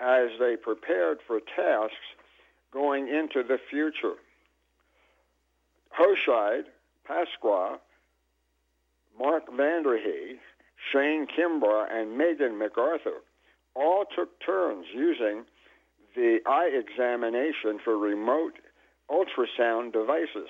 [0.01, 1.95] as they prepared for tasks
[2.73, 4.15] going into the future.
[5.97, 6.65] Hoshide,
[7.07, 7.79] Pesquet,
[9.19, 10.39] Mark Vande Hei,
[10.91, 13.21] Shane Kimbrough, and Megan McArthur
[13.75, 15.45] all took turns using
[16.17, 18.55] the eye examination for remote
[19.11, 20.49] ultrasound devices.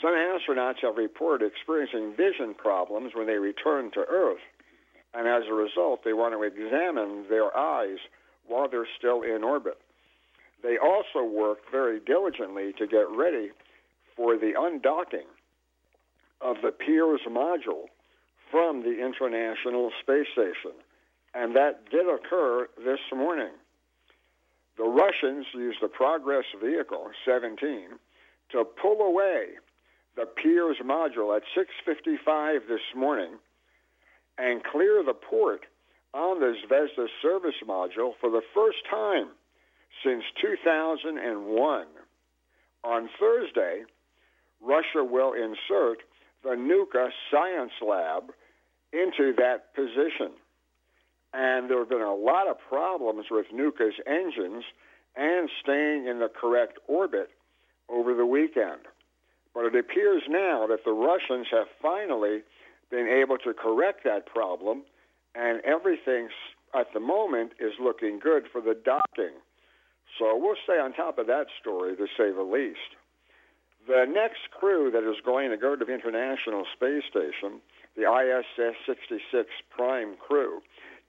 [0.00, 4.40] Some astronauts have reported experiencing vision problems when they return to Earth,
[5.12, 7.98] and as a result, they want to examine their eyes
[8.46, 9.78] while they're still in orbit.
[10.62, 13.50] They also work very diligently to get ready
[14.16, 15.28] for the undocking
[16.40, 17.86] of the Pirs module
[18.50, 20.72] from the International Space Station,
[21.34, 23.52] and that did occur this morning.
[24.78, 27.90] The Russians used the Progress vehicle 17
[28.52, 29.58] to pull away
[30.16, 33.38] the Pirs module at 6:55 this morning
[34.38, 35.66] and clear the port
[36.12, 39.28] on the Zvezda service module for the first time
[40.02, 41.86] since 2001.
[42.82, 43.84] On Thursday,
[44.60, 46.02] Russia will insert
[46.42, 48.32] the Nauka Science Lab
[48.92, 50.32] into that position.
[51.32, 54.64] And there have been a lot of problems with Nauka's engines
[55.14, 57.30] and staying in the correct orbit
[57.88, 58.80] over the weekend.
[59.54, 62.42] But it appears now that the Russians have finally
[62.90, 64.82] been able to correct that problem,
[65.34, 66.28] and everything
[66.74, 69.34] at the moment is looking good for the docking.
[70.18, 72.98] So we'll stay on top of that story, to say the least.
[73.86, 77.60] The next crew that is going to go to the International Space Station,
[77.96, 80.60] the ISS 66 Prime crew,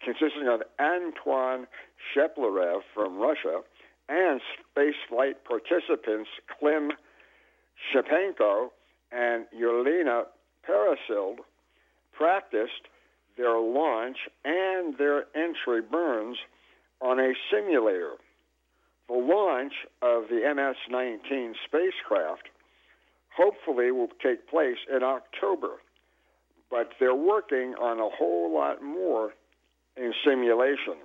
[0.04, 1.68] consisting of Antoine
[2.10, 3.62] Shkaplerov from Russia
[4.10, 4.42] and
[4.76, 6.30] spaceflight participants
[6.60, 6.92] Klim
[7.90, 8.70] Shipenko
[9.12, 10.24] and Yelena
[10.64, 11.40] Peresild,
[12.14, 12.88] practiced
[13.38, 16.38] their launch and their entry burns
[17.02, 18.14] on a simulator.
[19.08, 22.50] The launch of the MS 19 spacecraft
[23.36, 25.82] hopefully will take place in October,
[26.70, 29.34] but they're working on a whole lot more
[29.98, 30.96] in simulation.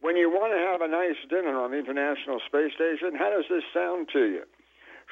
[0.00, 3.46] When you want to have a nice dinner on the International Space Station, how does
[3.48, 4.42] this sound to you?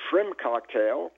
[0.09, 1.11] Shrimp cocktail,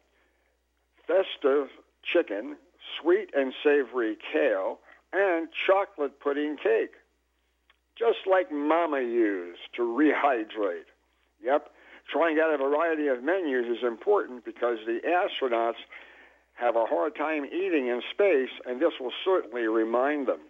[1.06, 1.68] festive
[2.02, 2.56] chicken,
[3.00, 4.78] sweet and savory kale,
[5.12, 6.92] and chocolate pudding cake.
[7.98, 10.90] Just like Mama used to rehydrate.
[11.42, 11.70] Yep,
[12.12, 15.80] trying out a variety of menus is important because the astronauts
[16.54, 20.40] have a hard time eating in space, and this will certainly remind them.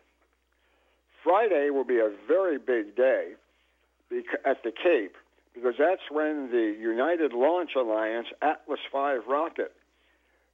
[1.23, 3.33] Friday will be a very big day
[4.45, 5.17] at the Cape
[5.57, 9.73] because that's when the United Launch Alliance Atlas V rocket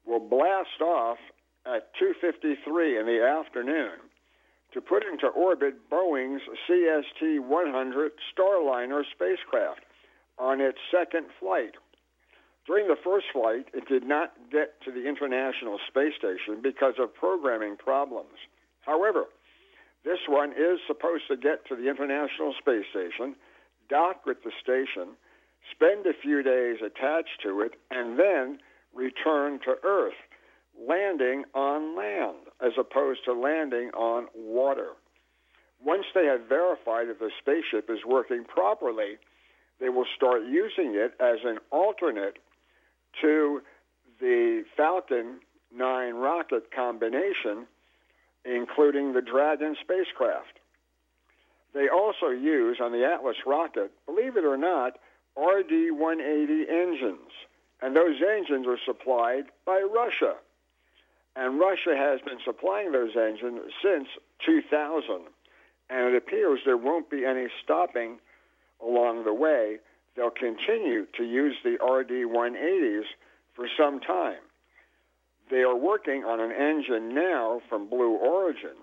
[0.07, 1.19] will blast off
[1.67, 3.99] at 2:53 in the afternoon
[4.73, 9.83] to put into orbit Boeing's CST-100 Starliner spacecraft
[10.39, 11.75] on its second flight.
[12.67, 17.13] During the first flight, it did not get to the International Space Station because of
[17.13, 18.39] programming problems.
[18.83, 19.27] However,
[20.05, 23.37] this one is supposed to get to the International Space Station,
[23.89, 25.15] dock with the station,
[25.71, 28.59] spend a few days attached to it, and then
[28.95, 30.19] return to Earth,
[30.79, 34.91] landing on land as opposed to landing on water.
[35.85, 39.17] Once they have verified that the spaceship is working properly,
[39.81, 42.39] they will start using it as an alternate
[43.21, 43.61] to
[44.21, 45.41] the Falcon
[45.75, 47.67] 9 rocket combination
[48.45, 50.59] including the Dragon spacecraft.
[51.75, 54.99] They also use on the Atlas rocket, believe it or not,
[55.37, 57.33] RD 180 engines.
[57.81, 60.35] And those engines are supplied by Russia.
[61.35, 64.07] And Russia has been supplying those engines since
[64.45, 65.25] 2000.
[65.89, 68.19] And it appears there won't be any stopping
[68.83, 69.79] along the way.
[70.15, 73.05] They'll continue to use the RD 180s
[73.55, 74.41] for some time.
[75.51, 78.77] They are working on an engine now from Blue Origin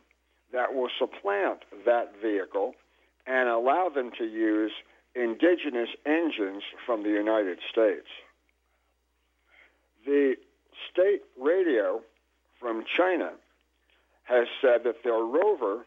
[0.53, 2.73] that will supplant that vehicle
[3.27, 4.71] and allow them to use
[5.15, 8.07] indigenous engines from the United States.
[10.05, 10.35] The
[10.91, 12.01] state radio
[12.59, 13.31] from China
[14.23, 15.85] has said that their rover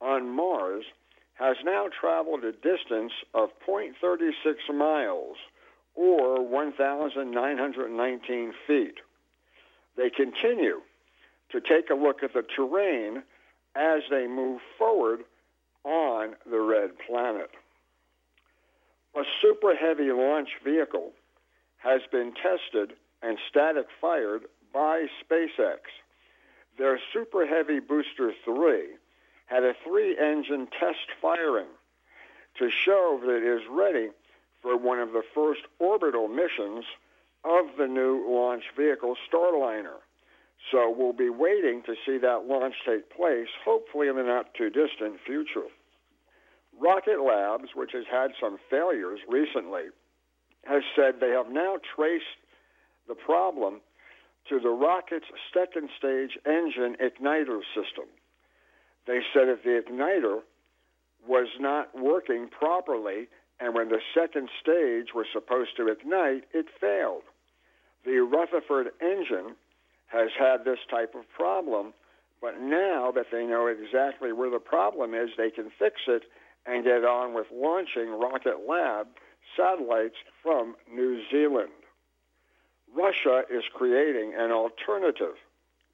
[0.00, 0.84] on Mars
[1.34, 5.36] has now traveled a distance of 0.36 miles
[5.94, 8.98] or 1,919 feet
[9.96, 10.80] they continue
[11.50, 13.22] to take a look at the terrain
[13.74, 15.20] as they move forward
[15.84, 17.50] on the red planet.
[19.16, 21.12] A super heavy launch vehicle
[21.78, 24.42] has been tested and static fired
[24.72, 25.78] by SpaceX.
[26.78, 28.84] Their Super Heavy Booster 3
[29.46, 31.66] had a three engine test firing
[32.58, 34.08] to show that it is ready
[34.62, 36.84] for one of the first orbital missions
[37.44, 39.98] of the new launch vehicle, Starliner.
[40.70, 44.70] So we'll be waiting to see that launch take place, hopefully in the not too
[44.70, 45.66] distant future.
[46.80, 49.90] Rocket Labs, which has had some failures recently,
[50.64, 52.24] has said they have now traced
[53.08, 53.80] the problem
[54.48, 58.06] to the rocket's second stage engine igniter system.
[59.06, 60.40] They said that the igniter
[61.26, 63.28] was not working properly,
[63.60, 67.22] and when the second stage was supposed to ignite, it failed.
[68.04, 69.54] The Rutherford engine
[70.12, 71.94] has had this type of problem,
[72.40, 76.22] but now that they know exactly where the problem is, they can fix it
[76.66, 79.06] and get on with launching Rocket Lab
[79.56, 81.72] satellites from New Zealand.
[82.94, 85.34] Russia is creating an alternative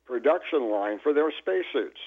[0.04, 2.00] production line for their spacesuits.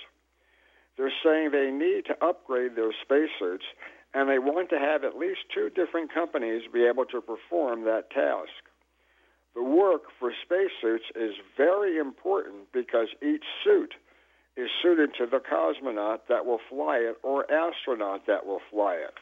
[0.97, 3.63] They're saying they need to upgrade their spacesuits
[4.13, 8.11] and they want to have at least two different companies be able to perform that
[8.11, 8.51] task
[9.55, 13.93] the work for spacesuits is very important because each suit
[14.55, 19.13] is suited to the cosmonaut that will fly it or astronaut that will fly it.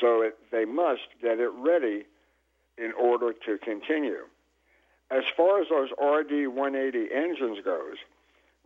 [0.00, 2.04] So it, they must get it ready
[2.78, 4.26] in order to continue.
[5.10, 7.96] As far as those RD 180 engines goes,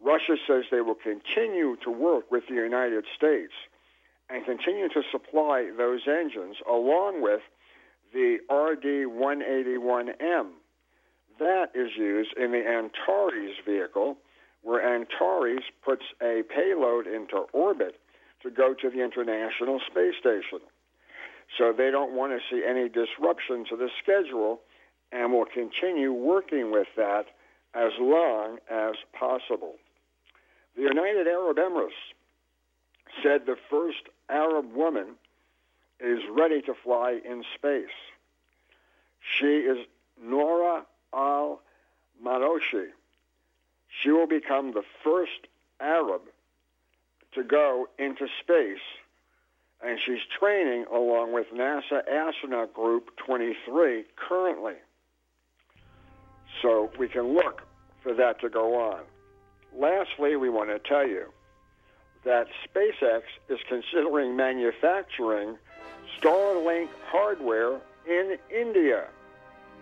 [0.02, 3.52] Russia says they will continue to work with the United States
[4.28, 7.40] and continue to supply those engines along with
[8.12, 10.50] the RD 181M
[11.38, 14.16] That is used in the Antares vehicle,
[14.62, 17.98] where Antares puts a payload into orbit
[18.42, 20.60] to go to the International Space Station.
[21.58, 24.60] So they don't want to see any disruption to the schedule
[25.12, 27.26] and will continue working with that
[27.74, 29.74] as long as possible.
[30.76, 31.90] The United Arab Emirates
[33.22, 35.16] said the first Arab woman
[36.00, 37.94] is ready to fly in space.
[39.38, 39.78] She is
[40.22, 41.60] Nora Al
[42.24, 42.88] Manoshi.
[44.02, 45.46] She will become the first
[45.80, 46.22] Arab
[47.34, 48.84] to go into space,
[49.84, 54.74] and she's training along with NASA astronaut group 23 currently.
[56.62, 57.62] So we can look
[58.02, 59.02] for that to go on.
[59.76, 61.26] Lastly, we want to tell you
[62.24, 65.56] that SpaceX is considering manufacturing
[66.18, 69.06] Starlink hardware in India.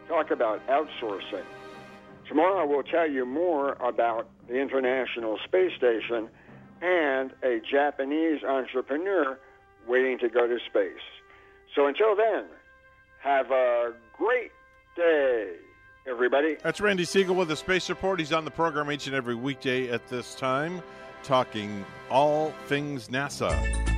[0.08, 1.44] Talk about outsourcing.
[2.28, 6.28] Tomorrow we'll tell you more about the International Space Station
[6.80, 9.38] and a Japanese entrepreneur
[9.86, 11.02] waiting to go to space.
[11.74, 12.44] So until then,
[13.22, 14.50] have a great
[14.96, 15.54] day,
[16.08, 16.56] everybody.
[16.62, 18.18] That's Randy Segal with the Space Report.
[18.18, 20.82] He's on the program each and every weekday at this time,
[21.22, 23.91] talking all things NASA.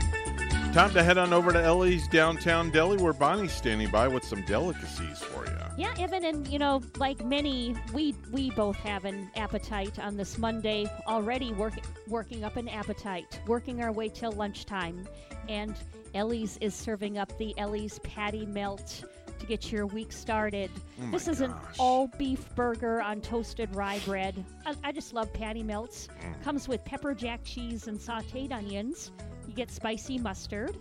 [0.75, 4.43] Time to head on over to Ellie's downtown deli, where Bonnie's standing by with some
[4.43, 5.53] delicacies for you.
[5.77, 10.37] Yeah, Evan, and you know, like many, we we both have an appetite on this
[10.37, 11.53] Monday already.
[11.53, 15.07] Working working up an appetite, working our way till lunchtime,
[15.49, 15.77] and
[16.13, 19.05] Ellie's is serving up the Ellie's Patty Melt
[19.39, 20.73] to get your week started.
[21.01, 24.45] Oh this is an all beef burger on toasted rye bread.
[24.67, 26.09] I, I just love patty melts.
[26.21, 26.43] Mm.
[26.43, 29.13] Comes with pepper jack cheese and sauteed onions.
[29.55, 30.77] You get spicy mustard.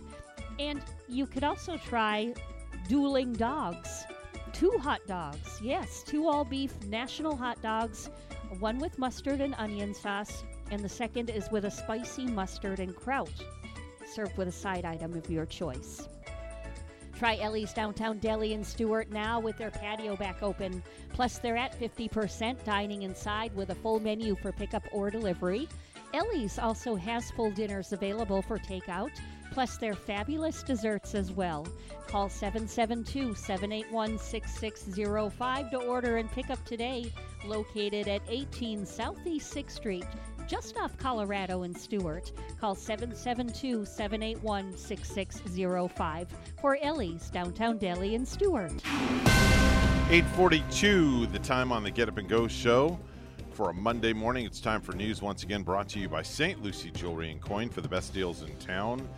[0.58, 2.34] And you could also try
[2.88, 4.04] dueling dogs.
[4.52, 5.60] Two hot dogs.
[5.62, 8.10] Yes, two all beef national hot dogs.
[8.58, 12.96] One with mustard and onion sauce, and the second is with a spicy mustard and
[12.96, 13.30] kraut.
[14.12, 16.08] Served with a side item of your choice.
[17.16, 20.82] Try Ellie's Downtown Deli in Stuart now with their patio back open.
[21.12, 25.68] Plus, they're at 50% dining inside with a full menu for pickup or delivery.
[26.14, 29.10] Ellie's also has full dinners available for takeout,
[29.50, 31.66] plus their fabulous desserts as well.
[32.06, 37.12] Call 772 781 6605 to order and pick up today.
[37.44, 40.06] Located at 18 Southeast 6th Street,
[40.46, 42.30] just off Colorado and Stuart.
[42.60, 46.28] Call 772 781 6605
[46.60, 48.72] for Ellie's Downtown Deli in Stuart.
[50.10, 53.00] 842, the time on the Get Up and Go show.
[53.54, 56.60] For a Monday morning, it's time for news once again brought to you by St.
[56.60, 59.08] Lucie Jewelry and Coin for the best deals in town.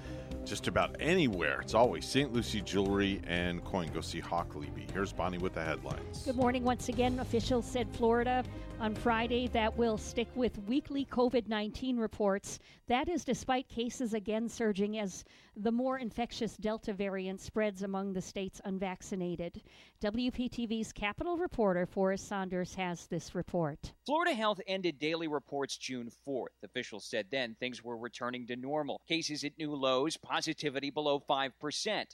[0.45, 1.63] Just about anywhere.
[1.63, 2.31] It's always St.
[2.35, 3.89] Lucie Jewelry and Coin.
[3.95, 4.87] Go see Hawk Levy.
[4.93, 6.25] Here's Bonnie with the headlines.
[6.27, 7.19] Good morning once again.
[7.19, 8.45] Officials said Florida
[8.81, 12.59] on Friday that will stick with weekly COVID 19 reports.
[12.89, 15.25] That is despite cases again surging as
[15.57, 19.63] the more infectious Delta variant spreads among the state's unvaccinated.
[20.03, 23.93] WPTV's Capitol reporter Forrest Saunders has this report.
[24.05, 26.47] Florida Health ended daily reports June 4th.
[26.63, 29.01] Officials said then things were returning to normal.
[29.09, 32.05] Cases at new lows, positivity below 5%.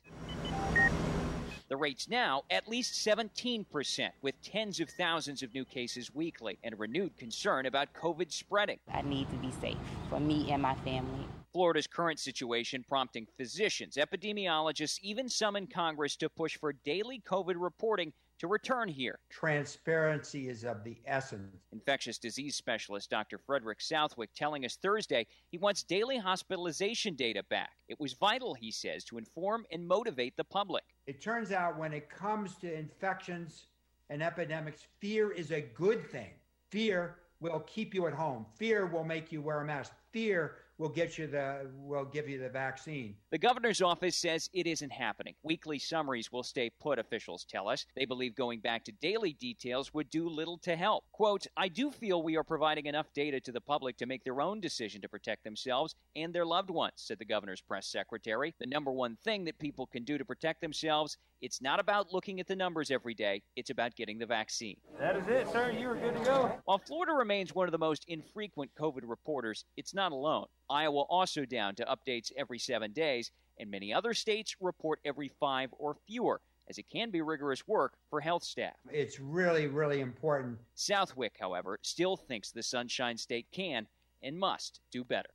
[1.72, 6.74] The rate's now at least 17%, with tens of thousands of new cases weekly and
[6.74, 8.78] a renewed concern about COVID spreading.
[8.92, 9.78] I need to be safe
[10.10, 11.26] for me and my family.
[11.50, 17.54] Florida's current situation prompting physicians, epidemiologists, even some in Congress to push for daily COVID
[17.56, 18.12] reporting
[18.42, 19.20] to return here.
[19.30, 21.54] Transparency is of the essence.
[21.72, 23.38] Infectious disease specialist Dr.
[23.38, 27.70] Frederick Southwick telling us Thursday he wants daily hospitalization data back.
[27.88, 30.82] It was vital, he says, to inform and motivate the public.
[31.06, 33.66] It turns out when it comes to infections
[34.10, 36.30] and epidemics, fear is a good thing.
[36.70, 38.44] Fear will keep you at home.
[38.56, 39.92] Fear will make you wear a mask.
[40.10, 43.14] Fear will get you the we'll give you the vaccine.
[43.30, 45.34] The governor's office says it isn't happening.
[45.44, 47.86] Weekly summaries will stay put, officials tell us.
[47.94, 51.04] They believe going back to daily details would do little to help.
[51.12, 54.40] Quote, I do feel we are providing enough data to the public to make their
[54.40, 58.52] own decision to protect themselves and their loved ones, said the governor's press secretary.
[58.58, 62.38] The number one thing that people can do to protect themselves, it's not about looking
[62.38, 64.76] at the numbers every day, it's about getting the vaccine.
[64.98, 65.72] That is it, sir.
[65.72, 66.56] You are good to go.
[66.64, 70.46] While Florida remains one of the most infrequent COVID reporters, it's not alone.
[70.70, 75.70] Iowa also down to updates every seven days, and many other states report every five
[75.78, 76.40] or fewer,
[76.70, 78.76] as it can be rigorous work for health staff.
[78.90, 80.58] It's really, really important.
[80.76, 83.88] Southwick, however, still thinks the Sunshine State can
[84.22, 85.30] and must do better.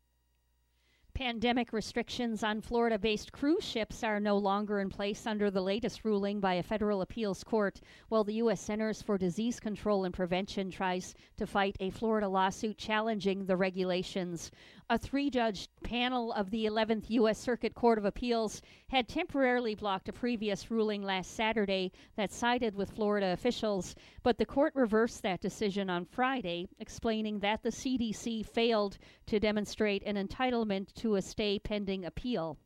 [1.18, 6.06] Pandemic restrictions on Florida based cruise ships are no longer in place under the latest
[6.06, 8.62] ruling by a federal appeals court, while the U.S.
[8.62, 14.52] Centers for Disease Control and Prevention tries to fight a Florida lawsuit challenging the regulations.
[14.90, 17.38] A three judge panel of the 11th U.S.
[17.38, 22.91] Circuit Court of Appeals had temporarily blocked a previous ruling last Saturday that sided with
[22.91, 28.98] Florida officials, but the court reversed that decision on Friday, explaining that the CDC failed
[29.25, 32.57] to demonstrate an entitlement to a stay pending appeal.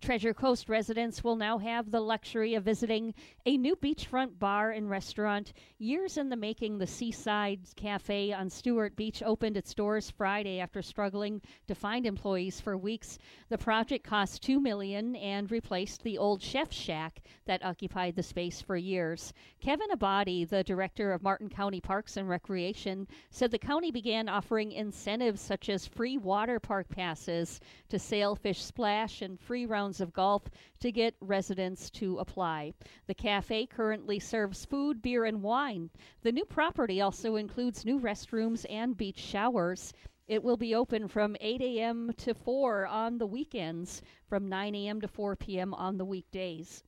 [0.00, 3.12] Treasure Coast residents will now have the luxury of visiting
[3.44, 5.52] a new beachfront bar and restaurant.
[5.78, 10.80] Years in the making, the Seaside Cafe on Stuart Beach opened its doors Friday after
[10.80, 13.18] struggling to find employees for weeks.
[13.50, 18.62] The project cost 2 million and replaced the old chef shack that occupied the space
[18.62, 19.34] for years.
[19.60, 24.72] Kevin Abbate, the director of Martin County Parks and Recreation, said the county began offering
[24.72, 30.12] incentives such as free water park passes to Sailfish Splash and free rounds rounds of
[30.12, 30.44] golf
[30.78, 32.72] to get residents to apply.
[33.08, 35.90] The cafe currently serves food, beer, and wine.
[36.22, 39.92] The new property also includes new restrooms and beach showers.
[40.28, 42.12] It will be open from 8 a.m.
[42.18, 45.00] to 4 on the weekends, from 9 a.m.
[45.00, 45.74] to 4 p.m.
[45.74, 46.84] on the weekdays.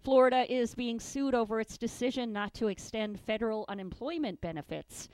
[0.00, 5.08] Florida is being sued over its decision not to extend federal unemployment benefits.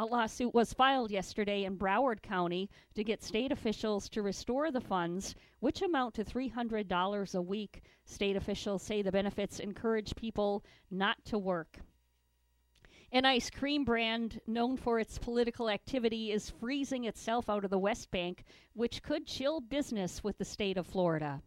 [0.00, 4.80] A lawsuit was filed yesterday in Broward County to get state officials to restore the
[4.80, 7.82] funds, which amount to $300 a week.
[8.06, 11.80] State officials say the benefits encourage people not to work.
[13.12, 17.78] An ice cream brand known for its political activity is freezing itself out of the
[17.78, 21.42] West Bank, which could chill business with the state of Florida.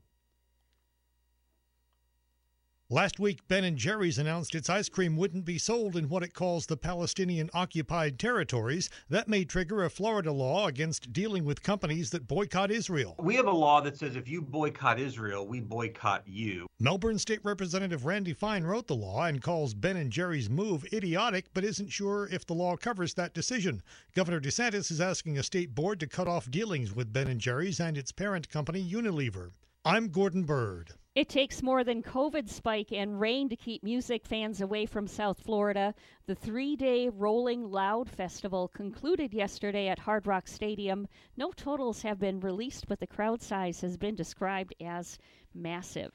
[2.93, 6.35] Last week, Ben & Jerry's announced its ice cream wouldn't be sold in what it
[6.35, 8.87] calls the Palestinian occupied territories.
[9.09, 13.15] That may trigger a Florida law against dealing with companies that boycott Israel.
[13.17, 16.67] We have a law that says if you boycott Israel, we boycott you.
[16.79, 21.47] Melbourne State Representative Randy Fine wrote the law and calls Ben & Jerry's move idiotic,
[21.55, 23.81] but isn't sure if the law covers that decision.
[24.13, 27.79] Governor DeSantis is asking a state board to cut off dealings with Ben & Jerry's
[27.79, 29.49] and its parent company Unilever.
[29.83, 30.91] I'm Gordon Bird.
[31.15, 35.39] It takes more than COVID spike and rain to keep music fans away from South
[35.39, 35.93] Florida.
[36.25, 41.07] The three day Rolling Loud Festival concluded yesterday at Hard Rock Stadium.
[41.37, 45.19] No totals have been released, but the crowd size has been described as
[45.53, 46.13] massive.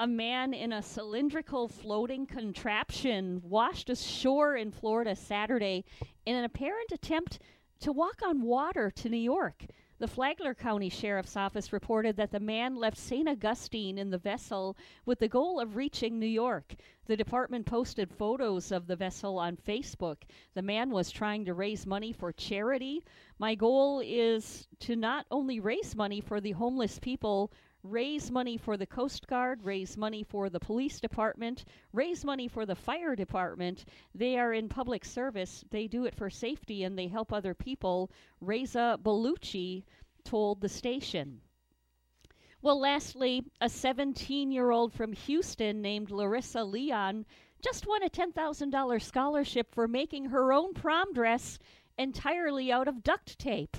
[0.00, 5.84] A man in a cylindrical floating contraption washed ashore in Florida Saturday
[6.24, 7.40] in an apparent attempt
[7.80, 9.66] to walk on water to New York.
[10.04, 13.26] The Flagler County Sheriff's Office reported that the man left St.
[13.26, 14.76] Augustine in the vessel
[15.06, 16.74] with the goal of reaching New York.
[17.06, 20.18] The department posted photos of the vessel on Facebook.
[20.52, 23.02] The man was trying to raise money for charity.
[23.38, 27.50] My goal is to not only raise money for the homeless people
[27.84, 32.64] raise money for the Coast Guard, raise money for the police department, raise money for
[32.64, 33.84] the fire department.
[34.14, 35.64] They are in public service.
[35.70, 38.10] They do it for safety and they help other people.
[38.40, 39.84] Reza Baluchi
[40.24, 41.42] told the station.
[42.62, 47.26] Well, lastly, a 17 year old from Houston named Larissa Leon
[47.62, 51.58] just won a $10,000 scholarship for making her own prom dress
[51.98, 53.76] entirely out of duct tape.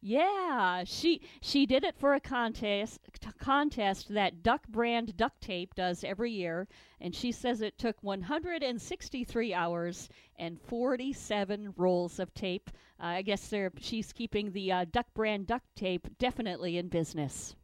[0.00, 3.00] Yeah, she she did it for a contest
[3.40, 6.68] contest that Duck Brand Duct Tape does every year,
[7.00, 12.70] and she says it took 163 hours and 47 rolls of tape.
[13.00, 17.56] Uh, I guess she's keeping the uh, Duck Brand Duct Tape definitely in business.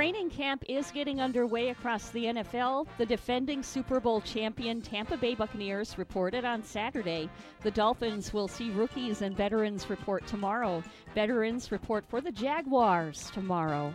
[0.00, 2.86] Training camp is getting underway across the NFL.
[2.96, 7.28] The defending Super Bowl champion Tampa Bay Buccaneers reported on Saturday.
[7.60, 10.82] The Dolphins will see rookies and veterans report tomorrow.
[11.14, 13.92] Veterans report for the Jaguars tomorrow.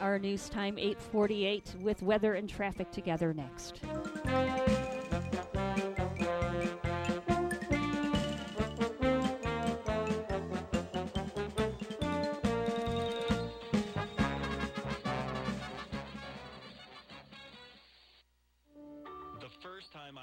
[0.00, 3.80] Our news time 8:48 with weather and traffic together next.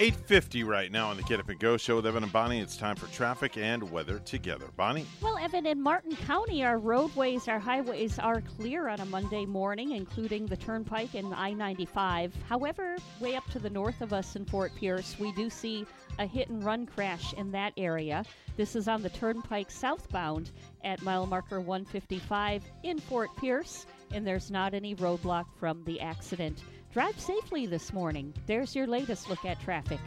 [0.00, 2.60] 850 right now on the Get Up and Go show with Evan and Bonnie.
[2.60, 4.66] It's time for traffic and weather together.
[4.76, 5.04] Bonnie?
[5.20, 9.90] Well, Evan, in Martin County, our roadways, our highways are clear on a Monday morning,
[9.90, 12.32] including the Turnpike and I 95.
[12.48, 15.84] However, way up to the north of us in Fort Pierce, we do see
[16.20, 18.24] a hit and run crash in that area.
[18.56, 20.52] This is on the Turnpike southbound
[20.84, 26.62] at mile marker 155 in Fort Pierce, and there's not any roadblock from the accident.
[26.90, 28.32] Drive safely this morning.
[28.46, 30.00] There's your latest look at traffic.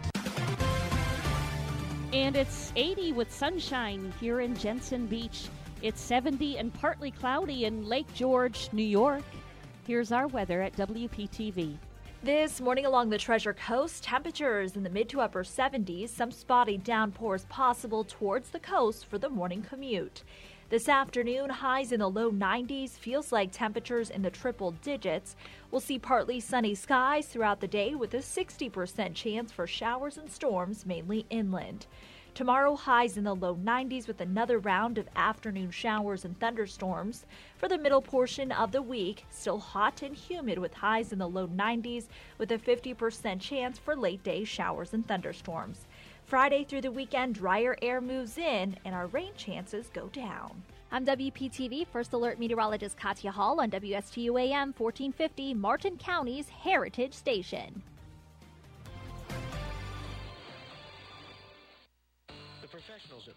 [2.11, 5.47] And it's 80 with sunshine here in Jensen Beach.
[5.83, 9.21] It's 70 and partly cloudy in Lake George, New York.
[9.85, 11.77] Here's our weather at WPTV.
[12.23, 16.77] This morning along the Treasure Coast, temperatures in the mid to upper 70s, some spotty
[16.77, 20.23] downpours possible towards the coast for the morning commute.
[20.71, 25.35] This afternoon, highs in the low 90s feels like temperatures in the triple digits.
[25.69, 30.31] We'll see partly sunny skies throughout the day with a 60% chance for showers and
[30.31, 31.87] storms, mainly inland.
[32.33, 37.25] Tomorrow, highs in the low 90s with another round of afternoon showers and thunderstorms.
[37.57, 41.27] For the middle portion of the week, still hot and humid with highs in the
[41.27, 42.05] low 90s
[42.37, 45.85] with a 50% chance for late day showers and thunderstorms.
[46.31, 50.63] Friday through the weekend, drier air moves in and our rain chances go down.
[50.89, 57.83] I'm WPTV First Alert Meteorologist Katya Hall on WSTU AM 1450, Martin County's Heritage Station.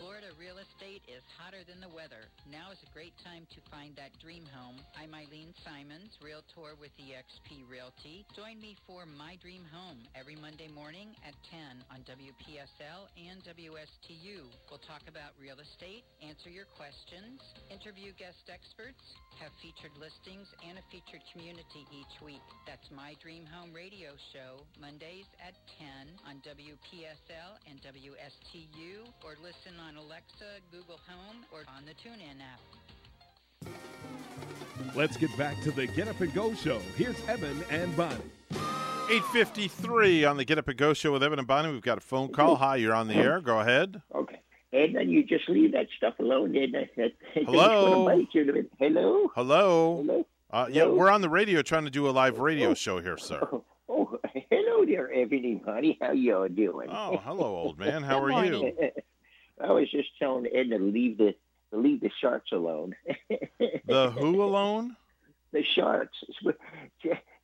[0.00, 2.24] Florida real estate is hotter than the weather.
[2.48, 4.80] Now is a great time to find that dream home.
[4.96, 8.24] I'm Eileen Simons, Realtor with eXp Realty.
[8.32, 14.48] Join me for My Dream Home every Monday morning at 10 on WPSL and WSTU.
[14.72, 19.04] We'll talk about real estate, answer your questions, interview guest experts,
[19.38, 22.42] have featured listings and a featured community each week.
[22.66, 25.86] That's My Dream Home radio show, Mondays at 10
[26.26, 32.60] on WPSL and WSTU, or listen on Alexa, Google Home, or on the TuneIn app.
[34.94, 36.80] Let's get back to the Get Up and Go show.
[36.96, 38.16] Here's Evan and Bonnie.
[39.10, 41.70] 853 on the Get Up and Go show with Evan and Bonnie.
[41.72, 42.56] We've got a phone call.
[42.56, 43.40] Hi, you're on the air.
[43.40, 44.02] Go ahead.
[44.14, 44.39] Okay.
[44.72, 46.90] And then you just leave that stuff alone, didn't I?
[46.96, 48.04] That- that- Hello?
[48.06, 48.68] bite you.
[48.78, 49.30] Hello?
[49.34, 49.96] Hello.
[49.96, 50.26] Hello?
[50.52, 50.94] Uh, yeah, Hello?
[50.96, 53.40] we're on the radio trying to do a live radio show here, sir.
[53.88, 54.18] Oh,
[54.50, 55.98] hello there, everybody.
[56.00, 56.88] How y'all doing?
[56.90, 58.02] Oh, hello, old man.
[58.02, 58.72] How are you?
[59.62, 61.34] I was just telling Ed to leave the
[61.72, 62.94] to leave the sharks alone.
[63.86, 64.96] The who alone?
[65.52, 66.16] the sharks.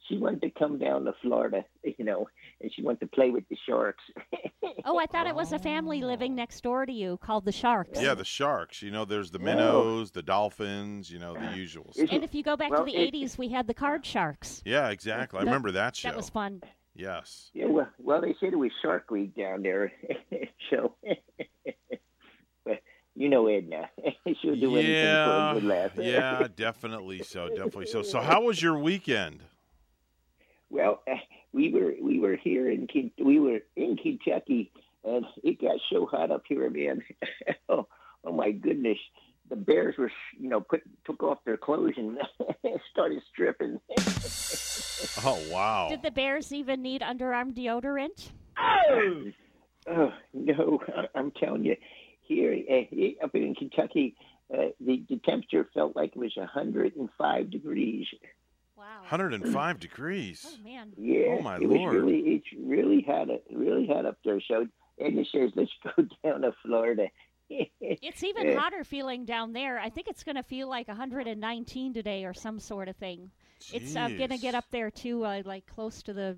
[0.08, 2.28] She, she wanted to come down to Florida, you know,
[2.60, 4.02] and she wanted to play with the sharks.
[4.84, 8.00] Oh, I thought it was a family living next door to you called the Sharks.
[8.00, 8.82] Yeah, the sharks.
[8.82, 9.42] You know, there's the oh.
[9.42, 12.08] minnows, the dolphins, you know, the usual stuff.
[12.12, 14.62] And if you go back Well, to the it- 80s, we had the card sharks.
[14.64, 15.40] Yeah, exactly.
[15.40, 16.08] I remember that show.
[16.08, 16.62] That was fun.
[16.94, 17.50] Yes.
[17.52, 19.92] Yeah, well, well, they said it was Shark Week down there,
[20.70, 20.94] so.
[22.64, 22.80] but
[23.14, 23.90] you know Edna,
[24.40, 25.90] she'll do anything for a good laugh.
[25.96, 27.48] yeah, definitely so.
[27.48, 28.02] Definitely so.
[28.02, 29.42] So, how was your weekend?
[30.70, 31.14] Well, uh,
[31.52, 34.70] we were we were here in Ken- we were in Kentucky,
[35.04, 37.02] and it got so hot up here, man.
[37.68, 37.86] oh,
[38.24, 38.98] oh my goodness!
[39.50, 42.18] The bears were, you know, put took off their clothes and
[42.92, 43.80] started stripping.
[45.24, 45.88] Oh wow!
[45.90, 48.30] Did the Bears even need underarm deodorant?
[49.88, 51.76] Oh no, I- I'm telling you,
[52.22, 54.16] here uh, up in Kentucky,
[54.52, 58.06] uh, the the temperature felt like it was 105 degrees.
[59.10, 59.18] Wow.
[59.18, 60.46] 105 degrees.
[60.48, 60.92] Oh man.
[60.96, 61.94] Yeah, Oh, my it Lord.
[61.94, 64.40] really it's really hot it really hot up there.
[64.48, 64.66] So
[65.00, 67.06] Edna says, let's go down to Florida.
[67.80, 68.58] It's even Yeah.
[68.58, 69.78] hotter feeling down there.
[69.78, 73.30] I think it's going to feel like 119 today or some sort of thing.
[73.72, 76.36] It's uh, going to get up there too, uh, like close to the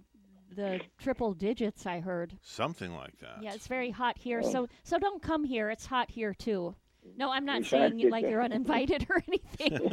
[0.54, 1.86] the triple digits.
[1.86, 2.36] I heard.
[2.42, 3.42] Something like that.
[3.42, 4.42] Yeah, it's very hot here.
[4.44, 4.50] Oh.
[4.52, 5.70] So so don't come here.
[5.70, 6.74] It's hot here too.
[7.16, 9.88] No, I'm not It's saying like you're uninvited or anything.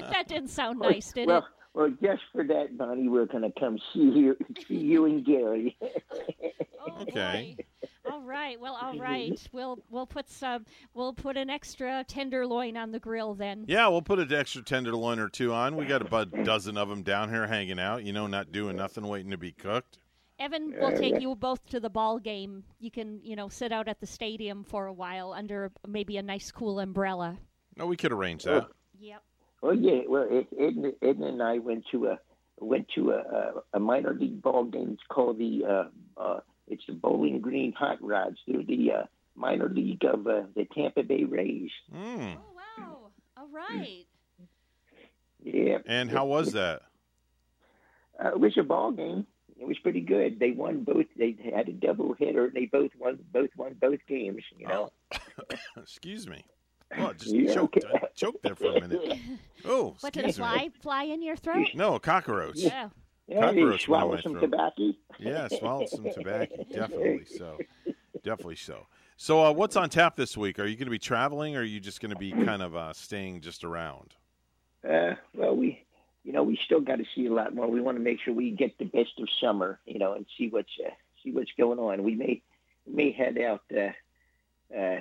[0.00, 1.44] that didn't sound nice, did well, it?
[1.74, 4.36] Well, just for that, Bonnie, we're going to come see you,
[4.68, 5.76] see you and Gary.
[6.84, 7.56] Oh, okay.
[8.10, 8.58] All right.
[8.58, 9.40] Well, all right.
[9.52, 10.66] We'll we'll put some.
[10.94, 13.66] We'll put an extra tenderloin on the grill then.
[13.68, 15.76] Yeah, we'll put an extra tenderloin or two on.
[15.76, 18.02] We got about a dozen of them down here hanging out.
[18.02, 19.98] You know, not doing nothing, waiting to be cooked.
[20.40, 22.64] Evan will take you both to the ball game.
[22.80, 26.22] You can, you know, sit out at the stadium for a while under maybe a
[26.22, 27.38] nice cool umbrella.
[27.76, 28.54] No, we could arrange oh.
[28.54, 28.66] that.
[28.98, 29.22] Yep.
[29.62, 32.18] Oh yeah, well, Ed, Edna, Edna and I went to a
[32.58, 34.90] went to a, a, a minor league ball game.
[34.92, 38.38] It's called the uh, uh, it's the Bowling Green Hot Rods.
[38.46, 39.02] They're the uh,
[39.36, 41.70] minor league of uh, the Tampa Bay Rays.
[41.94, 42.36] Mm.
[42.78, 42.98] Wow.
[43.36, 44.06] All right.
[45.42, 45.78] Yeah.
[45.86, 46.82] And how was that?
[48.22, 49.26] Uh, it was a ball game.
[49.60, 50.40] It was pretty good.
[50.40, 51.06] They won both.
[51.16, 52.50] They had a double hitter.
[52.52, 53.18] They both won.
[53.32, 54.42] Both won both games.
[54.56, 54.92] You know.
[55.76, 56.44] Excuse me.
[56.98, 57.88] Oh, just Yeah, choked, okay.
[57.94, 59.18] I choked there for a minute.
[59.64, 60.52] Oh, What did a excuse me.
[60.52, 61.68] fly fly in your throat?
[61.74, 62.56] No, a cockroach.
[62.56, 62.88] Yeah.
[63.28, 64.40] Yeah, they Cockroach went in swallowed some throat.
[64.42, 64.92] tobacco.
[65.20, 66.64] Yeah, swallowed some tobacco.
[66.72, 67.58] Definitely so.
[68.24, 68.86] Definitely so.
[69.16, 70.58] So, uh, what's on tap this week?
[70.58, 72.74] Are you going to be traveling, or are you just going to be kind of
[72.74, 74.14] uh, staying just around?
[74.88, 75.84] Uh, well, we,
[76.24, 77.68] you know, we still got to see a lot more.
[77.68, 80.48] We want to make sure we get the best of summer, you know, and see
[80.48, 80.90] what's uh,
[81.22, 82.02] see what's going on.
[82.02, 82.42] We may
[82.84, 85.00] may head out uh, uh,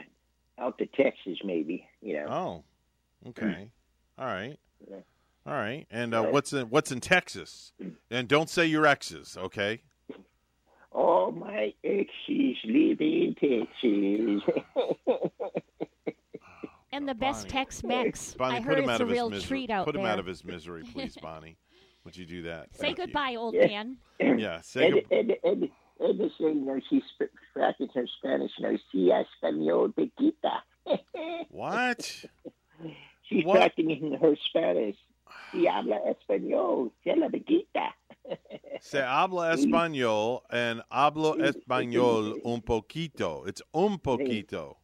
[0.59, 2.25] out to Texas, maybe, you know.
[3.25, 3.69] Oh, okay.
[4.17, 4.57] All right.
[4.89, 4.97] Yeah.
[5.45, 5.87] All right.
[5.89, 6.29] And uh, Yeah.
[6.29, 7.71] what's in what's in Texas?
[8.09, 9.81] And don't say your exes, okay?
[10.91, 14.43] All my exes live in Texas.
[16.93, 18.33] And the best Tex-Mex.
[18.33, 19.47] Bonnie, I put heard him it's out a of his real misery.
[19.47, 20.11] treat out put him there.
[20.11, 21.55] out of his misery, please, Bonnie.
[22.03, 22.75] Would you do that?
[22.75, 23.05] Say Thank you.
[23.05, 23.67] goodbye, old Yeah.
[23.67, 23.97] man.
[24.19, 24.59] Yeah.
[24.59, 25.69] Say Ed, good- Ed, Ed,
[26.01, 28.51] Is saying, you know, she's sp- practicing her Spanish.
[28.57, 30.63] You know, si español pequita.
[31.49, 32.25] What?
[33.29, 33.57] She's What?
[33.57, 34.97] practicing her Spanish.
[35.51, 37.93] Si habla español, se la pequita.
[38.81, 43.47] Se habla español and hablo español un poquito.
[43.47, 44.77] It's un poquito.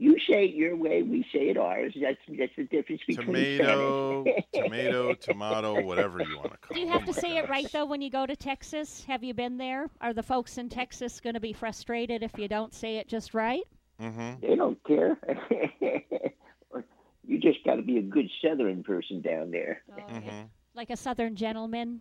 [0.00, 1.94] You say it your way, we say it ours.
[2.00, 3.26] That's that's the difference between
[3.58, 6.74] Tomato, tomato, tomato, whatever you want to call it.
[6.74, 9.04] Do you have to say it right though when you go to Texas?
[9.04, 9.90] Have you been there?
[10.00, 13.34] Are the folks in Texas going to be frustrated if you don't say it just
[13.34, 13.64] right?
[14.00, 14.40] Mm-hmm.
[14.40, 15.18] They don't care.
[17.26, 19.82] you just got to be a good Southern person down there.
[19.94, 20.46] Mm-hmm.
[20.74, 22.00] Like a Southern gentleman?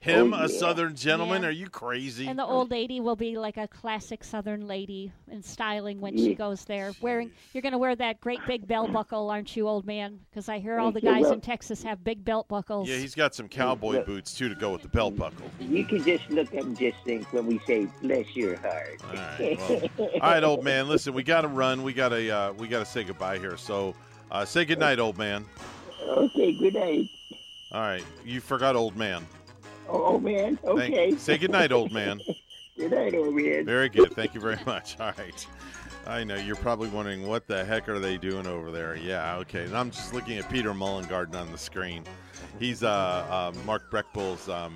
[0.00, 0.46] Him, Oh, a yeah.
[0.58, 1.42] Southern gentleman?
[1.42, 1.48] Yeah.
[1.48, 2.28] Are you crazy?
[2.28, 6.36] And the old lady will be like a classic Southern lady in styling when she
[6.36, 6.92] goes there.
[7.00, 10.20] Wearing, you're going to wear that great big belt buckle, aren't you, old man?
[10.30, 12.88] Because I hear all the guys in Texas have big belt buckles.
[12.88, 15.50] yeah, he's got some cowboy boots too to go with the belt buckle.
[15.58, 19.14] You can just look up and just think when we say "bless your heart." All
[19.14, 19.58] right,
[19.98, 20.86] well, all right, old man.
[20.88, 21.82] Listen, we got to run.
[21.82, 23.56] We got to uh, we got to say goodbye here.
[23.56, 23.96] So,
[24.30, 25.44] uh, say good night, old man.
[26.06, 27.08] Okay, good night.
[27.72, 29.26] All right, you forgot old man.
[29.88, 30.56] Oh, oh, man.
[30.56, 31.16] Thank- Okay.
[31.16, 32.20] say good night, old man.
[32.76, 33.64] good night, old man.
[33.64, 34.12] Very good.
[34.12, 34.96] Thank you very much.
[35.00, 35.46] All right.
[36.06, 38.96] I know you're probably wondering what the heck are they doing over there.
[38.96, 39.64] Yeah, okay.
[39.64, 42.04] And I'm just looking at Peter Mullengarden on the screen.
[42.58, 44.74] He's uh, uh, Mark Breckbull's um,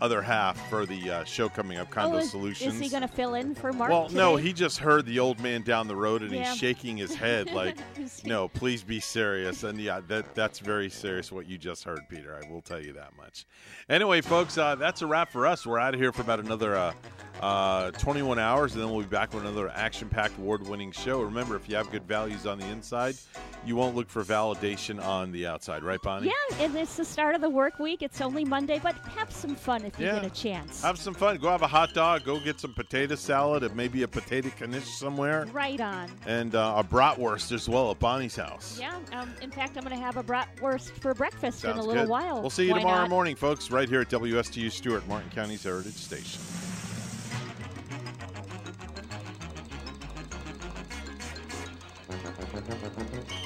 [0.00, 2.74] other half for the uh, show coming up, Condo oh, is, Solutions.
[2.74, 3.90] Is he going to fill in for Mark?
[3.90, 6.50] well, no, he just heard the old man down the road and Yeah.
[6.50, 7.76] he's shaking his head like,
[8.24, 12.38] "No, please be serious." And yeah, that that's very serious what you just heard, Peter.
[12.42, 13.46] I will tell you that much.
[13.88, 15.66] Anyway, folks, uh, that's a wrap for us.
[15.66, 16.92] We're out of here for about another uh,
[17.40, 21.20] uh, 21 hours, and then we'll be back with another action-packed, award-winning show.
[21.22, 23.16] Remember, if you have good values on the inside,
[23.64, 26.26] you won't look for validation on the outside, right, Bonnie?
[26.28, 28.02] Yeah, and it's the start of the work week.
[28.02, 30.16] It's only Monday, but have some fun if you Yeah.
[30.20, 30.82] get a chance.
[30.82, 31.36] Have some fun.
[31.38, 32.24] Go have a hot dog.
[32.24, 35.46] Go get some potato salad and maybe a potato knish somewhere.
[35.52, 36.10] Right on.
[36.26, 38.78] And uh, a bratwurst as well at Bonnie's house.
[38.80, 38.98] Yeah.
[39.12, 42.08] Um, in fact, I'm going to have a bratwurst for breakfast in a little good.
[42.08, 42.40] while.
[42.40, 43.10] We'll see you Why tomorrow not?
[43.10, 46.40] morning, folks, right here at WSTU Stuart, Martin County's Heritage Station.
[52.68, 53.39] था तो